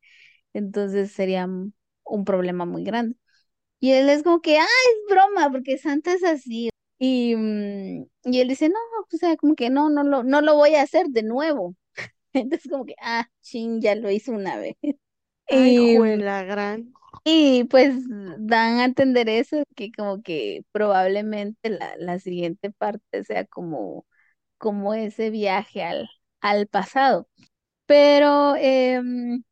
Entonces 0.54 1.12
sería 1.12 1.46
un 1.46 2.24
problema 2.26 2.66
muy 2.66 2.84
grande. 2.84 3.16
Y 3.80 3.92
él 3.92 4.08
es 4.10 4.22
como 4.22 4.40
que, 4.40 4.58
ah, 4.58 4.64
es 4.64 5.14
broma, 5.14 5.50
porque 5.50 5.78
Santa 5.78 6.12
es 6.14 6.24
así. 6.24 6.70
Y, 6.98 7.34
mm, 7.36 8.04
y 8.24 8.40
él 8.40 8.48
dice, 8.48 8.68
no, 8.68 8.76
o 9.12 9.16
sea, 9.16 9.36
como 9.36 9.54
que 9.54 9.70
no, 9.70 9.90
no 9.90 10.02
lo, 10.04 10.22
no 10.24 10.40
lo 10.42 10.56
voy 10.56 10.74
a 10.74 10.82
hacer 10.82 11.06
de 11.08 11.22
nuevo. 11.22 11.76
Entonces 12.34 12.70
como 12.70 12.86
que, 12.86 12.94
ah, 13.02 13.28
chin, 13.42 13.80
ya 13.80 13.94
lo 13.96 14.10
hizo 14.10 14.32
una 14.32 14.58
vez. 14.58 14.76
Ay, 15.50 15.78
Y, 15.78 15.96
juela 15.96 16.42
gran. 16.44 16.96
y 17.24 17.64
pues 17.64 17.94
dan 18.38 18.78
a 18.80 18.84
entender 18.84 19.28
eso, 19.28 19.62
que 19.76 19.92
como 19.92 20.22
que 20.22 20.64
probablemente 20.72 21.70
la, 21.70 21.94
la 21.98 22.18
siguiente 22.18 22.70
parte 22.70 23.24
sea 23.24 23.44
como, 23.46 24.06
como 24.58 24.94
ese 24.94 25.30
viaje 25.30 25.82
al, 25.84 26.10
al 26.40 26.68
pasado. 26.68 27.28
Pero 27.86 28.56
em, 28.56 29.44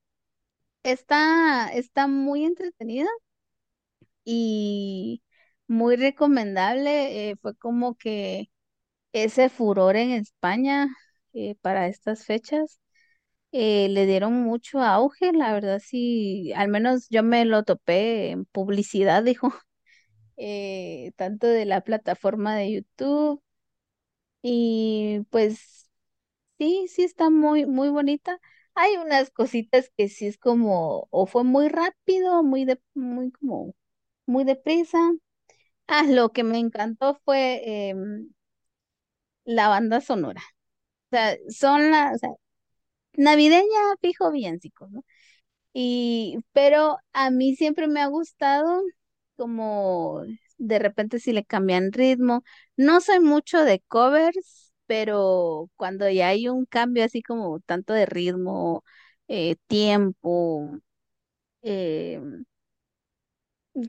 está, 0.84 1.70
está 1.74 2.06
muy 2.08 2.44
entretenida 2.44 3.08
y 4.30 5.22
muy 5.68 5.96
recomendable. 5.96 7.30
eh, 7.30 7.36
fue 7.36 7.56
como 7.56 7.96
que 7.96 8.50
ese 9.12 9.48
furor 9.50 9.96
en 9.96 10.10
España 10.12 10.88
eh, 11.34 11.56
para 11.62 11.88
estas 11.88 12.24
fechas 12.26 12.80
eh, 13.52 13.88
le 13.90 14.06
dieron 14.06 14.34
mucho 14.34 14.80
auge, 14.82 15.32
la 15.32 15.52
verdad 15.54 15.80
sí, 15.84 16.52
al 16.56 16.68
menos 16.68 17.08
yo 17.10 17.22
me 17.24 17.44
lo 17.46 17.64
topé 17.64 18.30
en 18.32 18.44
publicidad, 18.46 19.22
dijo, 19.24 19.52
tanto 21.16 21.46
de 21.46 21.64
la 21.66 21.80
plataforma 21.82 22.56
de 22.56 22.72
YouTube 22.72 23.42
y 24.42 25.20
pues 25.30 25.90
sí, 26.58 26.86
sí 26.88 27.04
está 27.04 27.30
muy, 27.30 27.66
muy 27.66 27.88
bonita. 27.90 28.40
Hay 28.74 28.96
unas 28.98 29.30
cositas 29.30 29.90
que 29.96 30.08
sí 30.08 30.26
es 30.28 30.38
como, 30.38 31.08
o 31.10 31.26
fue 31.26 31.44
muy 31.44 31.68
rápido, 31.68 32.42
muy 32.42 32.64
de, 32.64 32.80
muy 32.94 33.32
como, 33.32 33.74
muy 34.28 34.44
deprisa. 34.44 34.98
Ah, 35.88 36.04
lo 36.08 36.30
que 36.32 36.44
me 36.44 36.58
encantó 36.58 37.18
fue 37.24 37.62
em, 37.90 38.30
la 39.44 39.68
banda 39.68 40.00
sonora. 40.00 40.42
O 41.12 41.16
sea, 41.16 41.36
son 41.50 41.90
las, 41.92 42.22
o 42.24 42.40
navideña, 43.14 43.66
fijo, 44.00 44.32
villancicos, 44.32 44.90
¿no? 44.92 45.04
Y, 45.74 46.38
pero 46.52 46.98
a 47.14 47.30
mí 47.30 47.56
siempre 47.56 47.88
me 47.88 48.02
ha 48.02 48.08
gustado 48.08 48.82
como 49.36 50.22
de 50.58 50.78
repente 50.80 51.20
si 51.20 51.32
le 51.32 51.44
cambian 51.44 51.92
ritmo. 51.92 52.44
No 52.76 53.00
soy 53.00 53.20
mucho 53.20 53.64
de 53.64 53.80
covers, 53.88 54.72
pero 54.86 55.70
cuando 55.76 56.10
ya 56.10 56.28
hay 56.28 56.48
un 56.48 56.66
cambio 56.66 57.04
así 57.04 57.22
como 57.22 57.60
tanto 57.62 57.92
de 57.94 58.06
ritmo, 58.06 58.84
eh, 59.28 59.56
tiempo, 59.68 60.70
eh, 61.62 62.20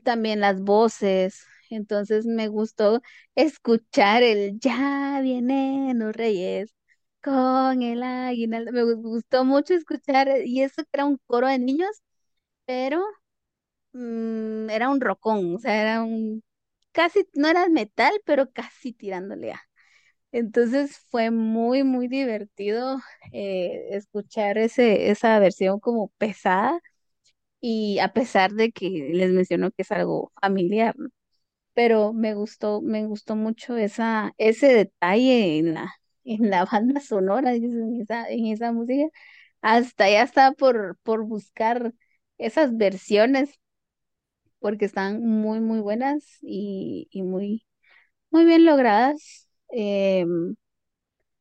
también 0.04 0.40
las 0.40 0.60
voces. 0.62 1.44
Entonces 1.70 2.26
me 2.26 2.48
gustó 2.48 3.00
escuchar 3.34 4.22
el 4.22 4.58
Ya 4.60 5.20
vienen 5.22 5.98
los 5.98 6.14
reyes 6.14 6.74
con 7.22 7.82
el 7.82 8.02
aguinaldo. 8.02 8.72
Me 8.72 8.82
gu- 8.84 9.00
gustó 9.02 9.44
mucho 9.44 9.74
escuchar, 9.74 10.28
y 10.44 10.62
eso 10.62 10.82
era 10.92 11.04
un 11.06 11.18
coro 11.26 11.46
de 11.48 11.58
niños, 11.58 11.90
pero 12.66 13.02
mm, 13.92 14.70
era 14.70 14.90
un 14.90 15.00
rocón, 15.00 15.56
o 15.56 15.58
sea, 15.58 15.80
era 15.82 16.02
un 16.02 16.42
casi, 16.92 17.26
no 17.34 17.48
era 17.48 17.68
metal, 17.68 18.12
pero 18.24 18.50
casi 18.52 18.92
tirándole 18.92 19.52
a. 19.52 19.60
Entonces 20.32 20.98
fue 21.10 21.30
muy, 21.32 21.84
muy 21.84 22.08
divertido 22.08 23.00
eh, 23.32 23.88
escuchar 23.92 24.58
ese, 24.58 25.10
esa 25.10 25.38
versión 25.40 25.80
como 25.80 26.08
pesada 26.18 26.80
y 27.60 27.98
a 28.00 28.12
pesar 28.12 28.52
de 28.52 28.72
que 28.72 28.88
les 29.12 29.30
menciono 29.32 29.70
que 29.72 29.82
es 29.82 29.92
algo 29.92 30.32
familiar, 30.40 30.96
¿no? 30.98 31.08
Pero 31.74 32.12
me 32.12 32.34
gustó, 32.34 32.82
me 32.82 33.06
gustó 33.06 33.36
mucho 33.36 33.76
esa, 33.76 34.32
ese 34.38 34.68
detalle 34.74 35.58
en 35.58 35.74
la, 35.74 35.94
en 36.24 36.50
la 36.50 36.64
banda 36.66 37.00
sonora, 37.00 37.54
en 37.54 38.00
esa, 38.02 38.28
en 38.30 38.46
esa 38.46 38.72
música. 38.72 39.08
Hasta 39.62 40.10
ya 40.10 40.22
estaba 40.24 40.52
por, 40.56 40.98
por 41.02 41.24
buscar 41.26 41.94
esas 42.38 42.76
versiones 42.76 43.50
porque 44.58 44.84
están 44.84 45.22
muy, 45.24 45.60
muy 45.60 45.80
buenas 45.80 46.24
y, 46.42 47.08
y 47.10 47.22
muy, 47.22 47.66
muy 48.30 48.44
bien 48.46 48.66
logradas. 48.66 49.48
Em, 49.70 50.56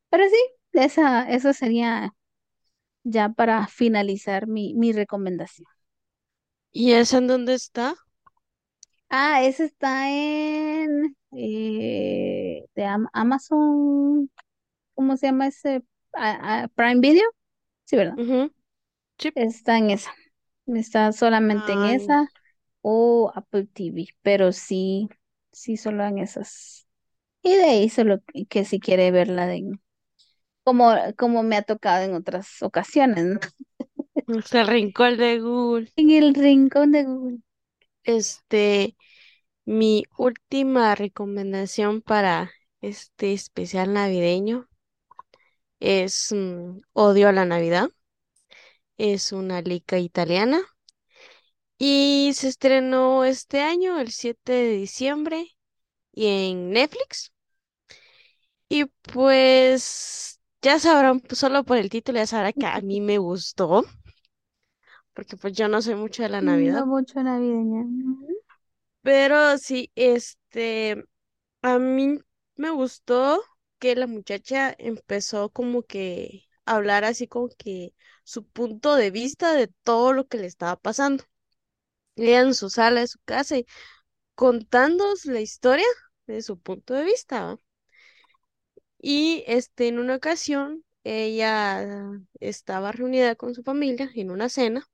pero 0.10 0.26
sí, 0.30 0.38
esa, 0.74 1.30
eso 1.32 1.54
sería 1.54 2.14
ya 3.04 3.30
para 3.30 3.68
finalizar 3.68 4.48
mi, 4.48 4.76
mi 4.76 4.94
recomendación. 4.94 5.68
¿Y 6.72 6.94
esa 6.94 7.20
en 7.20 7.28
dónde 7.28 7.54
está? 7.54 7.94
Ah, 9.10 9.42
ese 9.44 9.66
está 9.66 10.10
en 10.12 11.16
eh, 11.32 12.66
de 12.76 12.86
Am- 12.86 13.08
Amazon, 13.14 14.30
¿cómo 14.96 15.18
se 15.18 15.28
llama 15.28 15.48
ese? 15.48 15.84
Ah, 16.14 16.64
ah, 16.66 16.70
Prime 16.76 17.02
Video, 17.02 17.24
sí, 17.86 17.98
¿verdad? 17.98 18.20
Ujú, 18.20 18.52
Sí. 19.18 19.32
Está 19.36 19.78
en 19.78 19.92
esa. 19.92 20.12
Está 20.68 21.12
solamente 21.12 21.74
en 21.74 21.86
Ay, 21.86 21.86
esa 21.86 22.28
o 22.82 23.32
Apple 23.36 23.68
TV, 23.68 24.08
pero 24.22 24.52
sí, 24.52 25.10
sí, 25.52 25.78
solo 25.78 26.06
en 26.06 26.20
esas. 26.20 26.88
Y 27.44 27.56
de 27.58 27.64
ahí 27.66 27.90
solo 27.90 28.22
que, 28.28 28.46
que 28.48 28.66
si 28.66 28.80
quiere 28.82 29.12
verla 29.12 29.48
de 29.48 29.64
como, 30.64 30.94
como 31.18 31.44
me 31.44 31.58
ha 31.58 31.64
tocado 31.64 32.04
en 32.06 32.16
otras 32.16 32.62
ocasiones, 32.64 33.26
¿no? 33.26 33.40
el 34.54 34.68
rincón 34.68 35.18
de 35.18 35.40
Google. 35.40 35.92
En 35.96 36.12
el 36.12 36.34
rincón 36.36 36.92
de 36.92 37.04
Google. 37.04 37.38
Este, 38.04 38.96
mi 39.66 40.04
última 40.18 40.96
recomendación 40.96 42.02
para 42.02 42.52
este 42.82 43.34
especial 43.34 43.94
navideño 43.94 44.68
es 45.80 46.32
mm, 46.32 46.82
Odio 46.94 47.30
a 47.30 47.32
la 47.32 47.46
Navidad. 47.46 47.90
Es 48.98 49.32
una 49.32 49.62
liga 49.62 49.98
italiana 49.98 50.62
y 51.78 52.32
se 52.36 52.50
estrenó 52.50 53.24
este 53.26 53.62
año, 53.62 54.00
el 54.00 54.12
7 54.12 54.52
de 54.52 54.72
diciembre, 54.74 55.58
y 56.14 56.28
en 56.28 56.72
Netflix. 56.72 57.34
Y 58.68 58.86
pues 58.86 60.40
ya 60.62 60.80
sabrán, 60.80 61.22
solo 61.32 61.64
por 61.64 61.78
el 61.78 61.90
título 61.90 62.20
ya 62.20 62.28
sabrán 62.28 62.54
que 62.54 62.66
a 62.66 62.82
mí 62.82 63.02
me 63.02 63.18
gustó, 63.18 63.86
porque 65.14 65.38
pues 65.38 65.54
yo 65.54 65.68
no 65.68 65.82
soy 65.82 65.96
mucho 65.96 66.24
de 66.24 66.30
la 66.30 66.42
No 66.42 66.52
Navidad. 66.52 66.86
mucho 66.86 67.24
navideña. 67.24 67.86
Pero 69.02 69.58
sí, 69.58 69.92
este, 69.96 71.04
a 71.62 71.80
mí 71.80 72.20
me 72.56 72.72
gustó 72.72 73.44
que 73.80 73.96
la 73.96 74.08
muchacha 74.08 74.76
empezó 74.78 75.50
como 75.52 75.84
que 75.84 76.46
a 76.66 76.76
hablar 76.78 77.06
así 77.06 77.28
como 77.28 77.50
que 77.58 77.94
su 78.24 78.48
punto 78.48 78.96
de 78.96 79.12
vista 79.12 79.54
de 79.54 79.68
todo 79.84 80.14
lo 80.14 80.28
que 80.28 80.38
le 80.40 80.48
estaba 80.48 80.78
pasando. 80.78 81.24
Ella 82.16 82.42
en 82.42 82.54
su 82.56 82.70
sala 82.70 83.02
de 83.02 83.08
su 83.08 83.20
casa 83.26 83.58
y 83.60 83.66
contándonos 84.36 85.26
la 85.26 85.42
historia 85.42 85.88
de 86.28 86.42
su 86.44 86.60
punto 86.60 86.94
de 86.96 87.06
vista. 87.06 87.46
¿va? 87.48 87.58
Y 89.00 89.44
este, 89.48 89.88
en 89.88 90.00
una 90.00 90.16
ocasión 90.16 90.84
ella 91.04 92.12
estaba 92.40 92.92
reunida 92.92 93.36
con 93.36 93.56
su 93.56 93.64
familia 93.64 94.10
en 94.16 94.32
una 94.32 94.50
cena 94.50 94.86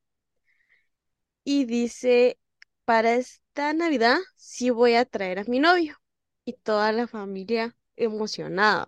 y 1.45 1.65
dice, 1.65 2.39
para 2.85 3.15
esta 3.15 3.73
Navidad 3.73 4.19
sí 4.37 4.71
voy 4.71 4.95
a 4.95 5.05
traer 5.05 5.39
a 5.39 5.45
mi 5.45 5.59
novio. 5.59 5.97
Y 6.45 6.53
toda 6.55 6.93
la 6.93 7.07
familia 7.07 7.77
emocionada, 7.97 8.87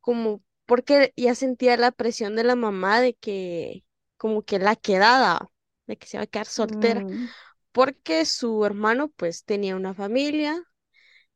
como 0.00 0.42
porque 0.66 1.12
ya 1.16 1.34
sentía 1.34 1.76
la 1.76 1.92
presión 1.92 2.36
de 2.36 2.44
la 2.44 2.56
mamá 2.56 3.00
de 3.00 3.14
que 3.14 3.84
como 4.16 4.42
que 4.42 4.58
la 4.58 4.76
quedada, 4.76 5.50
de 5.86 5.96
que 5.96 6.06
se 6.06 6.16
va 6.18 6.24
a 6.24 6.26
quedar 6.26 6.46
soltera, 6.46 7.04
Mm, 7.04 7.28
porque 7.72 8.24
su 8.26 8.64
hermano 8.66 9.08
pues 9.10 9.44
tenía 9.44 9.76
una 9.76 9.94
familia, 9.94 10.62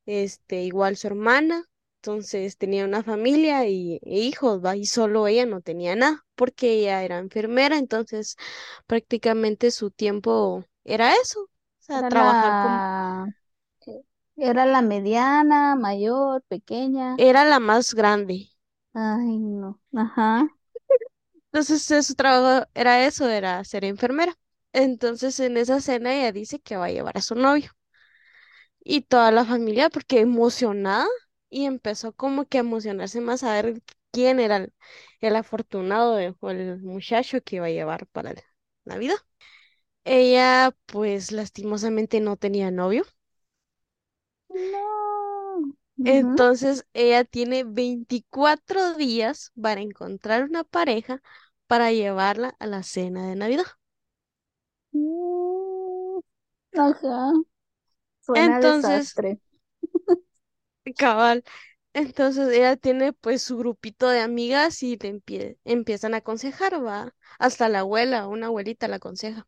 este, 0.07 0.63
igual 0.65 0.97
su 0.99 1.09
hermana, 1.09 1.65
entonces 2.01 2.57
tenía 2.57 2.85
una 2.87 3.03
familia 3.03 3.67
y, 3.67 3.99
e 4.03 4.19
hijos, 4.21 4.65
¿va? 4.65 4.77
Y 4.77 4.87
solo 4.87 5.27
ella 5.29 5.47
no 5.47 5.61
tenía 5.61 5.95
nada, 5.97 6.25
porque 6.35 6.73
ella 6.75 7.03
era 7.05 7.19
enfermera, 7.19 7.77
entonces 7.79 8.37
prácticamente 8.87 9.71
su 9.71 9.91
tiempo 9.91 10.65
era 10.85 11.15
eso, 11.15 11.43
o 11.43 11.49
sea, 11.81 12.03
Era 12.03 12.05
trabajar 12.05 12.55
la, 12.63 13.35
era 14.37 14.67
la 14.67 14.83
mediana, 14.83 15.77
mayor, 15.77 16.43
pequeña. 16.49 17.23
era 17.27 17.45
la 17.45 17.61
más 17.61 17.95
grande. 17.95 18.51
Ay, 18.95 19.39
no. 19.39 19.81
Ajá. 19.95 20.49
Entonces 21.53 21.89
eh, 21.91 22.03
su 22.03 22.15
trabajo 22.15 22.67
era 22.75 23.05
eso, 23.07 23.29
era 23.29 23.63
ser 23.65 23.85
enfermera. 23.85 24.35
Entonces 24.73 25.39
en 25.41 25.57
esa 25.57 25.81
cena 25.81 26.15
ella 26.15 26.33
dice 26.33 26.61
que 26.61 26.77
va 26.77 26.87
a 26.87 26.91
llevar 26.91 27.17
a 27.19 27.23
su 27.23 27.35
novio 27.35 27.71
y 28.85 29.03
toda 29.03 29.31
la 29.31 29.45
familia 29.45 29.91
porque 29.91 30.21
emocionada 30.21 31.07
y 31.51 31.67
empezó 31.67 32.13
como 32.15 32.47
que 32.47 32.59
a 32.59 32.61
emocionarse 32.63 33.21
más 33.21 33.43
a 33.45 33.55
ver 33.63 33.83
quién 34.13 34.41
era 34.41 34.57
el, 34.59 34.73
el 35.21 35.37
afortunado 35.37 36.17
de- 36.17 36.35
o 36.41 36.51
el 36.51 36.81
muchacho 36.83 37.43
que 37.43 37.57
iba 37.57 37.67
a 37.67 37.71
llevar 37.71 38.07
para 38.09 38.33
la 38.35 38.43
Navidad. 38.85 39.17
Ella 40.05 40.77
pues 40.87 41.33
lastimosamente 41.33 42.21
no 42.21 42.37
tenía 42.37 42.71
novio, 42.71 43.05
No. 44.55 45.75
Entonces 46.05 46.87
ella 46.95 47.25
tiene 47.25 47.65
24 47.65 48.95
días 48.95 49.53
para 49.61 49.81
encontrar 49.81 50.45
una 50.45 50.63
pareja 50.65 51.23
para 51.67 51.91
llevarla 51.93 52.55
a 52.59 52.67
la 52.67 52.83
cena 52.83 53.27
de 53.29 53.37
Navidad. 53.37 53.65
Mm, 54.93 56.21
Ajá. 56.79 57.33
Suena 58.23 58.61
Entonces, 58.61 58.63
desastre. 58.63 59.41
Cabal, 60.95 61.45
entonces 61.95 62.49
ella 62.51 62.77
tiene 62.77 63.13
pues 63.13 63.43
su 63.43 63.59
grupito 63.59 64.09
de 64.09 64.21
amigas 64.21 64.83
y 64.83 64.97
le 64.99 65.15
empie- 65.15 65.59
empiezan 65.65 66.15
a 66.15 66.19
aconsejar, 66.19 66.85
va, 66.85 67.15
hasta 67.39 67.69
la 67.69 67.81
abuela, 67.81 68.29
una 68.29 68.47
abuelita 68.49 68.89
la 68.89 68.97
aconseja. 68.97 69.47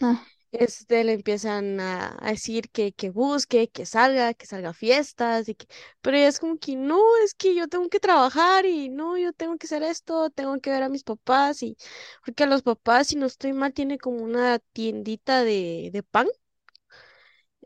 Ah, 0.00 0.26
Este, 0.52 1.04
le 1.04 1.12
empiezan 1.14 1.80
a, 1.80 2.16
a 2.20 2.30
decir 2.30 2.70
que, 2.70 2.92
que 2.92 3.10
busque, 3.10 3.68
que 3.68 3.84
salga, 3.84 4.32
que 4.32 4.46
salga 4.46 4.70
a 4.70 4.72
fiestas, 4.72 5.48
y 5.48 5.54
que... 5.54 5.66
pero 6.00 6.16
ella 6.16 6.28
es 6.28 6.38
como 6.40 6.58
que 6.58 6.76
no, 6.76 6.98
es 7.24 7.34
que 7.34 7.54
yo 7.54 7.68
tengo 7.68 7.88
que 7.90 8.00
trabajar 8.00 8.64
y 8.64 8.88
no, 8.88 9.18
yo 9.18 9.32
tengo 9.34 9.58
que 9.58 9.66
hacer 9.66 9.82
esto, 9.82 10.30
tengo 10.30 10.58
que 10.60 10.70
ver 10.70 10.82
a 10.82 10.88
mis 10.88 11.02
papás 11.04 11.62
y 11.62 11.76
porque 12.24 12.44
a 12.44 12.46
los 12.46 12.62
papás, 12.62 13.08
si 13.08 13.16
no 13.16 13.26
estoy 13.26 13.52
mal, 13.52 13.72
tiene 13.74 13.98
como 13.98 14.18
una 14.22 14.58
tiendita 14.72 15.44
de, 15.44 15.90
de 15.92 16.02
pan, 16.02 16.26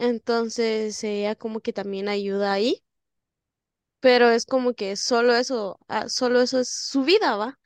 entonces 0.01 1.05
ella 1.05 1.37
como 1.37 1.61
que 1.61 1.73
también 1.73 2.09
ayuda 2.09 2.53
ahí. 2.53 2.83
pero 4.01 4.31
es 4.31 4.47
como 4.47 4.75
que 4.75 4.97
solo 4.97 5.35
eso, 5.37 5.79
ah, 5.89 6.09
solo 6.09 6.41
eso 6.43 6.61
es 6.61 6.69
su 6.71 7.05
vida, 7.05 7.37
¿va? 7.37 7.59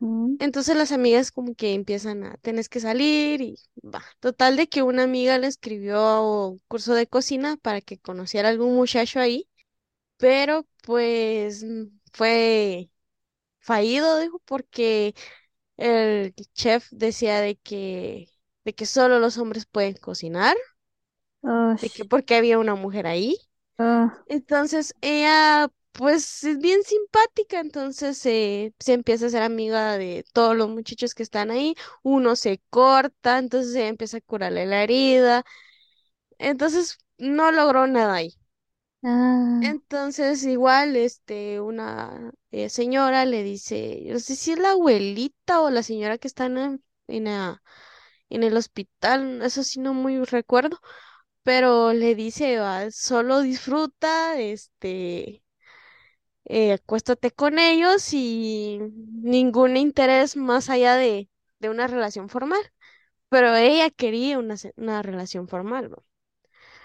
mm, 0.00 0.38
Entonces 0.38 0.76
las 0.76 0.92
amigas 0.92 1.30
como 1.32 1.54
que 1.54 1.74
empiezan 1.74 2.24
a, 2.24 2.36
tenés 2.38 2.68
que 2.68 2.80
salir 2.80 3.40
y 3.40 3.56
va. 3.82 4.04
Total 4.20 4.56
de 4.56 4.68
que 4.68 4.82
una 4.82 5.04
amiga 5.04 5.38
le 5.38 5.46
escribió 5.46 6.22
un 6.50 6.58
curso 6.68 6.94
de 6.94 7.06
cocina 7.06 7.56
para 7.56 7.80
que 7.80 7.98
conociera 7.98 8.48
a 8.48 8.50
algún 8.52 8.74
muchacho 8.74 9.20
ahí, 9.20 9.48
pero 10.18 10.66
pues 10.84 11.64
fue 12.12 12.90
fallido, 13.60 14.18
dijo, 14.20 14.40
porque 14.46 15.14
el 15.78 16.34
chef 16.54 16.88
decía 16.92 17.40
de 17.40 17.56
que, 17.58 18.28
de 18.64 18.74
que 18.74 18.86
solo 18.86 19.20
los 19.20 19.38
hombres 19.38 19.66
pueden 19.66 19.94
cocinar, 19.96 20.56
de 21.80 21.90
que 21.90 22.04
porque 22.04 22.36
había 22.36 22.58
una 22.58 22.74
mujer 22.76 23.06
ahí. 23.06 23.38
ah, 23.78 24.24
Entonces 24.26 24.94
ella, 25.00 25.68
pues, 25.92 26.44
es 26.44 26.58
bien 26.58 26.82
simpática, 26.84 27.60
entonces 27.60 28.24
eh, 28.26 28.74
se 28.78 28.94
empieza 28.94 29.26
a 29.26 29.30
ser 29.30 29.42
amiga 29.42 29.98
de 29.98 30.24
todos 30.32 30.56
los 30.56 30.68
muchachos 30.70 31.14
que 31.14 31.22
están 31.22 31.50
ahí, 31.50 31.74
uno 32.02 32.36
se 32.36 32.60
corta, 32.70 33.38
entonces 33.38 33.74
ella 33.76 33.88
empieza 33.88 34.18
a 34.18 34.20
curarle 34.22 34.66
la 34.66 34.82
herida, 34.82 35.44
entonces 36.38 36.98
no 37.18 37.52
logró 37.52 37.86
nada 37.88 38.14
ahí. 38.16 38.34
ah, 39.02 39.54
Entonces 39.60 40.44
igual, 40.44 40.94
este, 40.96 41.60
una 41.60 42.32
eh, 42.50 42.68
señora 42.68 43.24
le 43.24 43.42
dice, 43.42 44.02
no 44.06 44.18
sé 44.20 44.36
si 44.36 44.52
es 44.52 44.58
la 44.58 44.72
abuelita 44.72 45.60
o 45.62 45.70
la 45.70 45.82
señora 45.82 46.18
que 46.18 46.28
está 46.28 46.46
en, 46.46 46.84
en, 47.08 47.26
en 48.30 48.42
el 48.42 48.56
hospital, 48.56 49.42
eso 49.42 49.62
sí 49.64 49.80
no 49.80 49.94
muy 49.94 50.22
recuerdo, 50.24 50.80
pero 51.44 51.92
le 51.94 52.14
dice, 52.16 52.58
"Ah, 52.58 52.88
solo 52.92 53.40
disfruta, 53.42 54.38
este 54.40 55.44
eh, 56.44 56.72
acuéstate 56.72 57.30
con 57.32 57.58
ellos 57.58 58.12
y 58.12 58.78
ningún 59.22 59.76
interés 59.76 60.36
más 60.36 60.70
allá 60.70 60.96
de, 60.96 61.28
de 61.60 61.70
una 61.70 61.86
relación 61.86 62.28
formal. 62.28 62.60
Pero 63.30 63.54
ella 63.56 63.90
quería 63.90 64.38
una, 64.38 64.56
una 64.76 65.02
relación 65.02 65.48
formal, 65.48 65.90
¿no? 65.90 66.04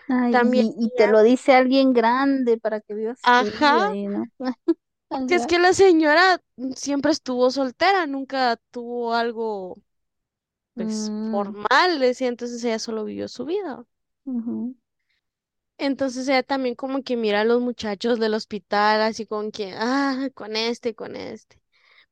ay, 0.07 0.36
También 0.36 0.66
y, 0.76 0.76
y 0.78 0.89
te 0.91 1.07
lo 1.07 1.24
dice 1.24 1.53
alguien 1.53 1.93
grande 1.93 2.57
para 2.57 2.82
que 2.82 2.93
vivas 2.93 3.20
ajá, 3.24 3.70
ahí, 3.70 4.07
¿no? 4.07 4.30
porque 5.10 5.36
es 5.36 5.47
que 5.47 5.60
la 5.60 5.74
señora 5.74 6.41
siempre 6.76 7.12
estuvo 7.12 7.51
soltera, 7.51 8.07
nunca 8.07 8.57
tuvo 8.72 9.14
algo, 9.16 9.78
pues, 10.76 11.14
Mm, 11.24 11.30
formal, 11.30 11.99
decía, 11.99 12.28
entonces 12.30 12.64
ella 12.64 12.80
solo 12.80 13.05
vivió 13.05 13.28
su 13.28 13.45
vida. 13.45 13.86
Ujú, 14.30 14.76
Entonces 15.78 16.28
ella 16.28 16.44
también 16.44 16.76
como 16.76 17.04
que 17.04 17.16
mira 17.18 17.42
a 17.42 17.44
los 17.46 17.62
muchachos 17.62 18.20
del 18.20 18.34
hospital, 18.34 19.02
así 19.02 19.26
con 19.26 19.52
que, 19.52 19.74
ah, 19.76 20.28
con 20.36 20.56
este, 20.56 20.94
con 20.96 21.16
este. 21.16 21.62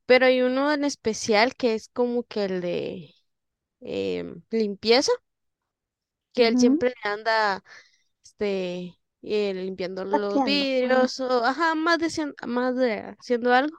Pero 0.05 0.26
hay 0.28 0.41
uno 0.41 0.72
en 0.74 0.84
especial 0.86 1.55
que 1.55 1.76
es 1.76 1.89
como 1.89 2.24
que 2.26 2.45
el 2.45 2.61
de 2.61 3.15
em, 3.82 4.43
limpieza, 4.51 5.11
que 6.34 6.47
él 6.47 6.57
ujú. 6.57 6.57
siempre 6.57 6.93
anda 7.03 7.63
este, 8.24 8.97
eh, 9.24 9.53
limpiando 9.55 10.05
los 10.05 10.43
vidrios 10.43 11.20
o 11.20 11.43
ajá, 11.45 11.76
más 11.76 11.99
de, 11.99 12.34
más 12.47 12.76
de 12.76 13.15
haciendo 13.20 13.53
algo. 13.53 13.78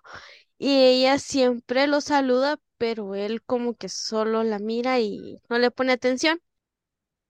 Y 0.59 0.71
ella 0.85 1.19
siempre 1.19 1.87
lo 1.89 2.01
saluda, 2.03 2.59
pero 2.79 3.15
él 3.15 3.43
como 3.45 3.75
que 3.77 3.89
solo 3.89 4.45
la 4.45 4.59
mira 4.61 5.01
y 5.01 5.39
no 5.51 5.59
le 5.59 5.71
pone 5.71 5.93
atención. 5.93 6.41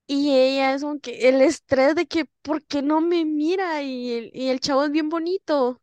Y 0.09 0.33
ella 0.37 0.75
es 0.75 0.83
como 0.83 0.99
que 1.01 1.29
el 1.29 1.41
estrés 1.43 1.95
de 1.95 2.07
que, 2.09 2.25
¿por 2.43 2.65
qué 2.67 2.83
no 2.83 3.01
me 3.01 3.25
mira? 3.25 3.83
Y 3.83 4.13
el, 4.13 4.31
y 4.35 4.49
el 4.49 4.61
chavo 4.61 4.85
es 4.85 4.91
bien 4.93 5.09
bonito. 5.09 5.81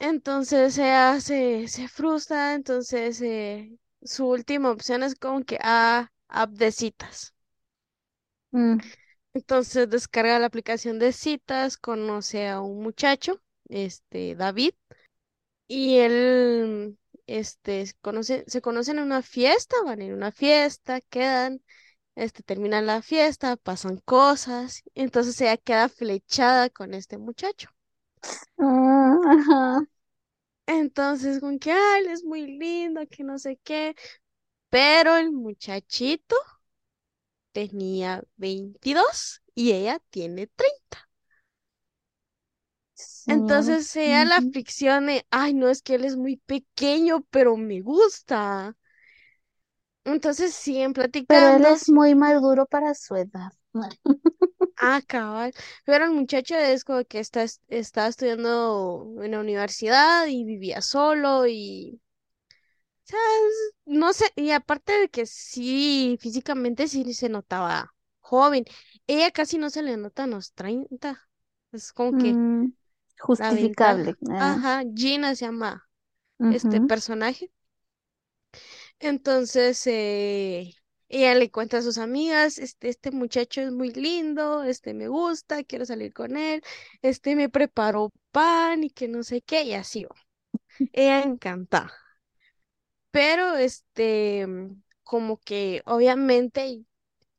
Entonces 0.00 0.76
ella 0.78 1.18
se, 1.20 1.66
se 1.68 1.88
frustra, 1.88 2.52
entonces 2.54 3.20
eh, 3.22 3.78
su 4.02 4.26
última 4.28 4.70
opción 4.70 5.02
es 5.02 5.14
como 5.14 5.44
que, 5.44 5.58
ah, 5.62 6.10
app 6.28 6.50
de 6.52 6.72
citas. 6.72 7.34
mm, 8.52 8.82
Entonces 9.34 9.88
descarga 9.90 10.38
la 10.38 10.46
aplicación 10.46 10.98
de 10.98 11.12
citas, 11.12 11.76
conoce 11.78 12.48
a 12.48 12.60
un 12.60 12.82
muchacho, 12.82 13.40
este, 13.68 14.34
David, 14.36 14.72
y 15.68 15.98
él, 15.98 16.98
este, 17.26 17.86
se 17.86 17.94
conoce, 18.02 18.44
se 18.48 18.62
conocen 18.62 18.98
en 18.98 19.04
una 19.06 19.22
fiesta, 19.22 19.76
van 19.84 20.00
a 20.00 20.04
ir 20.04 20.12
a 20.12 20.16
una 20.16 20.32
fiesta, 20.32 21.00
quedan, 21.02 21.62
este, 22.16 22.42
terminan 22.42 22.86
la 22.86 23.02
fiesta, 23.02 23.56
pasan 23.56 23.98
cosas, 23.98 24.82
entonces 24.94 25.40
ella 25.40 25.56
queda 25.58 25.88
flechada 25.88 26.70
con 26.70 26.94
este 26.94 27.18
muchacho. 27.18 27.68
ah, 28.58 29.16
ajá. 29.26 29.80
Entonces, 30.66 31.40
con 31.40 31.58
que, 31.58 31.72
ay, 31.72 32.02
él 32.04 32.08
es 32.12 32.24
muy 32.24 32.42
lindo, 32.58 33.02
que 33.10 33.24
no 33.24 33.38
sé 33.38 33.58
qué, 33.64 33.94
pero 34.70 35.16
el 35.16 35.32
muchachito 35.32 36.36
tenía 37.52 38.22
22 38.36 39.42
y 39.54 39.72
ella 39.72 39.98
tiene 40.10 40.46
treinta 40.48 41.08
Señor. 42.94 43.76
Entonces 43.76 43.86
sea 43.88 44.24
la 44.24 44.42
fricción 44.42 45.06
de, 45.06 45.26
ay, 45.30 45.54
no, 45.54 45.68
es 45.68 45.82
que 45.82 45.94
él 45.96 46.04
es 46.04 46.16
muy 46.16 46.36
pequeño, 46.38 47.22
pero 47.30 47.56
me 47.56 47.80
gusta. 47.80 48.76
Entonces 50.04 50.54
siguen 50.54 50.92
Pero 51.26 51.48
él 51.48 51.64
platicando, 51.64 51.66
es 51.66 51.88
muy 51.88 52.14
maduro 52.14 52.66
para 52.66 52.94
su 52.94 53.16
edad. 53.16 53.50
Ah, 54.76 55.00
cabal. 55.06 55.52
Pero 55.84 56.04
el 56.06 56.10
muchacho 56.12 56.56
es 56.56 56.84
como 56.84 57.04
que 57.04 57.20
está, 57.20 57.44
estaba 57.68 58.08
estudiando 58.08 59.14
en 59.22 59.30
la 59.32 59.40
universidad 59.40 60.26
y 60.26 60.44
vivía 60.44 60.82
solo 60.82 61.46
y, 61.46 62.00
o 63.04 63.06
sea, 63.08 63.18
no 63.86 64.12
sé, 64.12 64.26
y 64.36 64.50
aparte 64.52 64.92
de 64.92 65.08
que 65.08 65.26
sí, 65.26 66.16
físicamente 66.20 66.88
sí 66.88 67.12
se 67.14 67.28
notaba 67.28 67.94
joven. 68.20 68.64
Ella 69.06 69.30
casi 69.30 69.58
no 69.58 69.70
se 69.70 69.82
le 69.82 69.96
notan 69.96 70.30
los 70.30 70.52
30. 70.54 71.28
Es 71.72 71.92
como 71.92 72.14
que 72.14 72.38
Mm, 72.40 72.72
justificable. 73.18 74.16
ah, 74.30 74.56
Ajá, 74.56 74.82
Gina 74.94 75.34
se 75.34 75.46
llama 75.46 75.88
este 76.48 76.80
personaje. 76.80 77.52
Entonces, 79.02 79.84
eh, 79.88 80.74
ella 81.08 81.34
le 81.34 81.50
cuenta 81.50 81.78
a 81.78 81.82
sus 81.82 81.98
amigas, 81.98 82.58
este, 82.58 82.88
este 82.88 83.10
muchacho 83.10 83.60
es 83.60 83.72
muy 83.72 83.90
lindo, 83.92 84.62
este 84.62 84.94
me 84.94 85.08
gusta, 85.08 85.64
quiero 85.64 85.84
salir 85.86 86.12
con 86.12 86.36
él, 86.36 86.62
este 87.02 87.34
me 87.36 87.48
preparó 87.48 88.10
pan 88.30 88.84
y 88.84 88.90
que 88.90 89.08
no 89.08 89.22
sé 89.24 89.42
qué, 89.42 89.64
y 89.64 89.74
así 89.74 90.04
va. 90.04 90.14
Ella 90.92 91.22
encantada. 91.22 91.92
Pero, 93.10 93.56
este, 93.56 94.46
como 95.02 95.38
que 95.38 95.82
obviamente 95.86 96.84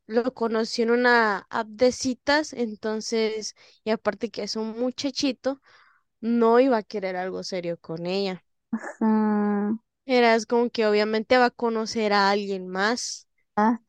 lo 0.07 0.33
conoció 0.33 0.85
en 0.85 0.91
una 0.91 1.39
app 1.51 1.67
de 1.69 1.91
citas, 1.93 2.53
entonces, 2.53 3.55
y 3.85 3.91
aparte 3.91 4.31
que 4.31 4.43
es 4.43 4.55
un 4.57 4.79
muchachito, 4.79 5.61
no 6.21 6.59
iba 6.61 6.77
a 6.77 6.83
querer 6.83 7.15
algo 7.17 7.43
serio 7.43 7.77
con 7.79 8.05
ella. 8.07 8.45
Mm, 9.01 9.77
Era 10.05 10.35
es 10.35 10.45
como 10.45 10.69
que 10.69 10.85
obviamente 10.87 11.37
va 11.37 11.45
a 11.47 11.49
conocer 11.51 12.13
a 12.13 12.29
alguien 12.29 12.67
más. 12.69 13.27
ah, 13.55 13.79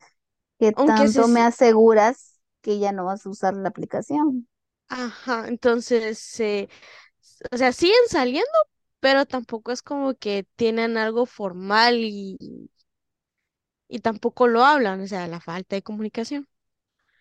¿qué 0.59 0.73
Aunque 0.73 1.07
tanto 1.07 1.27
me 1.27 1.41
se, 1.41 1.41
aseguras 1.41 2.39
que 2.61 2.79
ya 2.79 2.91
no 2.91 3.05
vas 3.05 3.25
a 3.25 3.29
usar 3.29 3.55
la 3.55 3.69
aplicación? 3.69 4.47
Ajá, 4.87 5.47
entonces, 5.47 6.39
eh, 6.39 6.69
s- 7.21 7.43
o 7.51 7.57
sea, 7.57 7.71
siguen 7.73 7.97
saliendo, 8.09 8.49
pero 8.99 9.25
tampoco 9.25 9.71
es 9.71 9.81
como 9.81 10.15
que 10.15 10.45
tienen 10.55 10.97
algo 10.97 11.25
formal 11.25 11.95
y, 11.99 12.37
y 13.87 13.99
tampoco 13.99 14.47
lo 14.47 14.63
hablan, 14.63 15.01
o 15.01 15.07
sea, 15.07 15.27
la 15.27 15.39
falta 15.41 15.75
de 15.75 15.81
comunicación. 15.83 16.47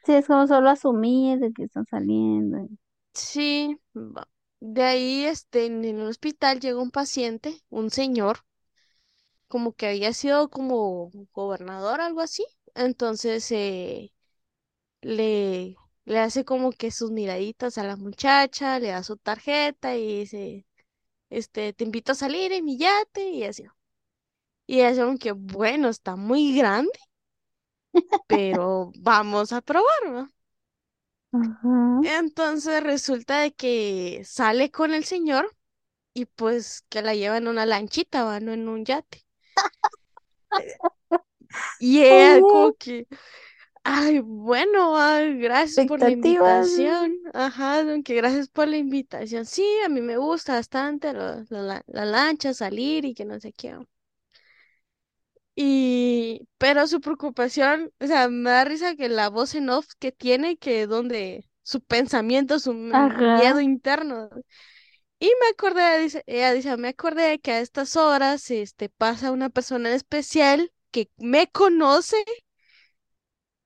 Sí, 0.05 0.13
es 0.15 0.27
como 0.29 0.47
solo 0.47 0.71
asumir 0.71 1.39
de 1.41 1.53
que 1.53 1.65
están 1.65 1.85
saliendo. 1.87 2.69
Sí, 3.15 3.77
va. 3.95 4.29
De 4.61 4.83
ahí, 4.85 5.25
este, 5.25 5.67
en 5.67 5.85
el 5.85 6.01
hospital 6.03 6.61
llega 6.61 6.81
un 6.81 6.91
paciente, 6.91 7.61
un 7.71 7.91
señor, 7.91 8.39
como 9.49 9.73
que 9.75 9.89
había 9.89 10.13
sido 10.13 10.51
como 10.51 11.11
gobernador, 11.33 12.01
algo 12.01 12.21
así. 12.21 12.45
Entonces, 12.75 13.51
eh, 13.53 14.13
le, 15.03 15.77
le 16.07 16.19
hace 16.21 16.45
como 16.45 16.73
que 16.73 16.91
sus 16.91 17.11
miraditas 17.13 17.79
a 17.79 17.85
la 17.85 17.97
muchacha, 17.97 18.79
le 18.81 18.89
da 18.89 19.03
su 19.05 19.17
tarjeta 19.17 19.97
y 19.97 20.21
dice, 20.21 20.67
este, 21.31 21.73
te 21.75 21.85
invito 21.85 22.13
a 22.13 22.15
salir 22.17 22.53
en 22.53 22.65
mi 22.65 22.79
yate 22.79 23.31
y 23.31 23.45
así. 23.45 23.65
Y 24.67 24.81
es 24.81 24.99
como 24.99 25.17
que, 25.19 25.33
bueno, 25.33 25.89
está 25.89 26.17
muy 26.17 26.57
grande, 26.57 26.91
pero 28.27 28.93
vamos 28.97 29.53
a 29.53 29.61
probarlo. 29.63 30.31
Entonces 32.03 32.83
resulta 32.85 33.41
de 33.41 33.53
que 33.55 34.23
sale 34.25 34.71
con 34.71 34.95
el 34.95 35.05
señor 35.05 35.57
y 36.15 36.27
pues 36.27 36.83
que 36.91 37.03
la 37.03 37.15
lleva 37.17 37.39
en 37.39 37.49
una 37.49 37.67
lanchita, 37.67 38.25
va, 38.25 38.41
no 38.41 38.53
en 38.53 38.69
un 38.69 38.85
yate. 38.87 39.24
Y 41.79 42.03
ella 42.05 42.45
como 42.45 42.73
Oye, 42.73 42.75
que, 42.75 43.07
ay, 43.85 44.21
bueno, 44.21 44.95
gracias 45.39 45.83
por 45.83 46.01
la 46.01 46.11
invitación. 46.11 47.19
Ajá, 47.35 47.85
que 48.05 48.15
gracias 48.17 48.49
por 48.49 48.69
la 48.69 48.77
invitación. 48.79 49.47
Sí, 49.47 49.65
a 49.85 49.89
mí 49.89 50.01
me 50.03 50.17
gusta 50.19 50.55
bastante 50.55 51.13
lo- 51.13 51.45
la, 51.51 51.63
la, 51.63 51.85
la 51.87 52.05
lancha, 52.07 52.55
salir 52.55 53.05
y 53.05 53.15
que 53.15 53.25
no 53.25 53.41
sé 53.41 53.53
qué. 53.53 53.77
Y, 55.57 56.49
pero 56.59 56.87
su 56.89 57.01
preocupación, 57.01 57.93
o 58.01 58.07
sea, 58.07 58.29
me 58.29 58.51
da 58.51 58.65
risa 58.65 58.97
que 58.97 59.09
la 59.09 59.29
voz 59.31 59.55
en 59.55 59.71
off 59.71 59.87
que 60.01 60.11
tiene, 60.13 60.57
que 60.57 60.87
donde 60.87 61.49
su 61.63 61.81
pensamiento, 61.81 62.59
su 62.59 62.75
miedo 62.75 63.61
interno. 63.61 64.31
Y 65.25 65.33
me 65.41 65.49
acordé, 65.49 66.01
dice, 66.01 66.22
ella 66.27 66.53
dice, 66.53 66.77
me 66.77 66.89
acordé 66.89 67.39
que 67.41 67.53
a 67.53 67.61
estas 67.61 67.97
horas, 67.97 68.51
este, 68.51 68.91
pasa 68.91 69.33
una 69.33 69.49
persona 69.49 69.89
en 69.89 69.95
especial 69.95 70.70
que 70.91 71.11
me 71.16 71.51
conoce 71.51 72.22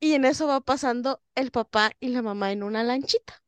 y 0.00 0.14
en 0.14 0.24
eso 0.24 0.46
va 0.46 0.60
pasando 0.60 1.20
el 1.34 1.50
papá 1.50 1.92
y 2.00 2.08
la 2.08 2.22
mamá 2.22 2.52
en 2.52 2.62
una 2.62 2.82
lanchita. 2.84 3.42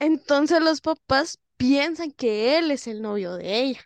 Entonces 0.00 0.60
los 0.60 0.80
papás 0.80 1.38
piensan 1.56 2.10
que 2.10 2.58
él 2.58 2.72
es 2.72 2.88
el 2.88 3.00
novio 3.00 3.34
de 3.36 3.60
ella, 3.60 3.80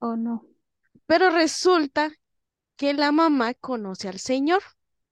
¿O 0.00 0.16
no? 0.16 0.44
pero 1.06 1.30
resulta 1.30 2.12
que 2.76 2.94
la 2.94 3.12
mamá 3.12 3.54
conoce 3.54 4.08
al 4.08 4.18
señor. 4.20 4.62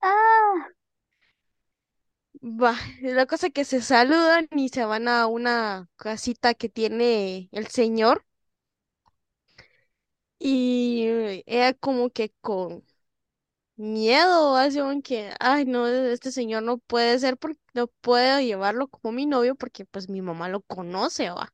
Ah, 0.01 0.69
Va, 2.41 2.75
la 3.01 3.25
cosa 3.27 3.49
que 3.51 3.63
se 3.65 3.79
saludan 3.81 4.47
y 4.51 4.69
se 4.69 4.85
van 4.85 5.07
a 5.07 5.27
una 5.27 5.87
casita 5.97 6.53
que 6.55 6.67
tiene 6.69 7.47
el 7.51 7.67
señor 7.67 8.25
y 10.39 11.03
eh, 11.07 11.43
ella 11.47 11.73
como 11.73 12.09
que 12.11 12.31
con 12.41 12.83
miedo 13.77 14.55
hace 14.57 14.83
un 14.83 15.01
que, 15.01 15.31
ay 15.39 15.65
no, 15.65 15.87
este 15.87 16.31
señor 16.33 16.63
no 16.63 16.77
puede 16.79 17.19
ser 17.19 17.37
porque 17.37 17.59
no 17.73 17.87
puedo 17.87 18.41
llevarlo 18.41 18.87
como 18.89 19.13
mi 19.13 19.25
novio 19.25 19.55
porque 19.55 19.85
pues 19.85 20.09
mi 20.09 20.21
mamá 20.21 20.49
lo 20.49 20.61
conoce, 20.63 21.29
va. 21.31 21.53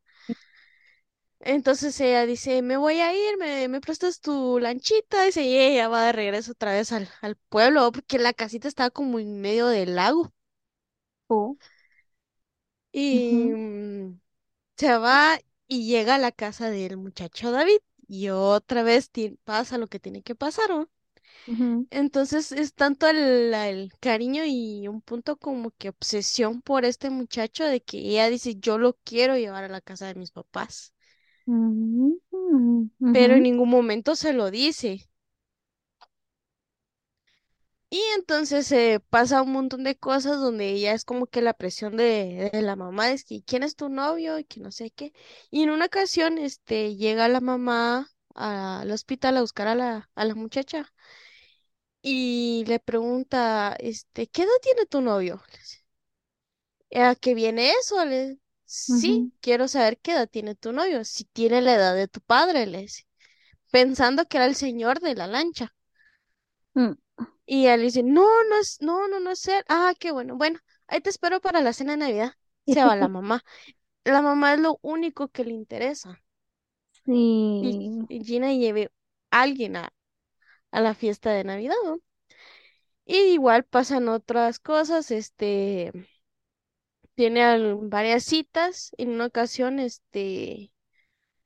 Entonces 1.41 1.99
ella 1.99 2.25
dice, 2.25 2.61
me 2.61 2.77
voy 2.77 2.99
a 3.01 3.13
ir, 3.13 3.37
me, 3.37 3.67
me 3.67 3.81
prestas 3.81 4.19
tu 4.21 4.59
lanchita, 4.59 5.23
dice, 5.25 5.43
y 5.43 5.57
ella 5.57 5.87
va 5.89 6.05
de 6.05 6.11
regreso 6.13 6.53
otra 6.53 6.71
vez 6.71 6.91
al, 6.93 7.09
al 7.21 7.35
pueblo 7.49 7.91
porque 7.91 8.17
la 8.19 8.33
casita 8.33 8.67
estaba 8.69 8.89
como 8.91 9.19
en 9.19 9.41
medio 9.41 9.67
del 9.67 9.95
lago. 9.95 10.33
Y 12.91 13.49
mm, 13.53 14.19
Se 14.77 14.97
va 14.97 15.39
y 15.67 15.87
llega 15.87 16.15
a 16.15 16.17
la 16.19 16.31
casa 16.33 16.69
del 16.71 16.97
muchacho 16.97 17.51
David 17.51 17.79
y 18.07 18.29
otra 18.29 18.83
vez 18.83 19.11
pasa 19.45 19.77
lo 19.79 19.87
que 19.87 19.99
tiene 20.01 20.23
que 20.23 20.35
pasar, 20.35 20.71
Entonces 21.91 22.51
es 22.51 22.73
tanto 22.73 23.07
el, 23.07 23.53
el 23.53 23.93
cariño 24.01 24.43
y 24.45 24.87
un 24.89 25.01
punto 25.01 25.37
como 25.37 25.71
que 25.71 25.89
obsesión 25.89 26.61
por 26.61 26.83
este 26.85 27.09
muchacho 27.09 27.63
de 27.65 27.81
que 27.81 27.99
ella 27.99 28.29
dice, 28.29 28.55
yo 28.55 28.77
lo 28.77 28.97
quiero 29.03 29.37
llevar 29.37 29.63
a 29.65 29.69
la 29.69 29.79
casa 29.81 30.07
de 30.07 30.15
mis 30.15 30.31
papás, 30.31 30.93
pero 33.11 33.35
en 33.35 33.43
ningún 33.43 33.69
momento 33.69 34.15
se 34.15 34.33
lo 34.33 34.51
dice. 34.51 35.07
Y 37.95 38.01
entonces 38.17 38.65
se 38.67 38.99
pasa 39.09 39.43
un 39.43 39.51
montón 39.51 39.83
de 39.83 39.95
cosas 39.97 40.39
donde 40.39 40.69
ella 40.71 40.93
es 40.93 41.05
como 41.05 41.27
que 41.27 41.41
la 41.43 41.53
presión 41.53 41.95
de, 41.95 42.49
de 42.51 42.61
la 42.63 42.75
mamá 42.75 43.11
es 43.11 43.23
que 43.23 43.43
quién 43.43 43.61
es 43.63 43.75
tu 43.75 43.87
novio 43.89 44.39
y 44.39 44.45
que 44.45 44.59
no 44.61 44.71
sé 44.71 44.89
qué. 44.91 45.13
Y 45.51 45.61
en 45.63 45.69
una 45.69 45.85
ocasión 45.85 46.37
este 46.39 46.95
llega 46.95 47.27
la 47.29 47.39
mamá 47.39 48.07
al 48.35 48.89
hospital 48.91 49.37
a 49.37 49.41
buscar 49.41 49.67
a 49.67 49.75
la, 49.75 50.09
a 50.15 50.25
la 50.25 50.33
muchacha 50.35 50.91
y 52.01 52.63
le 52.67 52.79
pregunta, 52.79 53.75
este, 53.79 54.27
¿qué 54.27 54.43
edad 54.43 54.51
tiene 54.61 54.85
tu 54.85 55.01
novio? 55.01 55.41
¿A 56.95 57.15
qué 57.15 57.33
viene 57.33 57.71
eso? 57.71 58.03
Le 58.05 58.37
sí, 58.65 59.25
quiero 59.41 59.67
saber 59.67 59.97
qué 59.99 60.11
edad 60.13 60.29
tiene 60.29 60.55
tu 60.55 60.71
novio, 60.71 61.03
si 61.05 61.25
tiene 61.25 61.61
la 61.61 61.75
edad 61.75 61.95
de 61.95 62.07
tu 62.07 62.21
padre, 62.21 62.65
le 62.67 62.79
dice, 62.81 63.03
pensando 63.71 64.25
que 64.27 64.37
era 64.37 64.45
el 64.47 64.55
señor 64.55 64.99
de 65.01 65.15
la 65.15 65.27
lancha. 65.27 65.75
mm. 66.75 66.93
Y 67.45 67.67
él 67.67 67.81
dice, 67.81 68.03
no, 68.03 68.23
no 68.49 68.57
es, 68.59 68.77
no, 68.81 69.07
no, 69.07 69.19
no 69.19 69.31
es 69.31 69.47
él. 69.47 69.63
Ah, 69.69 69.93
qué 69.99 70.11
bueno. 70.11 70.37
Bueno, 70.37 70.59
ahí 70.87 71.01
te 71.01 71.09
espero 71.09 71.41
para 71.41 71.61
la 71.61 71.73
cena 71.73 71.93
de 71.93 71.97
Navidad. 71.99 72.33
Se 72.65 72.83
va 72.83 72.95
la 72.95 73.07
mamá. 73.09 73.43
La 74.05 74.21
mamá 74.21 74.53
es 74.55 74.61
lo 74.61 74.79
único 74.83 75.29
que 75.29 75.45
le 75.45 75.53
interesa. 75.53 76.21
Y, 77.59 77.71
Sí. 77.71 78.07
y 78.07 78.23
Gina 78.23 78.53
lleve 78.53 78.91
a 79.31 79.41
alguien 79.43 79.75
a, 79.77 79.93
a 80.71 80.81
la 80.81 80.95
fiesta 80.95 81.31
de 81.33 81.43
Navidad, 81.45 81.75
¿no? 81.85 81.99
Y 83.05 83.15
igual 83.33 83.63
pasan 83.63 84.09
otras 84.09 84.59
cosas, 84.59 85.09
este, 85.11 85.91
tiene 87.15 87.43
al- 87.43 87.75
varias 87.89 88.23
citas. 88.25 88.91
En 88.97 89.09
una 89.11 89.25
ocasión, 89.27 89.79
este, 89.79 90.71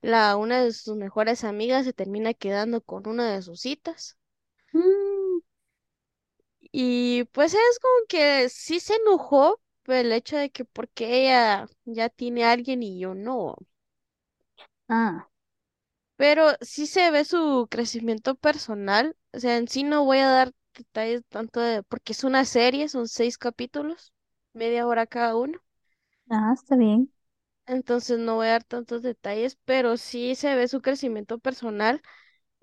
la, 0.01 0.35
una 0.37 0.63
de 0.63 0.73
sus 0.73 0.97
mejores 0.97 1.43
amigas 1.45 1.85
se 1.85 1.93
termina 1.93 2.33
quedando 2.35 2.81
con 2.81 3.07
una 3.09 3.31
de 3.33 3.41
sus 3.43 3.61
citas. 3.61 4.17
Mm, 4.73 5.06
Y 6.71 7.25
pues 7.25 7.53
es 7.53 7.79
como 7.79 7.93
que 8.07 8.49
sí 8.49 8.79
se 8.79 8.95
enojó 8.95 9.61
el 9.87 10.11
hecho 10.11 10.37
de 10.37 10.49
que 10.51 10.65
porque 10.65 11.23
ella 11.25 11.67
ya 11.85 12.09
tiene 12.09 12.45
a 12.45 12.51
alguien 12.51 12.83
y 12.83 12.99
yo 12.99 13.15
no. 13.15 13.55
Ah, 14.89 15.27
Pero 16.15 16.49
sí 16.61 16.87
se 16.87 17.11
ve 17.11 17.25
su 17.25 17.67
crecimiento 17.69 18.35
personal. 18.35 19.15
O 19.33 19.39
sea, 19.39 19.57
en 19.57 19.67
sí 19.67 19.83
no 19.83 20.05
voy 20.05 20.19
a 20.19 20.29
dar 20.29 20.51
detalles 20.75 21.23
tanto 21.29 21.59
de, 21.59 21.83
porque 21.83 22.13
es 22.13 22.23
una 22.23 22.45
serie, 22.45 22.89
son 22.89 23.07
seis 23.07 23.37
capítulos, 23.37 24.13
media 24.53 24.87
hora 24.87 25.07
cada 25.07 25.35
uno. 25.35 25.59
Ah, 26.29 26.53
está 26.53 26.75
bien. 26.77 27.11
Entonces 27.65 28.17
no 28.19 28.35
voy 28.35 28.47
a 28.47 28.51
dar 28.51 28.63
tantos 28.63 29.01
detalles, 29.01 29.57
pero 29.65 29.97
sí 29.97 30.35
se 30.35 30.55
ve 30.55 30.67
su 30.67 30.81
crecimiento 30.81 31.37
personal 31.39 32.01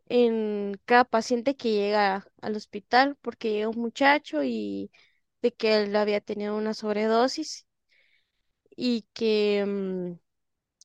en 0.09 0.81
cada 0.87 1.05
paciente 1.05 1.57
que 1.57 1.73
llega 1.73 2.27
al 2.43 2.57
hospital, 2.57 3.17
porque 3.23 3.51
llega 3.53 3.69
un 3.71 3.79
muchacho 3.81 4.43
y 4.45 4.91
de 5.43 5.53
que 5.55 5.83
él 5.85 5.97
había 5.97 6.21
tenido 6.21 6.57
una 6.57 6.75
sobredosis 6.75 7.67
y 8.77 9.03
que 9.13 9.65
mm, 9.67 10.39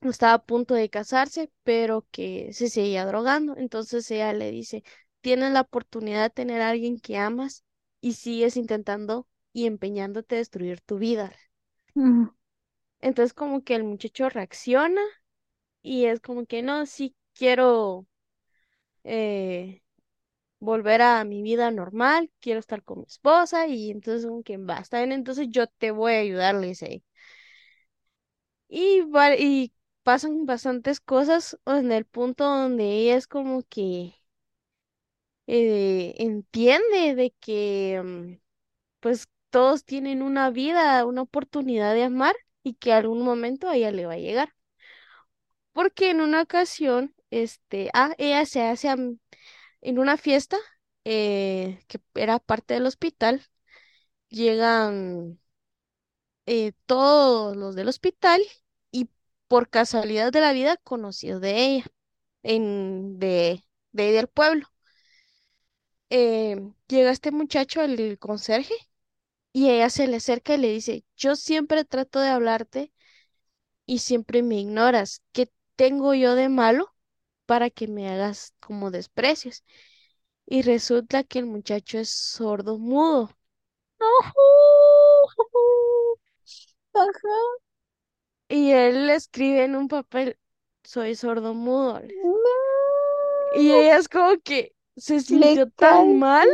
estaba 0.09 0.34
a 0.36 0.45
punto 0.45 0.74
de 0.76 0.89
casarse, 0.89 1.51
pero 1.63 2.07
que 2.11 2.53
se 2.53 2.70
seguía 2.70 3.05
drogando. 3.05 3.55
Entonces 3.57 4.09
ella 4.11 4.34
le 4.34 4.51
dice, 4.51 4.84
tienes 5.22 5.51
la 5.53 5.61
oportunidad 5.63 6.24
de 6.24 6.30
tener 6.32 6.61
a 6.61 6.70
alguien 6.72 6.99
que 6.99 7.17
amas 7.17 7.63
y 8.01 8.13
sigues 8.13 8.57
intentando 8.57 9.28
y 9.53 9.67
empeñándote 9.67 10.36
a 10.38 10.39
destruir 10.39 10.82
tu 10.82 10.97
vida. 10.99 11.34
Mm, 11.95 12.30
Entonces 13.01 13.34
como 13.34 13.63
que 13.63 13.76
el 13.76 13.84
muchacho 13.84 14.30
reacciona 14.30 15.01
y 15.84 16.05
es 16.07 16.22
como 16.22 16.47
que 16.47 16.63
no, 16.63 16.86
sí 16.88 17.15
quiero 17.36 18.07
eh, 19.03 19.81
volver 20.59 21.01
a 21.03 21.23
mi 21.25 21.41
vida 21.43 21.71
normal, 21.71 22.31
quiero 22.41 22.59
estar 22.61 22.83
con 22.83 22.99
mi 23.01 23.05
esposa 23.07 23.67
y 23.67 23.91
entonces 23.91 24.25
como 24.27 24.43
que 24.43 24.57
basta, 24.57 25.03
entonces 25.03 25.47
yo 25.51 25.67
te 25.67 25.91
voy 25.91 26.13
a 26.13 26.19
ayudar, 26.21 26.55
le 26.55 26.67
dice. 26.69 27.03
Y, 28.67 29.01
va- 29.01 29.35
y 29.35 29.73
pasan 30.03 30.45
bastantes 30.47 30.99
cosas 31.01 31.57
en 31.67 31.91
el 31.91 32.05
punto 32.05 32.45
donde 32.45 32.83
ella 32.85 33.15
es 33.17 33.27
como 33.27 33.61
que 33.63 34.15
eh, 35.47 36.15
entiende 36.17 37.15
de 37.15 37.31
que 37.39 38.01
mm, 38.03 38.33
pues 38.99 39.29
todos 39.49 39.85
tienen 39.85 40.21
una 40.23 40.51
vida, 40.51 41.05
una 41.05 41.23
oportunidad 41.23 41.93
de 41.95 42.03
amar 42.05 42.35
y 42.63 42.75
que 42.75 42.93
algún 42.93 43.23
momento 43.23 43.69
a 43.69 43.75
ella 43.77 43.91
le 43.91 44.05
va 44.07 44.13
a 44.15 44.17
llegar. 44.17 44.53
Porque 45.73 46.11
en 46.11 46.21
una 46.21 46.43
ocasión, 46.43 47.15
este, 47.32 47.89
ah, 47.93 48.13
ella 48.17 48.45
se 48.45 48.61
hace 48.63 48.89
en 48.89 49.99
una 49.99 50.17
fiesta 50.17 50.57
eh, 51.05 51.82
que 51.88 51.99
era 52.15 52.39
parte 52.39 52.73
del 52.75 52.86
hospital, 52.88 53.43
llegan 54.30 55.39
eh, 56.45 56.73
todos 56.86 57.55
los 57.57 57.75
del 57.75 57.88
hospital 57.89 58.41
y 58.91 59.09
por 59.47 59.69
casualidad 59.69 60.32
de 60.32 60.41
la 60.41 60.53
vida 60.53 60.77
conocidos 60.77 61.41
de 61.41 61.65
ella, 61.65 61.86
en, 62.43 63.19
de, 63.19 63.65
de 63.91 64.11
del 64.13 64.27
pueblo. 64.27 64.67
Eh, 66.09 66.55
llega 66.88 67.11
este 67.11 67.32
muchacho, 67.32 67.82
el 67.82 68.17
conserje, 68.19 68.73
y 69.53 69.69
ella 69.71 69.89
se 69.91 70.07
le 70.07 70.17
acerca 70.17 70.55
y 70.55 70.59
le 70.59 70.69
dice, 70.71 71.05
yo 71.17 71.36
siempre 71.36 71.86
trato 71.86 72.19
de 72.21 72.30
hablarte 72.30 72.93
y 73.86 73.99
siempre 73.99 74.43
me 74.43 74.57
ignoras. 74.59 75.23
¿Qué 75.34 75.51
tengo 75.77 76.13
yo 76.15 76.36
de 76.36 76.49
malo 76.49 76.93
para 77.49 77.71
que 77.71 77.87
me 77.87 78.07
hagas 78.07 78.53
como 78.59 78.91
desprecios? 78.91 79.63
Y 80.45 80.61
resulta 80.61 81.23
que 81.23 81.39
el 81.39 81.47
muchacho 81.47 81.97
es 81.97 82.11
sordo 82.11 82.77
mudo. 82.77 83.35
Ajá. 86.93 87.39
Y 88.49 88.69
él 88.69 89.07
le 89.07 89.15
escribe 89.15 89.63
en 89.63 89.75
un 89.75 89.87
papel, 89.87 90.37
soy 90.83 91.15
sordo 91.15 91.55
mudo. 91.55 91.99
Y 93.55 93.71
ella 93.71 93.97
es 93.97 94.07
como 94.07 94.39
que 94.43 94.75
se 94.95 95.15
le 95.15 95.19
sintió 95.21 95.71
tan 95.71 96.19
mal, 96.19 96.47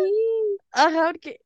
ajá, 0.71 1.11
porque 1.11 1.41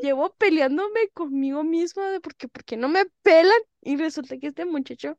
llevo 0.00 0.32
peleándome 0.38 1.08
conmigo 1.12 1.64
misma 1.64 2.12
de 2.12 2.20
porque, 2.20 2.48
porque 2.48 2.78
no 2.78 2.88
me 2.88 3.04
pelan 3.20 3.60
y 3.82 3.98
resulta 3.98 4.38
que 4.38 4.46
este 4.46 4.64
muchacho 4.64 5.18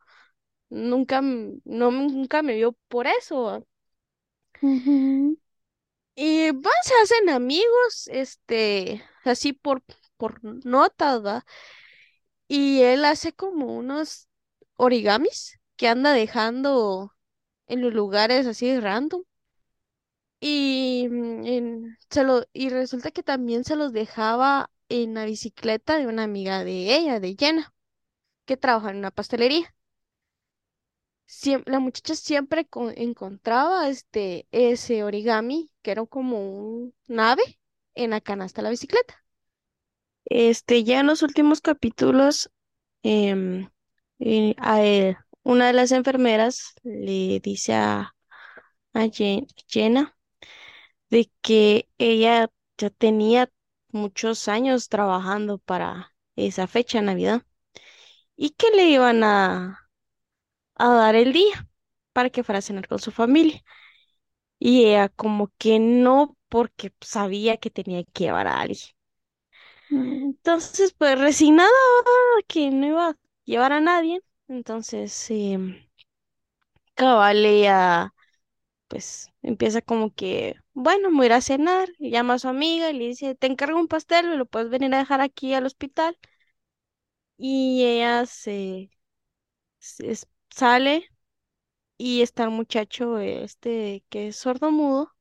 nunca, 0.72 1.22
no, 1.22 1.92
nunca 1.92 2.44
me 2.44 2.56
vio 2.56 2.74
por 2.90 3.08
eso. 3.08 3.68
Y 6.16 6.52
van, 6.52 6.74
se 6.84 6.94
hacen 7.04 7.30
amigos, 7.30 8.08
este, 8.12 9.04
así 9.24 9.54
por, 9.54 9.84
por 10.18 10.40
notas, 10.66 11.24
¿va? 11.26 11.46
Y 12.48 12.82
él 12.84 13.04
hace 13.06 13.34
como 13.34 13.76
unos 13.78 14.30
origamis 14.76 15.60
que 15.78 15.88
anda 15.88 16.14
dejando 16.14 17.14
en 17.68 17.82
los 17.82 17.94
lugares 17.94 18.48
así 18.48 18.80
random. 18.80 19.24
Y, 20.40 21.08
mm, 21.10 21.46
en- 21.46 21.98
se 22.10 22.24
lo, 22.24 22.44
y 22.54 22.70
resulta 22.70 23.12
que 23.12 23.24
también 23.24 23.64
se 23.64 23.76
los 23.76 23.94
dejaba 23.94 24.70
en 24.90 25.14
la 25.14 25.26
bicicleta 25.26 25.98
de 25.98 26.08
una 26.08 26.24
amiga 26.24 26.64
de 26.64 26.96
ella, 26.96 27.20
de 27.20 27.36
Jenna, 27.38 27.74
que 28.46 28.58
trabaja 28.58 28.92
en 28.92 28.98
una 29.00 29.12
pastelería. 29.12 29.74
La 31.66 31.80
muchacha 31.80 32.16
siempre 32.16 32.66
co- 32.68 32.92
encontraba 32.92 33.88
este, 33.90 34.48
ese 34.52 35.04
origami, 35.04 35.72
que 35.82 35.92
era 35.92 36.06
como 36.06 36.40
un 36.40 36.94
ave, 37.20 37.42
en 37.96 38.12
la 38.12 38.22
canasta 38.22 38.62
de 38.62 38.64
la 38.66 38.70
bicicleta. 38.72 39.24
Este, 40.26 40.84
ya 40.84 41.00
en 41.02 41.08
los 41.08 41.24
últimos 41.24 41.62
capítulos, 41.62 42.50
em, 43.04 43.70
eh, 44.20 44.56
a 44.60 44.80
una 45.44 45.68
de 45.68 45.74
las 45.74 45.92
enfermeras 45.92 46.74
le 46.84 47.40
dice 47.42 47.74
a, 47.76 48.16
a 48.94 49.02
Jen- 49.10 49.48
Jenna 49.68 50.18
de 51.12 51.32
que 51.42 51.90
ella 52.00 52.50
ya 52.78 52.90
tenía 52.92 53.52
muchos 53.92 54.48
años 54.50 54.90
trabajando 54.90 55.60
para 55.60 56.14
esa 56.36 56.68
fecha 56.68 57.02
Navidad 57.04 57.44
y 58.38 58.52
que 58.52 58.72
le 58.72 58.90
iban 58.90 59.24
a, 59.24 59.81
a 60.76 60.90
dar 60.94 61.16
el 61.16 61.34
día 61.34 61.68
para 62.14 62.30
que 62.30 62.44
fuera 62.44 62.60
a 62.60 62.62
cenar 62.62 62.88
con 62.88 63.00
su 63.00 63.12
familia. 63.12 63.64
Y 64.60 64.86
ella 64.88 65.10
como 65.10 65.52
que 65.58 65.80
no, 65.80 66.38
porque 66.50 66.94
sabía 67.02 67.58
que 67.58 67.70
tenía 67.72 68.04
que 68.06 68.26
llevar 68.26 68.48
a 68.48 68.62
alguien. 68.62 68.92
mm, 69.90 70.24
Entonces, 70.26 70.94
pues 70.98 71.20
resignada 71.20 71.70
que 72.48 72.72
no 72.72 72.88
iba 72.88 73.10
a 73.10 73.18
llevar 73.46 73.74
a 73.74 73.82
nadie, 73.82 74.22
entonces 74.48 75.12
cabal 76.96 77.46
ella 77.46 78.14
pues 78.88 79.30
empieza 79.44 79.82
como 79.82 80.14
que, 80.16 80.56
bueno, 80.74 81.12
me 81.12 81.18
voy 81.18 81.26
a 81.26 81.28
ir 81.28 81.34
a 81.34 81.42
cenar, 81.42 81.90
y 82.00 82.12
llama 82.12 82.36
a 82.36 82.40
su 82.40 82.48
amiga 82.50 82.92
y 82.92 82.94
le 83.00 83.08
dice, 83.10 83.36
te 83.36 83.48
encargo 83.48 83.80
un 83.80 83.88
pastel, 83.90 84.30
me 84.30 84.38
lo 84.38 84.46
puedes 84.48 84.70
venir 84.70 84.94
a 84.96 85.00
dejar 85.00 85.22
aquí 85.22 85.54
al 85.56 85.66
hospital. 85.68 86.18
Y 87.38 87.84
ella 87.86 88.26
se, 88.26 88.92
se- 89.80 90.28
sale 90.52 91.06
y 91.97 92.22
está 92.24 92.45
el 92.45 92.52
muchacho 92.52 93.20
este 93.20 94.06
que 94.10 94.30
es 94.30 94.38
sordomudo 94.38 95.12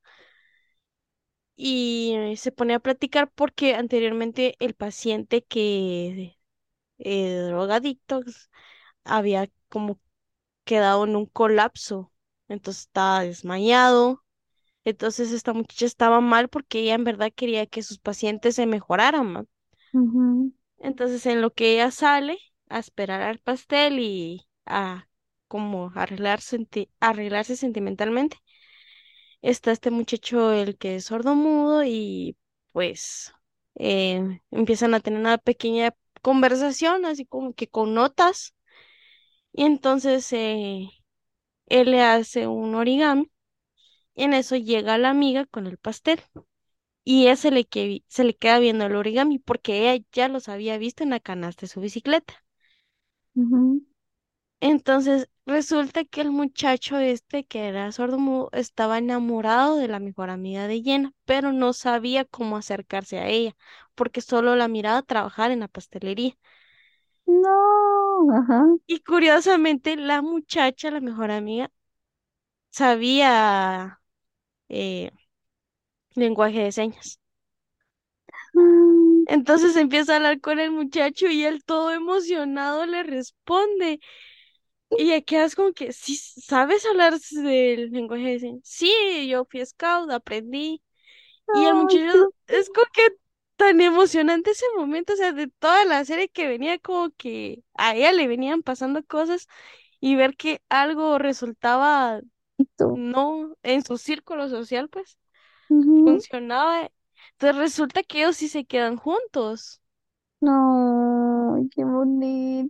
y 1.57 2.15
eh, 2.17 2.37
se 2.37 2.53
pone 2.53 2.75
a 2.75 2.81
platicar 2.81 3.31
porque 3.33 3.75
anteriormente 3.75 4.57
el 4.61 4.75
paciente 4.75 5.45
que 5.45 6.39
eh, 6.99 7.37
drogadicto 7.49 8.23
había 9.05 9.51
como 9.71 10.01
quedado 10.65 11.05
en 11.07 11.17
un 11.17 11.27
colapso, 11.27 12.13
entonces 12.49 12.85
estaba 12.85 13.23
desmayado 13.25 14.25
Entonces 14.85 15.33
esta 15.33 15.53
muchacha 15.55 15.87
estaba 15.87 16.21
mal 16.23 16.49
porque 16.51 16.81
ella 16.81 16.95
en 16.97 17.05
verdad 17.05 17.33
quería 17.35 17.67
que 17.69 17.83
sus 17.85 17.99
pacientes 18.01 18.57
se 18.57 18.67
mejoraran, 18.67 19.49
Entonces 20.79 21.27
en 21.27 21.41
lo 21.43 21.53
que 21.53 21.75
ella 21.75 21.91
sale 21.91 22.39
a 22.69 22.79
esperar 22.79 23.23
al 23.23 23.39
pastel 23.39 23.99
y 24.01 24.49
a 24.67 25.09
como 25.51 25.93
arreglar 25.97 26.41
arreglarse 27.01 27.57
sentimentalmente, 27.57 28.39
está 29.43 29.73
este 29.73 29.91
muchacho 29.91 30.53
el 30.53 30.77
que 30.79 30.97
es 30.97 31.07
sordomudo 31.07 31.85
y 31.85 32.37
pues 32.73 33.33
eh, 33.77 34.41
empiezan 34.51 34.95
a 34.95 35.01
tener 35.01 35.21
una 35.21 35.39
pequeña 35.39 35.95
conversación 36.23 37.05
así 37.07 37.27
como 37.27 37.55
que 37.55 37.69
con 37.69 37.95
notas 37.95 38.55
y 39.53 39.65
entonces 39.65 40.33
eh, 40.33 40.89
él 41.67 41.91
le 41.93 42.03
hace 42.03 42.47
un 42.49 42.75
origami 42.75 43.31
y 44.15 44.25
en 44.25 44.35
eso 44.35 44.57
llega 44.57 44.99
la 44.99 45.11
amiga 45.11 45.47
con 45.47 45.67
el 45.69 45.79
pastel. 45.79 46.21
Y 47.05 47.25
ella 47.25 47.37
se 47.37 47.51
le, 47.53 47.67
que- 47.67 48.05
se 48.09 48.25
le 48.25 48.37
queda 48.37 48.59
viendo 48.61 48.87
el 48.87 48.97
origami 48.97 49.39
porque 49.41 49.91
ella 49.93 50.05
ya 50.13 50.29
los 50.29 50.49
había 50.49 50.79
visto 50.79 51.03
en 51.05 51.11
la 51.11 51.21
canasta 51.21 51.63
de 51.63 51.69
su 51.69 51.81
bicicleta. 51.81 52.35
ujú. 53.35 53.83
Entonces 54.61 55.29
resulta 55.47 56.05
que 56.05 56.21
el 56.23 56.31
muchacho 56.31 56.99
este 56.99 57.45
que 57.45 57.69
era 57.69 57.93
sordomudo 57.93 58.51
estaba 58.53 58.99
enamorado 58.99 59.77
de 59.77 59.89
la 59.89 59.99
mejor 60.01 60.31
amiga 60.31 60.67
de 60.69 60.83
Jenna, 60.83 61.13
pero 61.25 61.53
no 61.53 61.73
sabía 61.73 62.25
cómo 62.25 62.57
acercarse 62.57 63.19
a 63.19 63.29
ella 63.29 63.57
porque 63.95 64.21
solo 64.21 64.57
la 64.57 64.69
miraba 64.69 65.03
trabajar 65.03 65.51
en 65.51 65.61
la 65.61 65.69
pastelería. 65.69 66.37
No, 67.27 68.29
ajá. 68.37 68.67
Y 68.87 69.01
curiosamente 69.01 69.97
la 69.97 70.21
muchacha, 70.23 70.91
la 70.91 71.01
mejor 71.01 71.31
amiga, 71.31 71.71
sabía 72.71 74.01
eh, 74.69 75.11
lenguaje 76.15 76.61
de 76.63 76.71
señas. 76.73 77.19
Mm, 78.55 79.25
Entonces 79.27 79.77
empieza 79.77 80.15
a 80.15 80.17
hablar 80.17 80.41
con 80.41 80.59
el 80.59 80.71
muchacho 80.73 81.27
y 81.29 81.45
él 81.45 81.63
todo 81.65 81.91
emocionado 81.93 82.85
le 82.87 83.03
responde. 83.05 84.01
Y 84.97 85.09
ya 85.09 85.21
quedas 85.23 85.55
como 85.57 85.73
que, 85.73 85.93
sí, 85.93 86.17
¿sabes 86.17 86.85
hablar 86.87 87.19
del 87.21 87.91
lenguaje 87.91 88.25
de 88.33 88.39
señas? 88.41 88.61
Sí, 88.65 89.29
yo 89.29 89.45
fui 89.47 89.65
scout, 89.65 90.11
aprendí. 90.11 90.83
Y 91.53 91.67
el 91.67 91.75
muchacho 91.77 92.07
es 92.49 92.71
como 92.71 92.87
que 92.93 93.03
tan 93.57 93.81
emocionante 93.81 94.53
ese 94.53 94.67
momento, 94.77 95.15
o 95.15 95.17
sea, 95.17 95.33
de 95.33 95.49
toda 95.49 95.85
la 95.87 96.05
serie 96.05 96.29
que 96.31 96.49
venía 96.49 96.79
como 96.79 97.11
que 97.13 97.63
a 97.75 97.95
ella 97.97 98.13
le 98.13 98.29
venían 98.29 98.63
pasando 98.63 99.05
cosas 99.05 99.49
y 100.01 100.17
ver 100.17 100.37
que 100.37 100.63
algo 100.71 101.19
resultaba 101.19 102.23
bonito. 102.59 103.01
no 103.01 103.57
en 103.63 103.85
su 103.85 103.99
círculo 103.99 104.49
social, 104.51 104.89
pues 104.91 105.19
funcionaba. 106.05 106.91
Entonces 107.33 107.57
resulta 107.59 108.03
que 108.05 108.21
ellos 108.21 108.37
sí 108.39 108.49
se 108.49 108.65
quedan 108.67 108.97
juntos. 108.97 109.81
No, 110.43 111.67
qué 111.75 111.85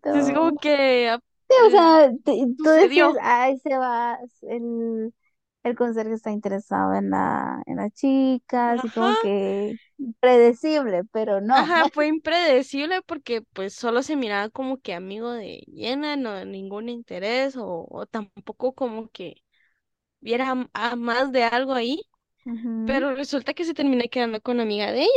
Entonces 0.05 0.33
como 0.33 0.53
bonito. 0.53 0.61
que 0.61 1.19
Sí, 1.51 1.57
o 1.67 1.71
sea, 1.71 2.13
tú 2.63 2.71
decías, 2.71 3.11
sucedió. 3.11 3.21
ay, 3.23 3.59
se 3.59 3.77
va, 3.77 4.19
el, 4.43 5.13
el 5.65 5.77
conserje 5.77 6.15
está 6.15 6.31
interesado 6.31 6.95
en 6.95 7.11
la, 7.11 7.63
en 7.67 7.77
la 7.77 7.91
chica, 7.91 8.73
así 8.73 8.91
Ajá, 8.91 8.91
como 8.91 9.17
que 9.17 9.77
predecible, 10.21 11.03
pero 11.13 11.41
no. 11.41 11.55
ajá, 11.55 11.87
fue 11.93 12.07
impredecible 12.09 13.03
porque 13.03 13.43
pues 13.43 13.75
solo 13.75 14.03
se 14.03 14.17
miraba 14.17 14.49
como 14.51 14.79
que 14.81 14.95
amigo 14.95 15.31
de 15.33 15.63
Jenna, 15.75 16.17
no 16.17 16.45
ningún 16.45 16.89
interés 16.89 17.57
o, 17.57 17.87
o 17.91 18.07
tampoco 18.07 18.75
como 18.75 19.09
que 19.11 19.43
viera 20.21 20.69
a 20.75 20.97
más 20.97 21.33
de 21.33 21.45
algo 21.45 21.75
ahí, 21.75 22.03
pero 22.85 23.15
resulta 23.17 23.55
que 23.55 23.65
se 23.67 23.75
termina 23.75 24.05
quedando 24.09 24.41
con 24.43 24.61
amiga 24.61 24.93
de 24.93 25.03
ella. 25.03 25.11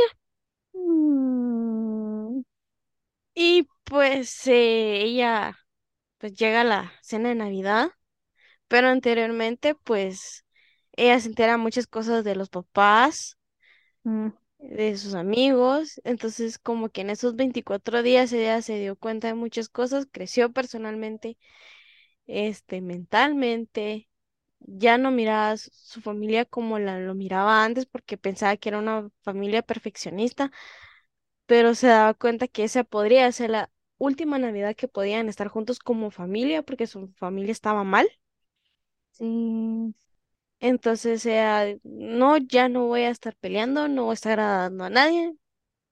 Mm, 0.76 2.44
Y 3.36 3.68
pues 3.86 4.48
eh, 4.48 5.02
ella 5.04 5.58
pues 6.24 6.36
llega 6.36 6.64
la 6.64 6.94
cena 7.04 7.30
de 7.32 7.36
Navidad, 7.36 7.90
pero 8.68 8.90
anteriormente 8.90 9.76
pues 9.76 10.46
ella 10.94 11.20
se 11.20 11.30
entera 11.30 11.58
muchas 11.58 11.88
cosas 11.88 12.24
de 12.26 12.36
los 12.36 12.50
papás, 12.50 13.38
mm, 14.04 14.30
de 14.60 14.98
sus 14.98 15.16
amigos, 15.16 16.02
entonces 16.06 16.60
como 16.60 16.90
que 16.90 17.02
en 17.02 17.12
esos 17.12 17.36
24 17.36 18.04
días 18.04 18.34
ella 18.34 18.62
se 18.62 18.80
dio 18.80 18.96
cuenta 18.98 19.28
de 19.30 19.36
muchas 19.36 19.70
cosas, 19.70 20.08
creció 20.12 20.52
personalmente, 20.54 21.38
este, 22.28 22.82
mentalmente. 22.82 24.10
Ya 24.60 24.98
no 25.00 25.12
miraba 25.12 25.52
a 25.52 25.58
su 25.58 25.72
su 25.74 26.02
familia 26.02 26.46
como 26.46 26.80
la, 26.80 27.00
lo 27.00 27.16
miraba 27.16 27.64
antes 27.66 27.86
porque 27.88 28.18
pensaba 28.18 28.58
que 28.58 28.70
era 28.70 28.80
una 28.80 29.10
familia 29.24 29.62
perfeccionista 29.64 30.52
pero 31.46 31.76
se 31.76 31.88
daba 31.88 32.14
cuenta 32.14 32.48
que 32.48 32.64
esa 32.64 32.84
podría 32.84 33.32
ser 33.32 33.50
la 33.52 33.72
última 34.06 34.40
Navidad 34.40 34.76
que 34.76 34.88
podían 34.88 35.30
estar 35.30 35.48
juntos 35.50 35.80
como 35.80 36.12
familia, 36.12 36.64
porque 36.64 36.88
su 36.88 37.10
familia 37.18 37.52
estaba 37.52 37.84
mal. 37.84 38.08
sí. 39.12 39.94
Entonces 40.60 41.26
ella, 41.26 41.76
no, 41.84 42.38
ya 42.38 42.70
no 42.70 42.88
voy 42.88 43.02
a 43.02 43.10
estar 43.10 43.36
peleando, 43.36 43.88
no 43.90 44.04
voy 44.06 44.12
a 44.12 44.14
estar 44.16 44.40
agradando 44.40 44.86
a 44.86 44.90
nadie, 44.90 45.36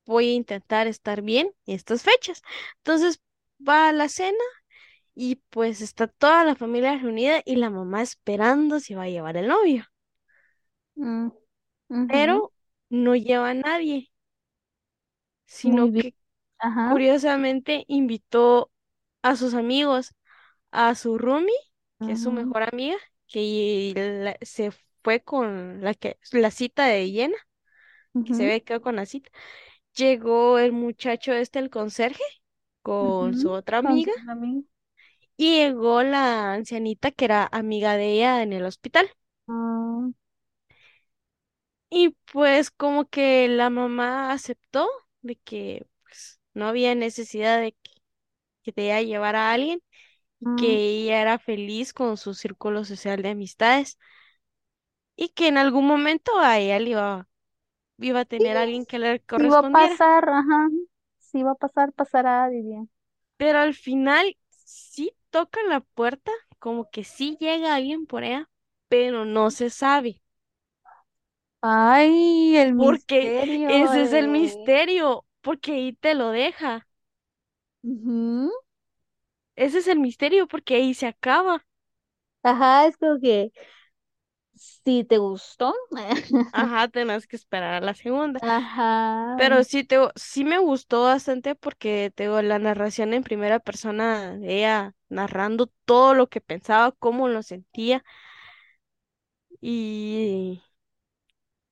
voy 0.06 0.30
a 0.32 0.34
intentar 0.36 0.88
estar 0.88 1.22
bien 1.24 1.54
en 1.68 1.76
estas 1.76 2.04
fechas. 2.04 2.42
Entonces 2.80 3.22
va 3.68 3.90
a 3.90 3.94
la 3.94 4.10
cena 4.10 4.38
y 5.16 5.38
pues 5.52 5.82
está 5.82 6.08
toda 6.08 6.46
la 6.46 6.56
familia 6.56 6.98
reunida 6.98 7.42
y 7.46 7.58
la 7.58 7.70
mamá 7.72 8.02
esperando 8.04 8.80
si 8.82 8.96
va 8.96 9.04
a 9.06 9.10
llevar 9.10 9.38
el 9.38 9.48
novio, 9.50 9.86
Mm, 10.98 11.32
pero 12.06 12.54
no 12.90 13.16
lleva 13.16 13.50
a 13.50 13.54
nadie, 13.56 14.12
sino 15.46 15.92
que 15.92 16.16
Ajá. 16.62 16.88
curiosamente 16.88 17.86
invitó 17.88 18.72
a 19.22 19.36
sus 19.36 19.54
amigos 19.54 20.14
a 20.72 20.96
su 20.96 21.18
roomie, 21.20 21.54
que 22.02 22.14
es 22.14 22.22
su 22.22 22.32
ujú, 22.32 22.34
mejor 22.34 22.64
amiga, 22.64 22.98
que 23.28 23.94
la- 23.96 24.38
se 24.46 24.72
fue 25.04 25.22
con 25.24 25.82
la 25.84 25.94
que 25.96 26.20
la 26.32 26.52
cita 26.52 26.86
de 26.88 27.12
llena, 27.12 27.38
que 28.24 28.34
se 28.36 28.46
ve 28.48 28.64
quedó 28.64 28.82
con 28.82 28.96
la 28.98 29.06
cita. 29.06 29.32
Llegó 29.96 30.60
el 30.60 30.72
muchacho 30.74 31.34
este, 31.34 31.60
el 31.60 31.70
conserje, 31.72 32.24
con 32.84 33.36
su 33.36 33.52
otra 33.52 33.80
amiga, 33.80 34.12
y 35.38 35.58
llegó 35.58 36.04
la 36.04 36.54
ancianita 36.54 37.12
que 37.12 37.26
era 37.26 37.48
amiga 37.52 37.98
de 37.98 38.12
ella 38.14 38.44
en 38.44 38.54
el 38.54 38.66
hospital. 38.66 39.10
Ah, 39.48 40.12
Y 41.90 42.10
pues 42.32 42.72
como 42.72 43.06
que 43.10 43.48
la 43.48 43.70
mamá 43.70 44.32
aceptó 44.32 44.88
de 45.22 45.36
que 45.38 45.86
no 46.54 46.68
había 46.68 46.96
necesidad 46.96 47.60
de 47.62 47.74
que, 47.74 47.92
que 48.64 48.74
te 48.74 48.86
iba 48.88 48.98
a 48.98 49.02
llevar 49.04 49.36
a 49.38 49.54
alguien 49.54 49.82
y 50.40 50.46
mm. 50.46 50.52
que 50.56 50.86
ella 51.04 51.22
era 51.22 51.40
feliz 51.40 51.94
con 51.94 52.18
su 52.18 52.34
círculo 52.36 52.86
social 52.86 53.22
de 53.24 53.30
amistades. 53.32 54.00
y 55.16 55.30
que 55.30 55.48
en 55.48 55.58
algún 55.58 55.88
momento 55.88 56.38
a 56.40 56.60
ella 56.60 56.80
le 56.80 56.90
iba, 56.92 57.28
iba 58.00 58.22
a 58.22 58.26
Sí, 58.38 58.46
tener 58.46 58.58
alguien 58.58 58.86
que 58.88 59.00
le 59.00 59.22
sí 59.36 59.50
va 59.50 59.60
a 59.60 59.64
correspondiera. 59.64 60.04
pasar, 60.04 60.30
ajá. 60.30 60.70
Sí 61.20 61.44
va 61.44 61.52
a 61.54 61.56
pasar, 61.56 61.94
pasará, 61.94 62.50
diría. 62.50 62.86
Pero 63.38 63.60
al 63.60 63.74
final 63.74 64.38
sí 64.50 65.14
toca 65.32 65.62
la 65.64 65.82
puerta, 65.82 66.32
como 66.60 66.90
que 66.92 67.04
sí 67.04 67.38
llega 67.40 67.76
alguien 67.76 68.06
por 68.06 68.24
ella, 68.24 68.50
pero 68.88 69.26
no 69.26 69.52
se 69.52 69.70
sabe, 69.70 70.22
Ay, 71.62 72.56
el 72.58 72.74
porque 72.76 73.36
misterio 73.36 73.68
ese 73.68 74.04
es 74.04 74.14
el 74.14 74.28
misterio, 74.28 75.26
porque 75.42 75.74
ahí 75.74 75.94
te 75.94 76.14
lo 76.16 76.30
deja. 76.32 76.88
Ujú. 77.84 78.50
Ese 79.56 79.78
es 79.80 79.88
el 79.88 79.98
misterio, 80.02 80.46
porque 80.46 80.76
ahí 80.76 80.94
se 80.94 81.08
acaba. 81.08 81.66
Ajá, 82.44 82.86
es 82.88 82.98
como 82.98 83.20
que 83.20 83.52
si 84.56 85.04
te 85.04 85.18
gustó. 85.18 85.74
Ajá, 86.52 86.88
tenés 86.90 87.28
que 87.28 87.36
esperar 87.38 87.76
a 87.76 87.86
la 87.86 87.94
segunda. 87.94 88.42
Ajá. 88.42 88.92
Pero 89.36 89.64
sí, 89.64 89.84
te, 89.84 89.98
sí 90.16 90.44
me 90.46 90.60
gustó 90.60 91.04
bastante 91.04 91.56
porque 91.56 92.12
te 92.16 92.24
digo, 92.26 92.42
la 92.42 92.60
narración 92.60 93.14
en 93.14 93.24
primera 93.24 93.60
persona, 93.60 94.38
ella 94.44 94.96
narrando 95.10 95.68
todo 95.86 96.14
lo 96.14 96.30
que 96.30 96.42
pensaba, 96.42 96.92
cómo 96.94 97.28
lo 97.30 97.44
sentía 97.44 98.04
y 99.62 100.62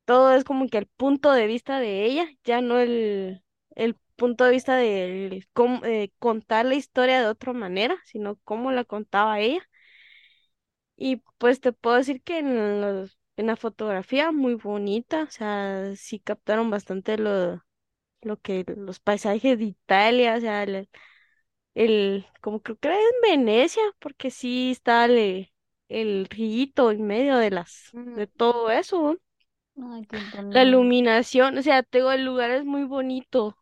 todo 0.06 0.34
es 0.34 0.44
como 0.44 0.68
que 0.70 0.78
el 0.80 0.88
punto 0.88 1.32
de 1.32 1.48
vista 1.48 1.80
de 1.80 2.06
ella, 2.06 2.28
ya 2.44 2.62
no 2.62 2.80
el, 2.80 3.44
el 3.80 3.96
punto 4.18 4.46
de 4.46 4.52
vista 4.52 4.76
de 4.78 5.44
eh, 5.86 6.12
contar 6.20 6.66
la 6.66 6.76
historia 6.76 7.22
de 7.22 7.28
otra 7.28 7.54
manera, 7.54 7.98
sino 8.06 8.38
cómo 8.46 8.72
la 8.72 8.86
contaba 8.86 9.40
ella. 9.42 9.62
Y 10.96 11.18
pues 11.38 11.62
te 11.62 11.72
puedo 11.74 11.96
decir 11.98 12.22
que 12.24 12.40
en, 12.40 12.82
los- 12.82 13.18
en 13.38 13.48
la 13.48 13.56
fotografía 13.56 14.32
muy 14.32 14.56
bonita, 14.56 15.24
o 15.24 15.32
sea, 15.32 15.96
sí 15.96 16.20
captaron 16.20 16.70
bastante 16.70 17.18
lo, 17.18 17.64
lo 18.22 18.38
que 18.42 18.66
los 18.78 19.00
paisajes 19.00 19.60
de 19.60 19.66
Italia, 19.66 20.36
o 20.38 20.42
sea, 20.42 20.64
el, 20.64 20.90
el- 21.76 22.28
como 22.42 22.62
creo 22.62 22.78
que 22.80 22.90
era 22.90 22.98
en 23.00 23.22
Venecia, 23.40 23.84
porque 24.00 24.32
sí 24.32 24.72
está 24.72 25.06
el, 25.06 25.52
el 25.90 26.28
rillito 26.30 26.92
en 26.92 27.08
medio 27.08 27.38
de 27.38 27.52
las, 27.52 27.96
Mm, 27.96 28.16
de 28.16 28.28
todo 28.28 28.72
eso, 28.72 29.18
La 30.52 30.64
iluminación, 30.64 31.58
o 31.58 31.62
sea, 31.64 31.84
tengo 31.84 32.12
el 32.12 32.26
lugar 32.26 32.52
es 32.52 32.66
muy 32.66 32.84
bonito, 32.84 33.58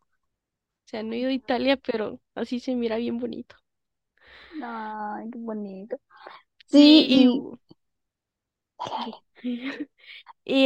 sea, 0.88 1.02
no 1.02 1.14
he 1.14 1.18
ido 1.18 1.30
a 1.30 1.32
Italia, 1.32 1.76
pero 1.76 2.20
así 2.34 2.60
se 2.60 2.74
mira 2.74 2.96
bien 2.96 3.18
bonito. 3.18 3.56
Ay, 4.62 5.30
qué 5.32 5.38
bonito. 5.38 5.96
Sí, 6.66 7.06
Sí, 7.06 7.08
y, 7.08 7.28
y 7.34 7.48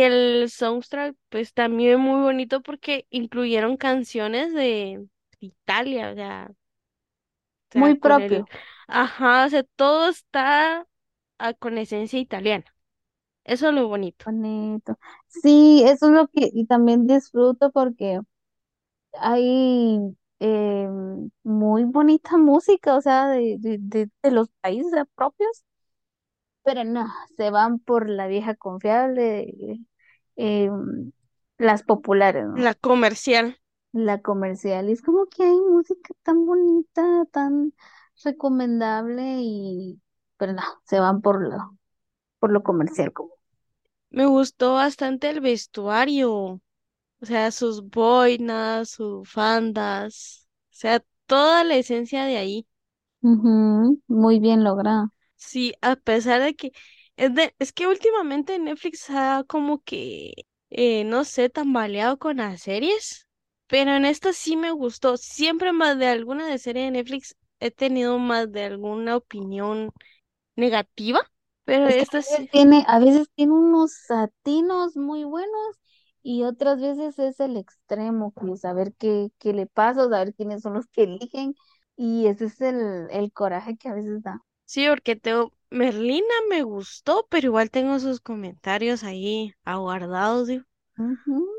el 0.02 0.50
soundtrack, 0.50 1.16
pues 1.28 1.52
también 1.54 2.00
muy 2.00 2.20
bonito 2.22 2.62
porque 2.62 3.06
incluyeron 3.10 3.76
canciones 3.76 4.52
de 4.54 5.06
Italia, 5.40 6.10
o 6.12 6.14
sea, 6.14 6.50
o 6.50 7.72
sea, 7.72 7.84
muy 7.84 7.96
con 7.96 8.20
el, 8.20 8.44
propio. 8.44 8.48
ajá, 8.88 9.46
o 9.46 9.50
sea, 9.50 9.62
todo 9.76 10.08
está 10.08 10.86
ah, 11.38 11.54
con 11.54 11.78
esencia 11.78 12.18
italiana. 12.20 12.64
Eso 13.44 13.68
es 13.68 13.74
lo 13.74 13.88
bonito. 13.88 14.26
Bonito. 14.26 14.98
Sí, 15.28 15.82
eso 15.84 16.06
es 16.06 16.12
lo 16.12 16.28
que 16.28 16.48
y 16.52 16.66
también 16.66 17.06
disfruto 17.06 17.72
porque 17.72 18.20
hay 19.14 19.98
eh, 20.40 20.88
muy 21.42 21.84
bonita 21.84 22.36
música, 22.38 22.96
o 22.96 23.00
sea, 23.00 23.28
de, 23.28 23.56
de, 23.58 23.78
de, 23.80 24.10
de 24.22 24.30
los 24.30 24.48
países 24.60 25.04
propios, 25.14 25.64
pero 26.64 26.84
no, 26.84 27.06
se 27.36 27.50
van 27.50 27.78
por 27.78 28.08
la 28.08 28.26
vieja 28.28 28.54
confiable, 28.54 29.80
eh, 30.36 30.70
las 31.58 31.82
populares, 31.82 32.46
¿no? 32.46 32.56
La 32.56 32.74
comercial. 32.74 33.58
La 33.92 34.20
comercial. 34.22 34.88
Y 34.88 34.92
es 34.92 35.02
como 35.02 35.26
que 35.26 35.42
hay 35.44 35.60
música 35.60 36.14
tan 36.22 36.46
bonita, 36.46 37.24
tan 37.30 37.74
recomendable 38.24 39.38
y, 39.40 40.00
pero 40.36 40.52
no, 40.52 40.62
se 40.84 41.00
van 41.00 41.20
por 41.22 41.42
lo, 41.42 41.76
por 42.40 42.52
lo 42.52 42.62
comercial, 42.62 43.12
como. 43.12 43.32
Me 44.10 44.26
gustó 44.26 44.74
bastante 44.74 45.28
el 45.28 45.40
vestuario. 45.40 46.60
O 47.22 47.26
sea, 47.26 47.50
sus 47.52 47.82
boinas, 47.88 48.90
sus 48.90 49.28
fandas, 49.30 50.48
o 50.72 50.74
sea, 50.76 51.04
toda 51.26 51.64
la 51.64 51.76
esencia 51.76 52.24
de 52.26 52.36
ahí. 52.38 52.66
Ujú, 53.22 54.00
muy 54.06 54.38
bien 54.40 54.62
logrado. 54.64 55.10
Sí, 55.36 55.74
a 55.82 55.96
pesar 55.96 56.40
de 56.42 56.54
que 56.54 56.72
es 57.16 57.34
de, 57.34 57.54
es 57.58 57.72
que 57.72 57.86
últimamente 57.86 58.58
Netflix 58.58 59.10
ha 59.10 59.44
como 59.46 59.82
que, 59.82 60.32
eh, 60.70 61.04
no 61.04 61.24
sé, 61.24 61.48
tambaleado 61.50 62.18
con 62.18 62.36
las 62.38 62.62
series, 62.62 63.26
pero 63.66 63.92
en 63.92 64.04
esta 64.04 64.32
sí 64.32 64.56
me 64.56 64.70
gustó. 64.70 65.16
Siempre 65.16 65.72
más 65.72 65.98
de 65.98 66.06
alguna 66.08 66.46
de 66.48 66.58
serie 66.58 66.84
de 66.84 66.90
Netflix 66.92 67.36
he 67.60 67.70
tenido 67.70 68.18
más 68.18 68.50
de 68.52 68.64
alguna 68.64 69.16
opinión 69.16 69.90
negativa, 70.56 71.20
pero 71.64 71.86
Es 71.86 71.96
que 71.96 72.04
esta 72.04 72.22
a 72.22 72.22
veces 72.38 72.46
sí, 72.46 72.50
tiene, 72.50 72.84
a 72.88 72.98
veces 72.98 73.28
tiene 73.36 73.52
unos 73.52 74.10
atinos 74.10 74.96
muy 74.96 75.24
buenos 75.24 75.76
y 76.22 76.44
otras 76.44 76.80
veces 76.80 77.18
es 77.18 77.40
el 77.40 77.56
extremo, 77.56 78.32
como 78.32 78.56
saber 78.56 78.94
qué, 78.98 79.30
qué 79.38 79.52
le 79.52 79.66
pasa, 79.66 80.08
saber 80.08 80.34
quiénes 80.34 80.62
son 80.62 80.74
los 80.74 80.86
que 80.88 81.04
eligen. 81.04 81.54
Y 81.96 82.26
ese 82.26 82.46
es 82.46 82.60
el, 82.60 83.08
el 83.10 83.32
coraje 83.32 83.76
que 83.76 83.88
a 83.88 83.94
veces 83.94 84.22
da. 84.22 84.42
sí, 84.64 84.86
porque 84.88 85.16
tengo, 85.16 85.52
Merlina 85.70 86.26
me 86.50 86.62
gustó, 86.62 87.26
pero 87.30 87.46
igual 87.48 87.70
tengo 87.70 87.98
sus 87.98 88.20
comentarios 88.20 89.04
ahí 89.04 89.54
aguardados, 89.64 90.48
digo, 90.48 90.64
Ujú, 90.96 91.50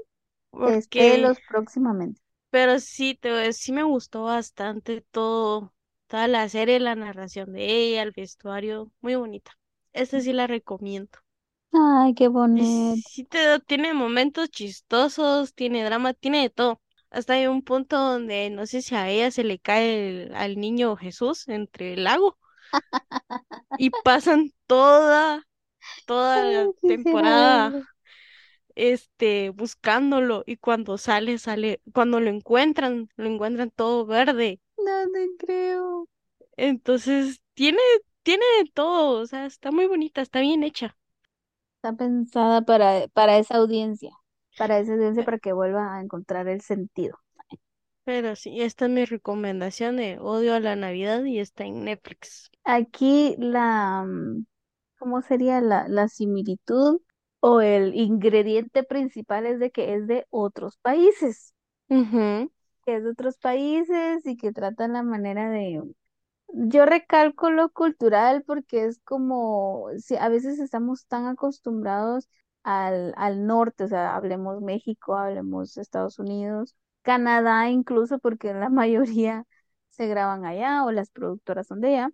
porque 0.50 0.66
Espérelos 0.66 1.40
próximamente. 1.42 2.22
Pero 2.50 2.80
sí, 2.80 3.16
te, 3.16 3.52
sí 3.54 3.72
me 3.74 3.84
gustó 3.84 4.24
bastante 4.24 5.02
todo, 5.12 5.74
toda 6.08 6.28
la 6.28 6.48
serie, 6.50 6.80
la 6.80 6.96
narración 6.96 7.52
de 7.54 7.66
ella, 7.66 8.04
el 8.04 8.12
vestuario, 8.12 8.92
muy 9.02 9.16
bonita. 9.16 9.52
Esta 9.94 10.22
sí 10.22 10.32
la 10.34 10.48
recomiendo. 10.48 11.10
Ay, 11.74 12.14
qué 12.16 12.28
bonito. 12.30 13.04
sí 13.14 13.24
te 13.26 13.60
tiene 13.62 13.94
momentos 13.94 14.50
chistosos, 14.50 15.54
tiene 15.54 15.84
drama, 15.84 16.14
tiene 16.14 16.42
de 16.44 16.50
todo. 16.50 16.82
Hasta 17.10 17.34
hay 17.34 17.48
un 17.48 17.62
punto 17.64 17.98
donde 17.98 18.50
no 18.50 18.66
sé 18.66 18.82
si 18.82 18.96
a 18.96 19.10
ella 19.10 19.32
se 19.32 19.44
le 19.44 19.60
cae 19.60 20.10
el- 20.28 20.36
al 20.36 20.58
niño 20.60 20.96
Jesús 20.96 21.48
entre 21.48 21.94
el 21.94 22.04
lago 22.06 22.38
y 23.76 23.92
pasan 23.92 24.54
toda, 24.68 25.44
toda 26.06 26.44
la 26.46 26.70
Ay, 26.76 26.84
temporada 26.86 27.76
este 28.76 29.52
buscándolo 29.52 30.44
y 30.46 30.58
cuando 30.58 30.98
sale, 30.98 31.38
sale, 31.40 31.82
cuando 31.94 32.20
lo 32.20 32.30
encuentran, 32.30 33.10
lo 33.18 33.28
encuentran 33.30 33.72
todo 33.72 34.06
verde 34.06 34.62
No 34.78 34.98
te 35.12 35.24
creo. 35.40 36.08
Entonces, 36.58 37.42
tiene, 37.54 37.80
tiene 38.24 38.44
de 38.64 38.70
todo, 38.74 39.22
o 39.22 39.26
sea, 39.28 39.46
está 39.46 39.72
muy 39.72 39.86
bonita, 39.88 40.22
está 40.22 40.40
bien 40.42 40.64
hecha. 40.64 40.98
Está 41.84 41.96
pensada 41.98 42.62
para, 42.64 43.08
para 43.10 43.38
esa 43.38 43.58
audiencia, 43.58 44.12
para 44.58 44.80
esa 44.80 44.94
audiencia 44.94 45.22
Pe- 45.22 45.26
para 45.26 45.38
que 45.40 45.54
vuelva 45.54 45.96
a 45.96 46.02
encontrar 46.02 46.48
el 46.48 46.62
sentido. 46.62 47.18
Pero 48.06 48.38
sí, 48.38 48.62
esta 48.62 48.86
es 48.86 48.92
mi 48.92 49.04
recomendación 49.04 49.98
de 49.98 50.18
Odio 50.20 50.56
a 50.56 50.62
la 50.62 50.76
Navidad 50.78 51.26
y 51.26 51.40
está 51.40 51.66
en 51.66 51.84
Netflix. 51.84 52.50
Aquí 52.66 53.36
la, 53.40 54.04
mm, 54.06 54.46
¿cómo 55.00 55.22
sería 55.22 55.62
la, 55.62 55.88
la 55.90 56.08
similitud 56.10 57.02
o 57.42 57.62
el 57.62 57.96
ingrediente 57.96 58.84
principal 58.84 59.46
es 59.46 59.60
de 59.60 59.72
que 59.72 59.96
es 59.96 60.08
de 60.08 60.26
otros 60.32 60.78
países, 60.80 61.54
que 62.86 62.96
es 62.98 63.04
de 63.04 63.10
otros 63.12 63.38
países 63.38 64.26
y 64.26 64.38
que 64.38 64.52
tratan 64.54 64.94
la 64.94 65.04
manera 65.04 65.50
de... 65.50 65.82
Yo 66.56 66.86
recalco 66.86 67.50
lo 67.50 67.70
cultural 67.70 68.44
porque 68.46 68.86
es 68.86 69.00
como, 69.00 69.88
si 69.98 70.16
a 70.18 70.30
veces 70.30 70.60
estamos 70.60 71.06
tan 71.08 71.26
acostumbrados 71.28 72.30
al, 72.64 73.14
al 73.18 73.46
norte, 73.48 73.86
o 73.86 73.88
sea, 73.88 74.16
hablemos 74.16 74.62
México, 74.62 75.18
hablemos 75.18 75.78
Estados 75.78 76.20
Unidos, 76.20 76.76
Canadá 77.02 77.70
incluso, 77.70 78.20
porque 78.20 78.54
la 78.54 78.70
mayoría 78.70 79.46
se 79.90 80.08
graban 80.08 80.46
allá 80.46 80.84
o 80.86 80.92
las 80.92 81.10
productoras 81.12 81.68
son 81.68 81.82
de 81.82 81.90
allá 81.90 82.10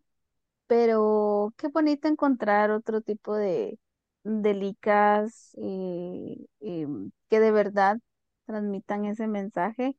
pero 0.68 1.54
qué 1.58 1.68
bonito 1.70 2.08
encontrar 2.08 2.72
otro 2.72 3.02
tipo 3.02 3.36
de, 3.36 3.80
de 4.24 4.54
licas 4.54 5.52
y, 5.58 6.48
y 6.60 6.86
que 7.30 7.40
de 7.40 7.52
verdad 7.52 8.00
transmitan 8.46 9.06
ese 9.06 9.28
mensaje, 9.28 9.96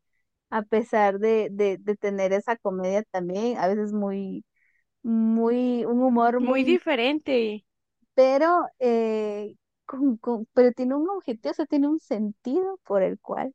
a 0.50 0.62
pesar 0.62 1.18
de, 1.18 1.48
de, 1.52 1.78
de 1.78 1.96
tener 1.96 2.32
esa 2.32 2.56
comedia 2.56 3.02
también, 3.10 3.58
a 3.58 3.68
veces 3.68 3.92
muy, 3.92 4.44
muy, 5.02 5.84
un 5.86 6.02
humor 6.02 6.40
Muy 6.40 6.64
muy, 6.64 6.64
diferente. 6.64 7.64
pero, 8.14 8.66
eh, 8.78 9.56
con, 9.86 10.16
con- 10.18 10.46
pero 10.54 10.72
tiene 10.72 10.94
un 10.94 11.08
objetivo, 11.10 11.50
o 11.52 11.54
sea, 11.54 11.66
tiene 11.66 11.88
un 11.88 12.00
sentido 12.00 12.78
por 12.84 13.02
el 13.02 13.18
cual 13.20 13.54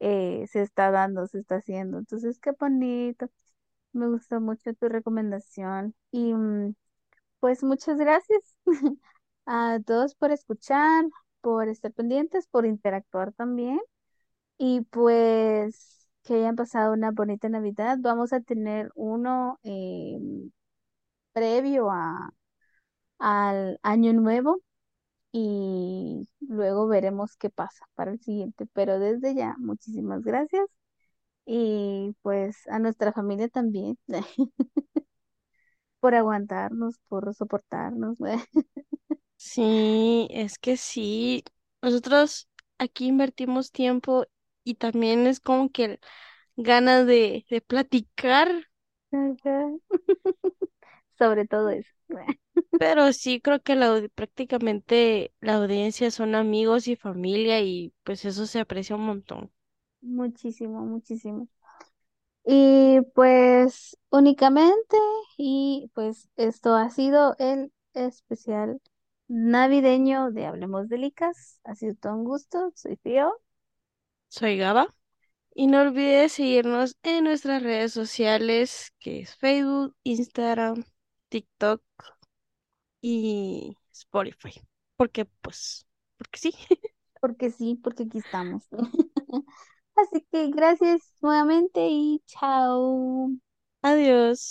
eh, 0.00 0.46
se 0.50 0.62
está 0.62 0.90
dando, 0.90 1.26
se 1.28 1.40
está 1.40 1.56
haciendo. 1.56 1.98
Entonces, 1.98 2.38
qué 2.40 2.52
bonito. 2.58 3.30
Me 3.92 4.08
gustó 4.08 4.40
mucho 4.40 4.74
tu 4.74 4.88
recomendación. 4.88 5.94
Y 6.12 6.34
mm, 6.34 6.74
pues 7.40 7.62
muchas 7.64 7.98
gracias 7.98 8.56
a 9.46 9.80
todos 9.86 10.14
por 10.16 10.32
escuchar, 10.32 11.06
por 11.40 11.68
estar 11.68 11.92
pendientes, 11.92 12.48
por 12.48 12.66
interactuar 12.66 13.32
también 13.34 13.80
y 14.58 14.82
pues 14.82 16.03
que 16.24 16.34
hayan 16.36 16.56
pasado 16.56 16.92
una 16.94 17.10
bonita 17.12 17.48
Navidad. 17.50 17.98
Vamos 18.00 18.32
a 18.32 18.40
tener 18.40 18.90
uno 18.96 19.58
eh, 19.64 20.18
previo 21.32 21.90
a, 21.90 22.30
al 23.18 23.78
Año 23.82 24.12
Nuevo 24.14 24.60
y 25.32 26.28
luego 26.40 26.88
veremos 26.88 27.36
qué 27.38 27.50
pasa 27.50 27.86
para 27.94 28.12
el 28.12 28.20
siguiente. 28.20 28.66
Pero 28.74 28.98
desde 29.00 29.34
ya, 29.36 29.56
muchísimas 29.58 30.22
gracias 30.24 30.66
y 31.46 32.14
pues 32.22 32.68
a 32.68 32.78
nuestra 32.80 33.12
familia 33.12 33.48
también 33.48 33.98
por 36.00 36.14
aguantarnos, 36.14 36.98
por 37.08 37.34
soportarnos. 37.34 38.18
Sí, 39.36 40.26
es 40.30 40.58
que 40.58 40.76
sí. 40.76 41.44
Nosotros 41.82 42.48
aquí 42.78 43.06
invertimos 43.06 43.70
tiempo 43.72 44.26
y 44.64 44.74
también 44.76 45.26
es 45.26 45.40
como 45.40 45.70
que 45.70 46.00
ganas 46.56 47.06
de, 47.06 47.46
de 47.50 47.60
platicar, 47.62 48.68
Ajá. 49.12 49.78
Sobre 51.18 51.46
todo 51.46 51.70
eso. 51.70 51.90
pero 52.76 53.12
sí 53.12 53.40
creo 53.40 53.62
que 53.62 53.74
la, 53.76 54.08
prácticamente 54.14 55.34
la 55.40 55.54
audiencia 55.56 56.10
son 56.10 56.34
amigos 56.34 56.88
y 56.88 56.96
familia 56.96 57.60
y 57.60 57.94
pues 58.04 58.24
eso 58.24 58.46
se 58.46 58.60
aprecia 58.60 58.96
un 58.96 59.06
montón. 59.06 59.52
Muchísimo, 60.02 60.80
muchísimo. 60.84 61.48
Y 62.44 63.00
pues 63.14 63.96
únicamente, 64.10 64.96
y 65.38 65.90
pues 65.94 66.28
esto 66.36 66.74
ha 66.74 66.90
sido 66.90 67.36
el 67.38 67.72
especial 67.94 68.80
navideño 69.28 70.30
de 70.32 70.46
Hablemos 70.46 70.88
de 70.88 70.98
Licas. 70.98 71.60
Ha 71.64 71.74
sido 71.76 71.94
todo 71.96 72.14
un 72.16 72.24
gusto. 72.24 72.72
Soy 72.76 72.96
Fío. 72.98 73.32
Soy 74.36 74.56
Gaba. 74.58 74.94
Y 75.54 75.68
no 75.68 75.82
olvides 75.82 76.32
seguirnos 76.34 76.96
en 77.04 77.24
nuestras 77.24 77.62
redes 77.62 77.92
sociales, 77.92 78.92
que 79.00 79.20
es 79.20 79.36
Facebook, 79.36 79.96
Instagram, 80.04 80.84
TikTok 81.30 81.82
y 83.00 83.76
Spotify. 83.92 84.52
Porque, 84.96 85.24
pues, 85.26 85.86
porque 86.16 86.38
sí. 86.38 86.52
porque 87.20 87.50
sí, 87.50 87.80
porque 87.82 88.04
aquí 88.04 88.18
estamos. 88.18 88.64
Así 89.96 90.26
que 90.32 90.50
gracias 90.50 91.00
nuevamente 91.20 91.86
y 91.88 92.22
chao. 92.26 93.30
Adiós. 93.82 94.44